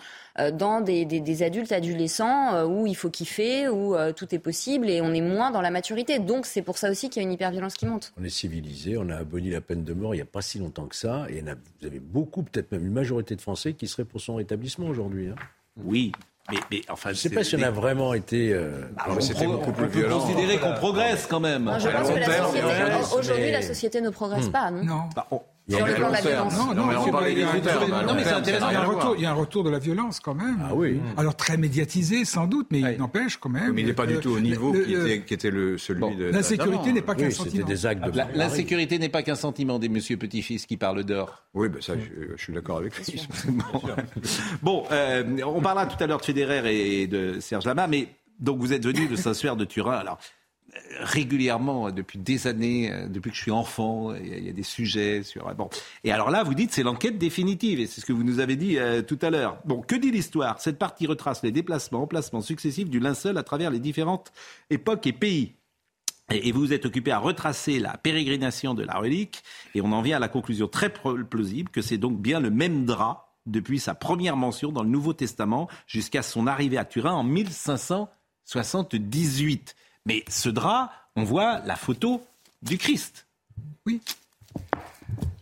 [0.52, 5.00] dans des, des, adultes adolescents euh, où il faut kiffer, où tout est possible et
[5.00, 6.18] on est moins dans la maturité.
[6.18, 8.12] Donc c'est pour ça aussi qu'il y a une hyperviolence qui monte.
[8.20, 10.58] On est civilisé, on a aboli la peine de mort il n'y a pas si
[10.58, 14.04] longtemps que ça, et vous avez beaucoup, peut-être même une majorité de Français qui seraient
[14.04, 15.28] pour son rétablissement aujourd'hui.
[15.28, 15.36] Hein.
[15.76, 16.12] Oui,
[16.50, 18.52] mais, mais, enfin, je ne sais pas si on a vraiment été.
[18.52, 18.82] Euh...
[18.98, 21.68] Ah, on, peut considérer qu'on progresse quand même.
[23.16, 24.52] Aujourd'hui, la société ne progresse hmm.
[24.52, 25.02] pas, non, non.
[25.16, 25.26] Bah,
[25.68, 26.58] Sur le plan de la violence.
[26.58, 27.88] Non, non, mais on parle des écouteurs.
[27.88, 28.68] Non, mais c'est intéressant.
[28.68, 30.58] Il y, a un retour, de la violence quand même.
[30.62, 31.00] Ah oui.
[31.16, 33.72] Alors très médiatisé sans doute, mais il n'empêche quand même.
[33.72, 36.24] Mais il n'est pas du tout au niveau qui, était, celui de.
[36.26, 37.66] L'insécurité n'est pas qu'un Oui, c'était sentiment.
[37.66, 38.28] des actes de La-.
[38.34, 41.44] L'insécurité n'est pas qu'un sentiment des monsieur petit-fils qui parlent d'or.
[41.54, 43.26] Oui, ben ça, je, je suis d'accord avec lui.
[43.72, 43.80] Bon,
[44.62, 48.08] Bon, euh, on parlera tout à l'heure de Federer et de Serge Lama, mais
[48.38, 49.96] donc vous êtes venu de Saint-Suaire de Turin.
[49.96, 50.18] Alors,
[51.00, 55.22] régulièrement, depuis des années, euh, depuis que je suis enfant, il y a, des sujets
[55.22, 55.52] sur.
[55.54, 55.68] Bon.
[56.02, 58.56] Et alors là, vous dites c'est l'enquête définitive, et c'est ce que vous nous avez
[58.56, 59.58] dit euh, tout à l'heure.
[59.64, 60.60] Bon, que dit l'histoire?
[60.60, 64.32] Cette partie retrace les déplacements, emplacements successifs du linceul à travers les différentes
[64.70, 65.54] époques et pays.
[66.30, 69.42] Et vous vous êtes occupé à retracer la pérégrination de la relique,
[69.74, 72.86] et on en vient à la conclusion très plausible que c'est donc bien le même
[72.86, 77.24] drap depuis sa première mention dans le Nouveau Testament jusqu'à son arrivée à Turin en
[77.24, 79.76] 1578.
[80.06, 82.24] Mais ce drap, on voit la photo
[82.62, 83.26] du Christ.
[83.86, 84.00] Oui.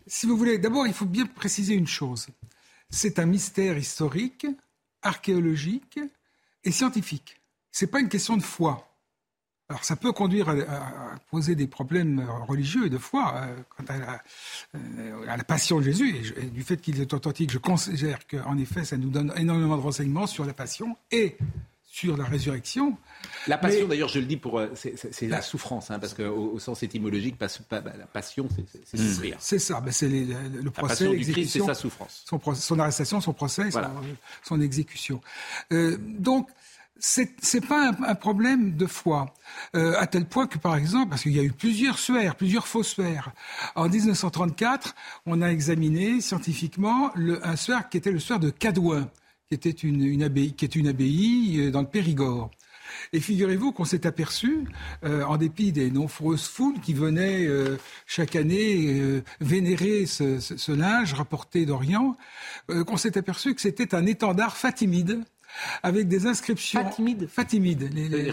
[0.07, 2.29] Si vous voulez, d'abord, il faut bien préciser une chose.
[2.91, 4.47] C'est un mystère historique,
[5.03, 5.99] archéologique
[6.65, 7.41] et scientifique.
[7.71, 8.89] C'est pas une question de foi.
[9.69, 13.99] Alors, ça peut conduire à, poser des problèmes religieux et de foi euh, quant à
[13.99, 14.23] la,
[14.75, 16.15] euh, à la passion de Jésus.
[16.15, 19.79] Et, et du fait qu'il est authentique, je considère qu'en effet, ça nous donne énormément
[19.79, 21.39] de renseignements sur la passion et
[21.93, 22.97] sur la résurrection.
[23.47, 24.59] La passion, Mais- d'ailleurs, je le dis pour.
[24.59, 28.49] euh, C'est la souffrance, hein, parce qu'au au sens étymologique, pas- pas- bah, la passion,
[28.87, 29.37] c'est- souffrir.
[29.41, 32.25] C'est ça, ben, c'est le, procès, passion du Christ, c'est sa souffrance.
[32.55, 33.93] Son, arrestation, son procès, Voilà.
[34.43, 35.21] son, son exécution.
[35.73, 36.49] Euh, donc,
[36.99, 39.35] c'est pas un, un problème de foi,
[39.77, 42.67] euh, à tel point que, par exemple, parce qu'il y a eu plusieurs suaires, plusieurs
[42.67, 43.33] faux suaires.
[43.75, 44.95] En 1934,
[45.27, 49.11] on a examiné scientifiquement le, un suaire qui était le suaire de Cadouin,
[49.53, 52.51] qui était une, une abbaye, qui est une abbaye euh, dans le Périgord.
[53.13, 54.65] Et figurez-vous qu'on s'est aperçu,
[55.05, 57.77] euh, en dépit des nombreuses foules qui venaient euh,
[58.07, 62.17] chaque année euh, vénérer ce, ce- ce linge rapporté d'Orient,
[62.71, 65.21] euh, qu'on s'est aperçu que c'était un étendard fatimide
[65.83, 66.83] avec des inscriptions.
[66.83, 67.91] Fatimide Fatimide.
[67.93, 68.33] Les, les-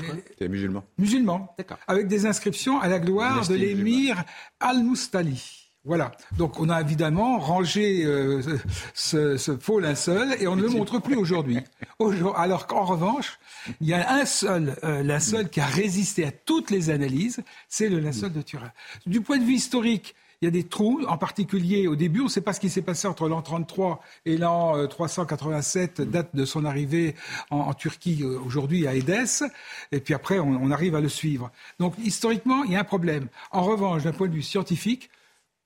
[0.97, 1.53] musulmans,
[1.87, 4.23] avec des inscriptions à la gloire de l'émir
[4.61, 5.58] Al-Mustali.
[5.85, 6.11] Voilà.
[6.37, 8.41] Donc on a évidemment rangé euh,
[8.93, 11.59] ce, ce faux linceul et on ne le montre plus aujourd'hui.
[11.99, 13.39] Aujourd- Alors qu'en revanche,
[13.79, 17.87] il y a un seul euh, linceul qui a résisté à toutes les analyses, c'est
[17.89, 18.71] le linceul de Turin.
[19.05, 22.25] Du point de vue historique, il y a des trous, en particulier au début, on
[22.25, 26.35] ne sait pas ce qui s'est passé entre l'an 33 et l'an euh, 387, date
[26.35, 27.15] de son arrivée
[27.51, 29.43] en, en Turquie euh, aujourd'hui à Édesse,
[29.91, 31.51] et puis après on, on arrive à le suivre.
[31.79, 33.27] Donc historiquement, il y a un problème.
[33.51, 35.09] En revanche, d'un point de vue scientifique,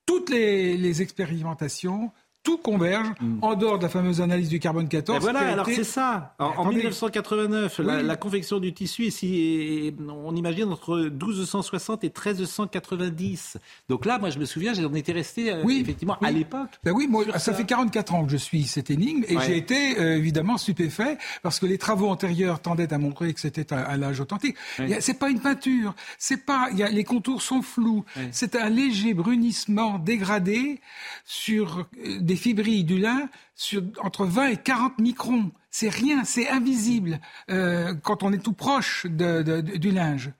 [0.06, 2.12] toutes les, expérimentations,
[2.44, 3.08] tout converge
[3.42, 5.18] en dehors de la fameuse analyse du carbone 14.
[5.18, 6.36] Et voilà, alors été- c'est ça.
[6.40, 6.76] En, Mais en attendez.
[6.78, 8.04] 1989, la, Oui.
[8.04, 13.58] la confection du tissu, ici, on imagine entre 1260 et 1390.
[13.90, 16.70] Donc là, moi, je me souviens, j'en étais resté euh, effectivement à l'époque.
[16.84, 17.54] Ben oui, moi, ça, ça.
[17.54, 19.44] fait 44 ans que je suis cette énigme et Ouais.
[19.46, 23.74] j'ai été euh, évidemment stupéfait parce que les travaux antérieurs tendaient à montrer que c'était
[23.74, 24.56] un, un âge authentique.
[24.80, 25.00] Ouais.
[25.02, 28.28] C'est pas une peinture, c'est pas, y a, les contours sont flous, Ouais.
[28.32, 30.82] c'est un léger brunissement dégradé
[31.26, 35.52] sur euh, des fibrilles du lin sur entre 20 et 40 microns.
[35.70, 37.20] C'est rien, c'est invisible
[37.50, 40.32] euh, quand on est tout proche de- de- du linge.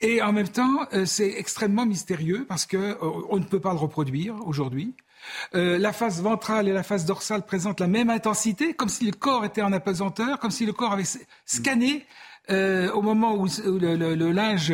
[0.00, 2.96] Et en même temps, euh, c'est extrêmement mystérieux parce que euh,
[3.30, 4.94] on ne peut pas le reproduire aujourd'hui.
[5.54, 9.12] Euh, la face ventrale et la face dorsale présentent la même intensité, comme si le
[9.12, 11.10] corps était en apesanteur, comme si le corps avait
[11.46, 12.06] scanné
[12.50, 14.70] au moment où, où le, le- le linge,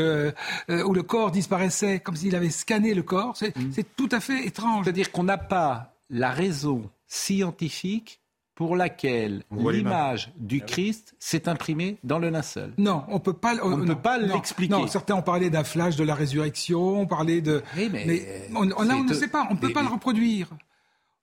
[0.89, 3.37] où le corps disparaissait, comme s'il avait scanné le corps.
[3.37, 4.85] C'est c'est tout à fait étrange.
[4.85, 8.21] C'est-à-dire qu'on n'a pas la raison scientifique
[8.55, 12.75] pour laquelle l'image du Christ s'est imprimée dans le linceul.
[12.77, 13.55] Non, on peut pas.
[13.63, 14.73] On ne peut pas l'expliquer.
[14.73, 17.63] Non, certains ont parlé d'un flash de la résurrection, ont parlé de.
[17.77, 19.47] Oui, mais, on, on- là, on ne sait pas.
[19.51, 20.49] On ne peut mais- pas le reproduire.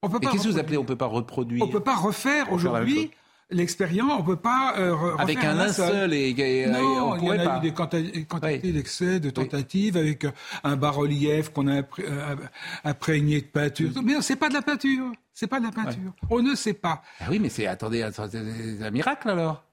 [0.01, 0.31] On peut pas.
[0.31, 3.11] qu'est-ce que vous appelez on ne peut pas reproduire On peut pas refaire aujourd'hui.
[3.49, 4.11] L'expérience.
[4.19, 7.39] On peut pas euh, Avec un linceul et, et- et non, on il y en
[7.39, 7.57] a pas.
[7.57, 10.31] eu des quanti- quantités d'excès, de tentatives avec euh,
[10.63, 12.35] un bas-relief qu'on a euh,
[12.83, 13.89] imprégné de peinture.
[13.95, 14.01] Mm.
[14.05, 15.11] Mais c'est pas de la peinture.
[15.33, 16.13] C'est pas de la peinture.
[16.29, 17.01] On ne sait pas.
[17.19, 18.41] Ah oui, mais c'est attendez, attendez,
[18.79, 19.63] c'est un miracle alors?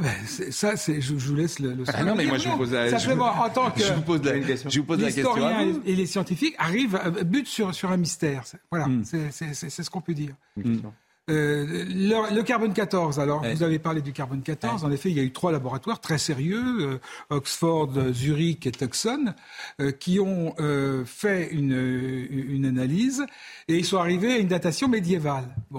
[0.00, 1.74] Ben, ça, c'est, je, je vous laisse le.
[1.74, 3.80] le Ah non, mais moi, je vous pose la- Simplement, je vous- en tant que
[3.82, 5.82] je vous pose la- je vous pose la question l'historien vous.
[5.84, 8.42] et les scientifiques arrivent, butent sur sur un mystère.
[8.70, 10.34] Voilà, c'est, c'est, c'est, c'est ce qu'on peut dire.
[11.30, 13.54] Euh, le, le carbone 14, alors Ouais.
[13.54, 16.18] vous avez parlé du carbone 14, en effet il y a eu trois laboratoires très
[16.18, 16.98] sérieux, euh,
[17.30, 19.32] Oxford, Zurich et Tucson,
[19.80, 20.54] euh, qui ont
[21.06, 23.24] fait une, une analyse
[23.68, 25.54] et ils sont arrivés à une datation médiévale.
[25.70, 25.78] Bon,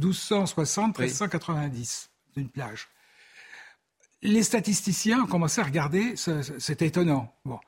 [0.00, 2.88] 1260, 1390 d'une plage.
[4.22, 6.14] Les statisticiens ont commencé à regarder,
[6.58, 7.32] c'était étonnant.
[7.46, 7.58] Bon.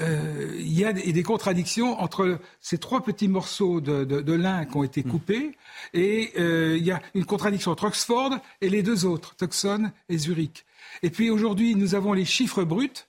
[0.00, 4.76] Euh, il y a des, contradictions entre ces trois petits morceaux de, de, lin qui
[4.76, 5.10] ont été mm.
[5.10, 5.56] coupés
[5.92, 10.18] et euh, il y a une contradiction entre Oxford et les deux autres, Tucson et
[10.18, 10.64] Zurich.
[11.02, 13.06] Et puis aujourd'hui, nous avons les chiffres bruts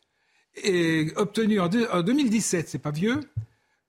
[0.63, 3.19] et, obtenus en, en 2017, c'est pas vieux,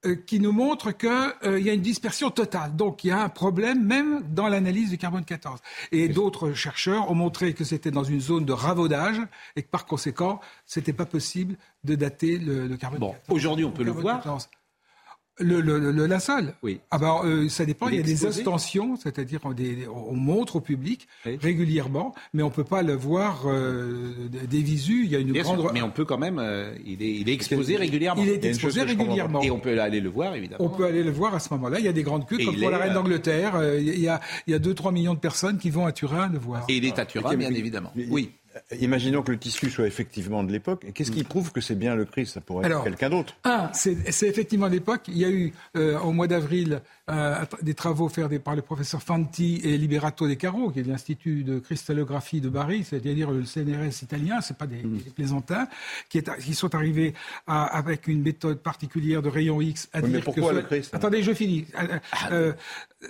[0.07, 1.11] euh, qui nous montre qu'il
[1.44, 2.74] euh, y a une dispersion totale.
[2.74, 5.61] Donc il y a un problème même dans l'analyse du carbone 14.
[5.92, 9.20] Et d'autres chercheurs ont montré que c'était dans une zone de ravaudage
[9.57, 13.84] et que par conséquent, c'était pas possible de dater le, carbone bon, Aujourd'hui, on peut
[13.84, 14.22] le voir.
[15.41, 16.80] Le, le, le, la salle Oui.
[16.91, 17.88] Ah ben, euh, ça dépend.
[17.88, 22.64] Il, y a des ostensions, c'est-à-dire on, montre au public régulièrement, mais on ne peut
[22.64, 25.04] pas le voir euh, des visus.
[25.04, 25.71] Il y a une grande.
[25.72, 26.38] mais on peut quand même.
[26.38, 28.22] Euh, il, est, il, est, exposé régulièrement.
[28.22, 29.42] Il est exposé régulièrement.
[29.42, 30.64] Et on peut aller le voir, évidemment.
[30.64, 31.79] On peut aller le voir à ce moment-là.
[31.79, 33.54] Il y a des grandes queues, comme pour la reine d'Angleterre.
[33.79, 36.38] il y a, il y a 2-3 millions de personnes qui vont à Turin le
[36.38, 36.64] voir.
[36.68, 37.92] Et il est à Turin, bien évidemment.
[38.08, 38.30] Oui.
[38.57, 40.87] Euh, imaginons que le tissu soit effectivement de l'époque.
[40.95, 43.37] Qu'est-ce qui prouve que c'est bien le Christ Ça pourrait être quelqu'un d'autre.
[43.45, 45.03] Un, c'est effectivement de l'époque.
[45.09, 49.03] Il y a eu euh, au mois d'avril euh, des travaux faits par le professeur
[49.03, 53.45] Fanti et Liberato De Caro, qui est de l'Institut de cristallographie de Bari, c'est-à-dire le
[53.45, 55.01] CNRS italien, c'est pas des, mm.
[55.14, 55.68] plaisantins,
[56.09, 56.22] qui,
[56.55, 57.14] sont arrivés
[57.47, 61.33] avec une méthode particulière de rayon X à dire mais pourquoi le Christ Attendez, je
[61.33, 61.67] finis.
[61.75, 62.41] Ah.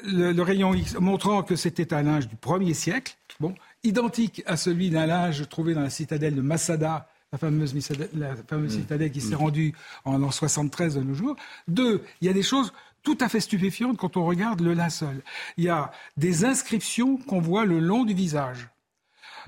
[0.04, 3.16] le, le, rayon X montrant que c'était un linge du 1er siècle.
[3.40, 3.54] Bon,
[3.84, 7.74] identique à celui d'un linge trouvé dans la citadelle de Masada, la fameuse,
[8.14, 8.80] la fameuse mm.
[8.80, 9.38] citadelle qui s'est mm.
[9.38, 9.74] rendue
[10.04, 11.36] en l'an 73 de nos jours.
[11.68, 15.22] Deux, il y a des choses tout à fait stupéfiantes quand on regarde le linceul.
[15.56, 18.68] Il y a des inscriptions qu'on voit le long du visage.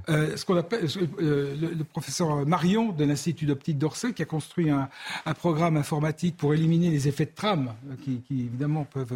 [0.08, 0.86] Euh, ce qu'on appelle
[1.20, 4.88] euh, le, professeur Marion de l'Institut d'optique d'Orsay, qui a construit un,
[5.34, 9.14] programme informatique pour éliminer les effets de trame euh, qui, évidemment peuvent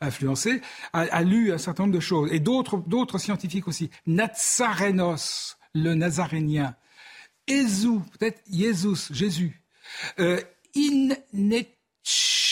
[0.00, 0.60] influencer,
[0.92, 2.32] a, lu un certain nombre de choses.
[2.32, 3.90] Et d'autres scientifiques aussi.
[4.06, 6.74] Nazarenos, le nazarénien.
[7.46, 9.62] Ezou, peut-être Jésus, Jésus.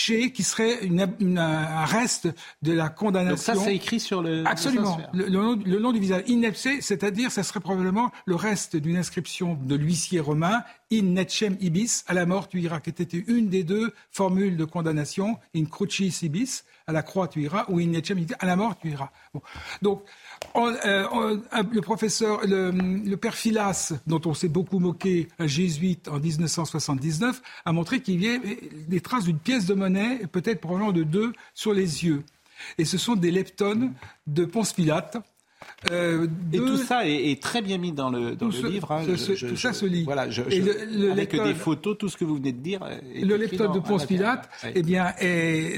[0.05, 2.29] Qui serait un reste
[2.61, 3.53] de la condamnation.
[3.53, 4.43] Donc ça, c'est écrit sur le.
[4.45, 4.97] Absolument.
[5.13, 6.23] Le, le, nom, du visage.
[6.27, 12.03] Inepse, c'est-à-dire, ça serait probablement le reste d'une inscription de l'huissier romain, in necem ibis,
[12.07, 16.19] à la mort tu iras, qui était une des deux formules de condamnation, in crucis
[16.23, 19.09] ibis, à la croix tu iras, ou ibis, à la mort tu iras.
[19.81, 20.03] Donc,
[20.55, 21.37] euh,
[21.71, 27.71] le professeur, le, père Philas, dont on s'est beaucoup moqué, un jésuite en 1979, a
[27.71, 31.73] montré qu'il y avait des traces d'une pièce de monnaie, peut-être probablement de deux, sur
[31.73, 32.23] les yeux.
[32.77, 33.93] Et ce sont des leptones
[34.27, 35.17] de Ponce Pilate.
[35.91, 38.91] Euh, et tout ça est, très bien mis dans le, dans le livre.
[38.91, 39.03] Hein.
[39.05, 40.03] tout ça se lit.
[40.03, 42.81] Voilà, je, le, avec des photos, tout ce que vous venez de dire.
[43.15, 45.13] Le leptone de Ponce Pilate, eh bien,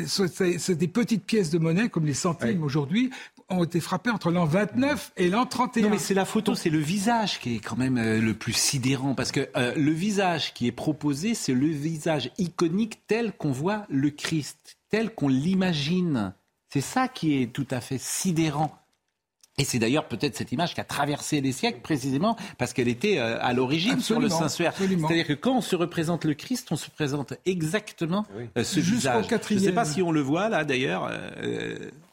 [0.07, 3.11] c'est des petites pièces de monnaie, comme les centimes aujourd'hui,
[3.49, 5.83] ont été frappés entre l'an 29 et l'an 31.
[5.83, 8.53] Non, mais c'est la photo, c'est le visage qui est quand même euh, le plus
[8.53, 9.15] sidérant.
[9.15, 13.85] Parce que euh, le visage qui est proposé, c'est le visage iconique tel qu'on voit
[13.89, 16.33] le Christ, tel qu'on l'imagine.
[16.69, 18.76] C'est ça qui est tout à fait sidérant.
[19.57, 23.17] Et c'est d'ailleurs peut-être cette image qui a traversé les siècles précisément parce qu'elle était
[23.17, 24.73] euh, à l'origine sur le Saint-Suaire.
[24.77, 28.25] C'est-à-dire que quand on se représente le Christ, on se présente exactement
[28.55, 29.25] ce visage.
[29.29, 31.11] Je ne sais pas si on le voit là d'ailleurs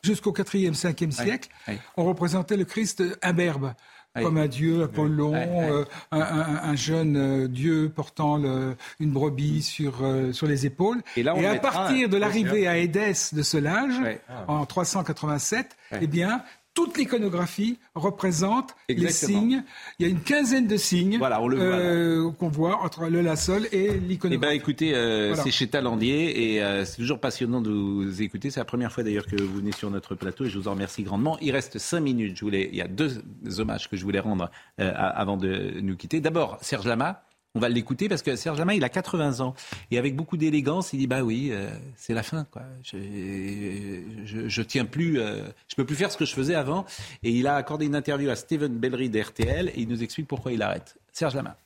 [0.02, 1.48] jusqu'au 4e, 5e siècle,
[1.96, 3.74] on représentait le Christ imberbe.
[4.22, 10.46] Comme un dieu, Apollon, euh, un, jeune euh, dieu portant une brebis sur, euh, sur
[10.46, 11.02] les épaules.
[11.16, 14.00] Et, à partir de l'arrivée à Édesse de ce linge,
[14.46, 16.42] en 387, eh bien,
[16.74, 19.62] toute l'iconographie représente les signes.
[19.98, 24.34] Il y a une quinzaine de signes euh, qu'on voit entre le lassol et l'iconographie.
[24.34, 28.51] Eh bien, écoutez, euh, c'est chez Talandier et euh, c'est toujours passionnant de vous écouter.
[28.51, 30.72] C'est la première fois d'ailleurs que vous venez sur notre plateau et je vous en
[30.72, 31.38] remercie grandement.
[31.40, 32.36] Il reste cinq minutes.
[32.36, 33.22] Je voulais, il y a deux
[33.59, 36.20] hommages que je voulais rendre avant de nous quitter.
[36.20, 37.22] D'abord, Serge Lama.
[37.56, 39.55] On va l'écouter parce que Serge Lama, il a 80 ans.
[39.93, 42.44] Et avec beaucoup d'élégance, il dit Bah oui, euh, c'est la fin.
[42.51, 42.62] Quoi.
[42.82, 46.85] Je, je, tiens plus, euh, je peux plus faire ce que je faisais avant.
[47.22, 50.52] Et il a accordé une interview à Steven Bellery d'RTL et il nous explique pourquoi
[50.52, 50.97] il arrête.
[51.12, 51.56] Serge Lama.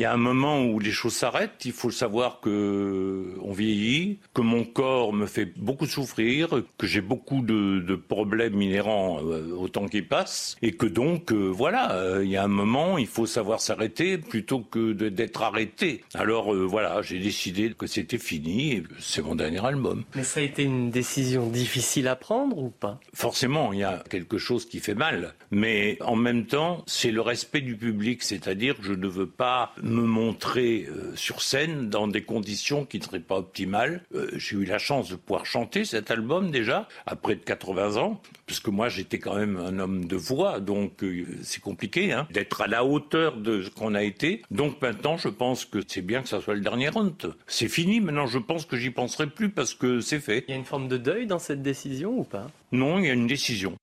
[0.00, 1.66] Il y a un moment où les choses s'arrêtent.
[1.66, 6.48] Il faut savoir que on vieillit, que mon corps me fait beaucoup souffrir,
[6.78, 11.48] que j'ai beaucoup de, problèmes inhérents euh, au temps qui passe, et que donc euh,
[11.48, 16.02] voilà, euh, il y a un moment, il faut savoir s'arrêter plutôt que d'être arrêté.
[16.14, 18.72] Alors voilà, j'ai décidé que c'était fini.
[18.72, 20.04] Et c'est mon dernier album.
[20.14, 23.00] Mais ça a été une décision difficile à prendre ou pas?
[23.12, 27.20] Forcément, il y a quelque chose qui fait mal, mais en même temps, c'est le
[27.20, 32.08] respect du public, c'est-à-dire que je ne veux pas me montrer euh, sur scène dans
[32.08, 34.02] des conditions qui ne seraient pas optimales.
[34.14, 38.20] Euh, j'ai eu la chance de pouvoir chanter cet album déjà, après de 80 ans,
[38.46, 42.26] parce que moi j'étais quand même un homme de voix, donc euh, c'est compliqué hein,
[42.30, 44.42] d'être à la hauteur de ce qu'on a été.
[44.50, 47.34] Donc maintenant, je pense que c'est bien que ça soit le dernier round.
[47.46, 50.44] C'est fini, maintenant je pense que j'y penserai plus parce que c'est fait.
[50.48, 52.46] Il y a une forme de deuil dans cette décision ou pas?
[52.72, 53.76] Non, il y a une décision.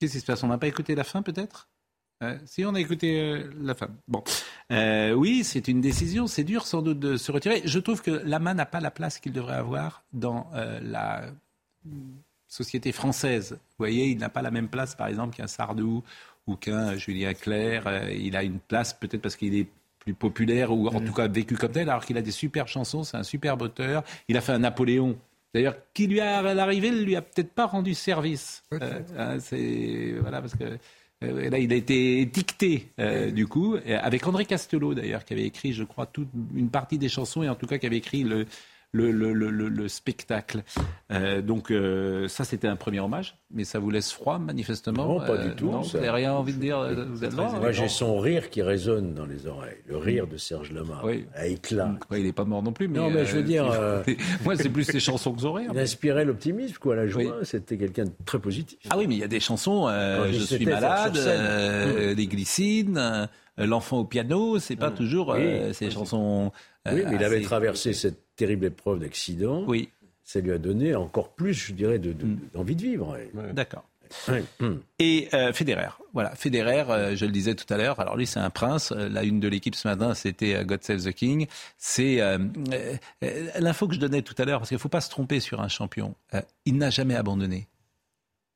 [0.00, 1.68] Qu'est-ce qui se passe On n'a pas écouté la fin peut-être?
[2.22, 3.88] Euh, si on a écouté euh, la fin.
[4.08, 4.22] Bon,
[4.72, 6.26] euh, oui, c'est une décision.
[6.26, 7.62] C'est dur sans doute de se retirer.
[7.64, 10.50] Je trouve que Lama n'a pas la place qu'il devrait avoir dans
[10.82, 11.26] la
[12.48, 13.52] société française.
[13.52, 16.02] Vous voyez, il n'a pas la même place, par exemple, qu'un Sardou
[16.46, 18.10] ou qu'un Julien Clerc.
[18.10, 19.68] il a une place peut-être parce qu'il est
[20.00, 21.04] plus populaire ou en mm.
[21.04, 23.04] tout cas vécu comme tel, alors qu'il a des superbes chansons.
[23.04, 24.02] C'est un superbe auteur.
[24.28, 25.16] Il a fait un Napoléon
[25.52, 28.62] D'ailleurs, qui lui a à l'arrivée, lui a peut-être pas rendu service.
[28.72, 30.78] Euh, hein, c'est voilà parce que
[31.24, 35.46] euh, là, il a été étiqueté euh, du coup avec André Castelot d'ailleurs, qui avait
[35.46, 38.22] écrit, je crois, toute une partie des chansons et en tout cas qui avait écrit
[38.22, 38.46] le
[38.92, 40.62] le, le, le, le spectacle.
[41.12, 45.06] Euh, donc euh, ça, c'était un premier hommage, mais ça vous laisse froid, manifestement.
[45.06, 45.70] Non, pas du tout.
[45.70, 46.80] vous n'avez rien envie de dire.
[47.08, 49.78] Vous êtes Moi, j'ai son rire qui résonne dans les oreilles.
[49.86, 51.26] Le rire de Serge Lama, oui.
[51.34, 51.94] à éclat.
[52.12, 52.88] il n'est pas mort non plus.
[52.88, 53.64] Mais non, mais je veux dire...
[54.44, 55.70] Moi, c'est plus ses chansons que rire.
[55.72, 57.38] Il inspirait l'optimisme, quoi, la joie.
[57.44, 58.78] C'était quelqu'un de très positif.
[58.90, 61.16] Ah oui, mais il y a des chansons, Je suis malade,
[62.16, 63.28] Les glycines...
[63.58, 65.36] L'enfant au piano, c'est pas toujours
[65.72, 66.50] ces chansons.
[66.90, 69.90] oui, mais il avait traversé cette terrible épreuve d'accident, oui.
[70.24, 73.18] ça lui a donné encore plus, je dirais, d'envie de, vivre.
[73.52, 73.84] D'accord.
[74.98, 78.40] Et euh, Federer, voilà, Federer, euh, je le disais tout à l'heure, alors lui c'est
[78.40, 81.46] un prince, euh, la une de l'équipe ce matin c'était euh, God Save the King,
[81.78, 82.18] c'est
[83.60, 85.60] l'info que je donnais tout à l'heure, parce qu'il ne faut pas se tromper sur
[85.60, 86.16] un champion,
[86.64, 87.68] il n'a jamais abandonné,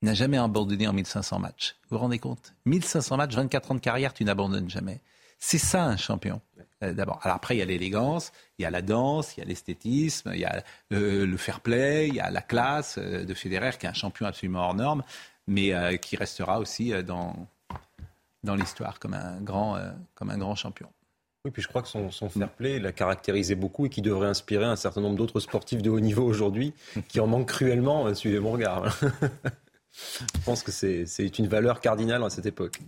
[0.02, 2.54] il n'a jamais abandonné en 1500 matchs, vous vous rendez compte?
[2.64, 5.00] 1500 matchs, 24 ans de carrière, tu n'abandonnes jamais.
[5.38, 6.40] C'est ça un champion.
[6.84, 7.18] Euh, d'abord.
[7.22, 10.32] Alors après, il y a l'élégance, il y a la danse, il y a l'esthétisme,
[10.34, 10.62] il y a
[10.92, 13.94] euh, le fair play, il y a la classe euh, de Federer, qui est un
[13.94, 15.02] champion absolument hors norme,
[15.46, 17.36] mais qui restera aussi dans,
[18.44, 19.78] dans l'histoire comme, un grand,
[20.14, 20.88] comme un grand champion.
[21.44, 24.28] Oui, puis je crois que son, son fair play l'a caractérisé beaucoup et qui devrait
[24.28, 26.72] inspirer un certain nombre d'autres sportifs de haut niveau aujourd'hui
[27.08, 28.14] qui en manquent cruellement.
[28.14, 28.96] Suivez mon regard.
[29.94, 32.78] Je pense que c'est une valeur cardinale à cette époque.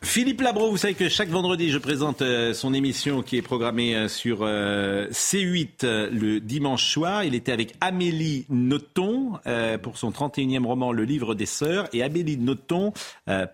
[0.00, 3.96] Philippe Labro, vous savez que chaque vendredi, je présente euh, son émission qui est programmée
[3.96, 7.24] euh, sur euh, C8 le dimanche soir.
[7.24, 9.40] Il était avec Amélie Nothomb
[9.82, 11.88] pour son 31e roman Le Livre des Sœurs.
[11.92, 12.92] Et Amélie Nothomb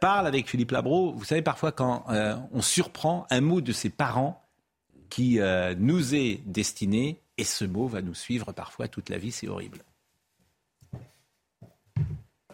[0.01, 1.13] parle avec Philippe Labro.
[1.13, 2.05] Vous savez, parfois, quand
[2.53, 4.43] on surprend un mot de ses parents
[5.09, 5.39] qui
[5.79, 9.79] nous est destiné, et ce mot va nous suivre parfois toute la vie, c'est horrible.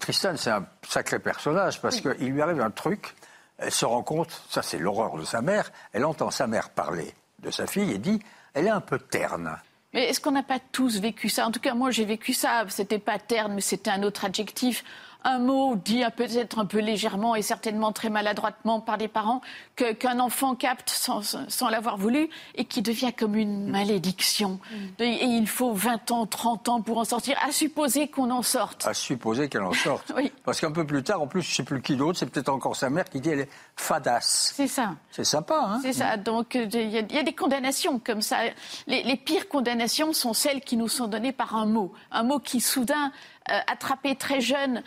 [0.04, 3.14] Tristan, c'est un sacré personnage parce qu'il lui arrive un truc,
[3.56, 7.14] elle se rend compte, ça c'est l'horreur de sa mère, elle entend sa mère parler
[7.38, 8.20] de sa fille et dit,
[8.52, 9.56] elle est un peu terne.
[9.94, 11.46] Mais est-ce qu'on n'a pas tous vécu ça?
[11.46, 12.66] En tout cas, moi j'ai vécu ça.
[12.68, 14.84] C'était pas terne, mais c'était un autre adjectif
[15.24, 19.40] un mot dit peut-être un peu légèrement et certainement très maladroitement par des parents
[19.76, 24.60] qu'un enfant capte sans, l'avoir voulu et qui devient comme une malédiction.
[24.70, 25.02] Mm.
[25.02, 28.86] Et il faut 20 ans, 30 ans pour en sortir, à supposer qu'on en sorte.
[28.86, 30.12] À supposer qu'elle en sorte.
[30.16, 30.30] oui.
[30.44, 32.50] Parce qu'un peu plus tard, en plus, je ne sais plus qui d'autre, c'est peut-être
[32.50, 34.52] encore sa mère qui dit elle est fadasse.
[34.54, 34.94] C'est ça.
[35.10, 36.16] C'est sympa, hein C'est ça.
[36.16, 38.38] Donc il y, a des condamnations comme ça.
[38.86, 41.92] Les, les, pires condamnations sont celles qui nous sont données par un mot.
[42.10, 43.12] Un mot qui soudain,
[43.50, 44.82] euh, attrapé très jeune,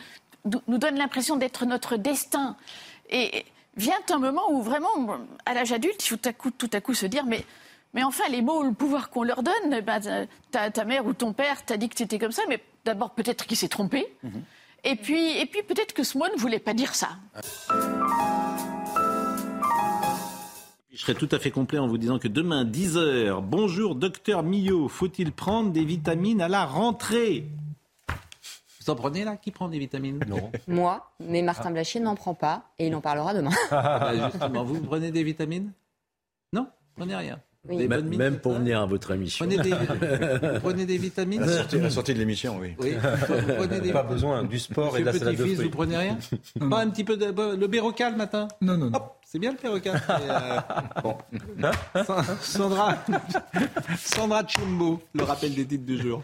[0.67, 2.55] nous donne l'impression d'être notre destin.
[3.09, 3.45] Et
[3.77, 4.89] vient un moment où vraiment,
[5.45, 7.45] à l'âge adulte, il faut tout à coup, tout à coup se dire, mais,
[7.93, 11.13] mais enfin, les mots, le pouvoir qu'on leur donne, eh ben, ta, ta, mère ou
[11.13, 14.07] ton père t'a dit que c'était comme ça, mais d'abord peut-être qu'il s'est trompé.
[14.23, 14.43] Mhm.
[14.83, 17.09] Et puis, et puis peut-être que ce mot ne voulait pas dire ça.
[20.91, 24.87] Je serai tout à fait complet en vous disant que demain, 10h, bonjour docteur Millot,
[24.87, 27.45] faut-il prendre des vitamines à la rentrée?
[28.87, 30.51] Vous en prenez là Qui prend des vitamines Non.
[30.67, 33.51] Moi, mais Martin Blachier n'en prend pas et il en parlera demain.
[33.69, 35.71] Bah, justement, vous prenez des vitamines?
[36.53, 39.45] Non prenez rien même, pour venir à votre émission.
[39.45, 39.71] Prenez des,
[40.53, 41.41] vous prenez des vitamines?
[41.41, 42.75] La sortie, de l'émission, oui.
[42.79, 42.93] oui.
[42.93, 43.91] Vous prenez des...
[43.91, 45.55] Pas besoin du sport et de la salade de fruits.
[45.55, 46.17] Vous prenez rien?
[46.69, 48.47] Pas un petit peu de le bérocal le matin?
[48.61, 48.99] Non, non, non.
[49.25, 50.01] c'est bien le bérocal.
[50.09, 50.59] Euh...
[51.03, 51.17] bon.
[52.41, 52.95] Sandra,
[53.97, 56.23] Sandra Chumbo, le rappel des titres du jour.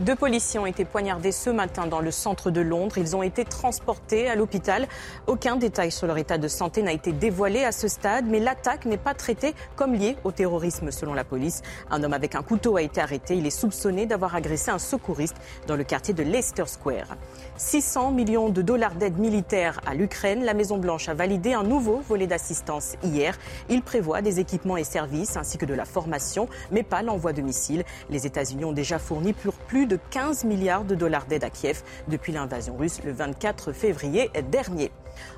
[0.00, 2.98] Deux policiers ont été poignardés ce matin dans le centre de Londres.
[2.98, 4.88] Ils ont été transportés à l'hôpital.
[5.28, 8.86] Aucun détail sur leur état de santé n'a été dévoilé à ce stade, mais l'attaque
[8.86, 11.62] n'est pas traitée comme liée au terrorisme selon la police.
[11.92, 13.36] Un homme avec un couteau a été arrêté.
[13.36, 15.36] Il est soupçonné d'avoir agressé un secouriste
[15.68, 17.16] dans le quartier de Leicester Square.
[17.56, 20.42] 600 millions de dollars d'aide militaire à l'Ukraine.
[20.42, 23.38] La Maison-Blanche a validé un nouveau volet d'assistance hier.
[23.68, 27.42] Il prévoit des équipements et services ainsi que de la formation, mais pas l'envoi de
[27.42, 27.84] missiles.
[28.10, 29.54] Les États-Unis ont déjà fourni pour
[29.84, 34.30] plus de 15 milliards de dollars d'aide à Kiev depuis l'invasion russe le 24 février
[34.50, 34.90] dernier.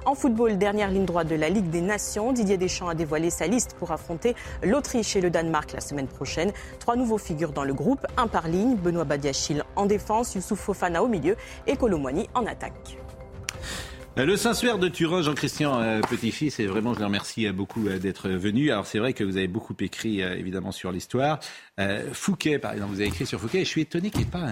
[0.05, 3.48] En football, dernière ligne droite de la Ligue des Nations, Didier Deschamps a dévoilé sa
[3.48, 6.52] liste pour affronter l'Autriche et le Danemark la semaine prochaine.
[6.78, 11.02] Trois nouveaux figures dans le groupe, un par ligne, Benoît Badiachil en défense, Youssouf Fofana
[11.02, 11.36] au milieu
[11.66, 12.98] et Colomwani en attaque.
[14.16, 17.98] Le Saint-Suaire de Turin, Jean-Christian euh, Petit-Fils, et vraiment je le remercie euh, beaucoup euh,
[17.98, 18.70] d'être venu.
[18.70, 21.38] Alors c'est vrai que vous avez beaucoup écrit évidemment sur l'histoire.
[22.12, 24.30] Fouquet, par exemple, vous avez écrit sur Fouquet, et je suis étonné qu'il n'y ait
[24.30, 24.48] pas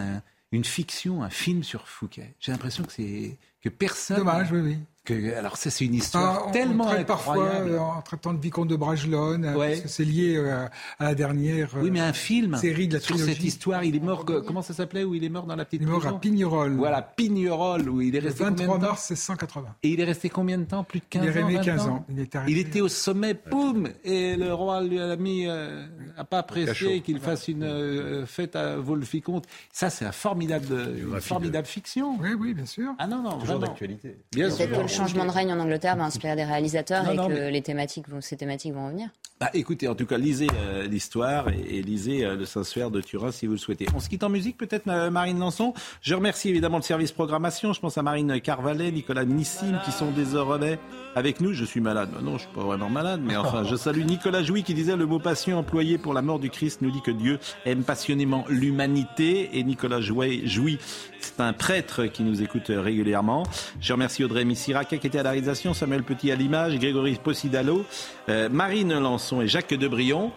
[0.52, 2.34] une fiction, un film sur Fouquet.
[2.40, 4.18] J'ai l'impression que c'est que personne.
[4.18, 4.78] Dommage, oui, oui
[5.10, 8.76] alors ça, c'est une histoire ah, tellement on parfois euh, en traitant de vicomte de
[8.76, 10.66] Bragelonne, euh, parce que c'est lié euh,
[10.98, 13.84] à la dernière oui, mais un film série de la sur cette histoire.
[13.84, 14.24] Il est mort.
[14.24, 15.82] Comment ça s'appelait Où il est mort dans la petite.
[15.82, 16.76] Il est mort à Pignerol.
[16.76, 18.44] Voilà, Pignerol, où il est resté.
[18.44, 19.74] Le 23 mars 180.
[19.82, 20.84] Et il est resté combien de temps?
[20.84, 21.26] Plus de 15 ans.
[21.26, 22.04] Il est resté 15 ans.
[22.48, 27.20] Il, était au sommet, boum, et le roi lui a mis, a pas apprécié qu'il
[27.20, 29.44] fasse une fête à Volficomte.
[29.70, 30.66] Ça, c'est un formidable,
[30.96, 32.16] une formidable fiction.
[32.20, 32.92] Oui, oui, bien sûr.
[32.98, 34.16] Ah non, non, toujours d'actualité.
[34.32, 38.06] Bien sûr changement de règne en Angleterre va inspirer des réalisateurs et que les thématiques
[38.20, 39.08] ces thématiques vont revenir
[39.40, 43.32] bah, Écoutez, en tout cas, lisez euh, l'histoire et, lisez euh, le Saint-Suaire de Turin
[43.32, 43.86] si vous le souhaitez.
[43.94, 45.74] On se quitte en musique peut-être, euh, Marine Lançon.
[46.00, 47.72] Je remercie évidemment le service programmation.
[47.72, 50.78] Je pense à Marine Carvalet, Nicolas Nissim qui sont désormais
[51.14, 51.52] avec nous.
[51.52, 52.10] Je suis malade.
[52.12, 54.96] Bah, non, je suis pas vraiment malade, mais enfin, je salue Nicolas Jouy qui disait
[54.96, 58.44] le mot passion employé pour la mort du Christ nous dit que Dieu aime passionnément
[58.48, 59.50] l'humanité.
[59.58, 60.78] Et Nicolas Jouy, Jouy
[61.24, 63.44] c'est un prêtre qui nous écoute régulièrement.
[63.80, 64.44] Je remercie Audrey
[64.88, 67.84] Qui était à la réalisation, Samuel Petit à l'image, Grégory Possidalo,
[68.28, 70.32] euh, Marine Lançon et Jacques Debrion.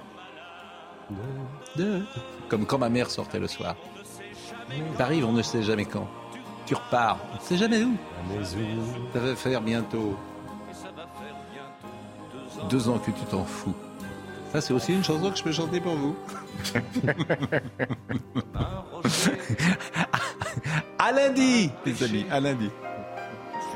[2.49, 3.75] Comme quand ma mère sortait le soir.
[4.97, 6.07] T'arrives, on ne sait jamais quand.
[6.65, 7.95] Tu repars, on ne sait jamais où.
[9.13, 10.17] Ça va faire bientôt
[12.69, 13.75] deux ans que tu t'en fous.
[14.51, 16.15] Ça, c'est aussi une chanson que je peux chanter pour vous.
[20.99, 22.69] à lundi, les amis, à lundi.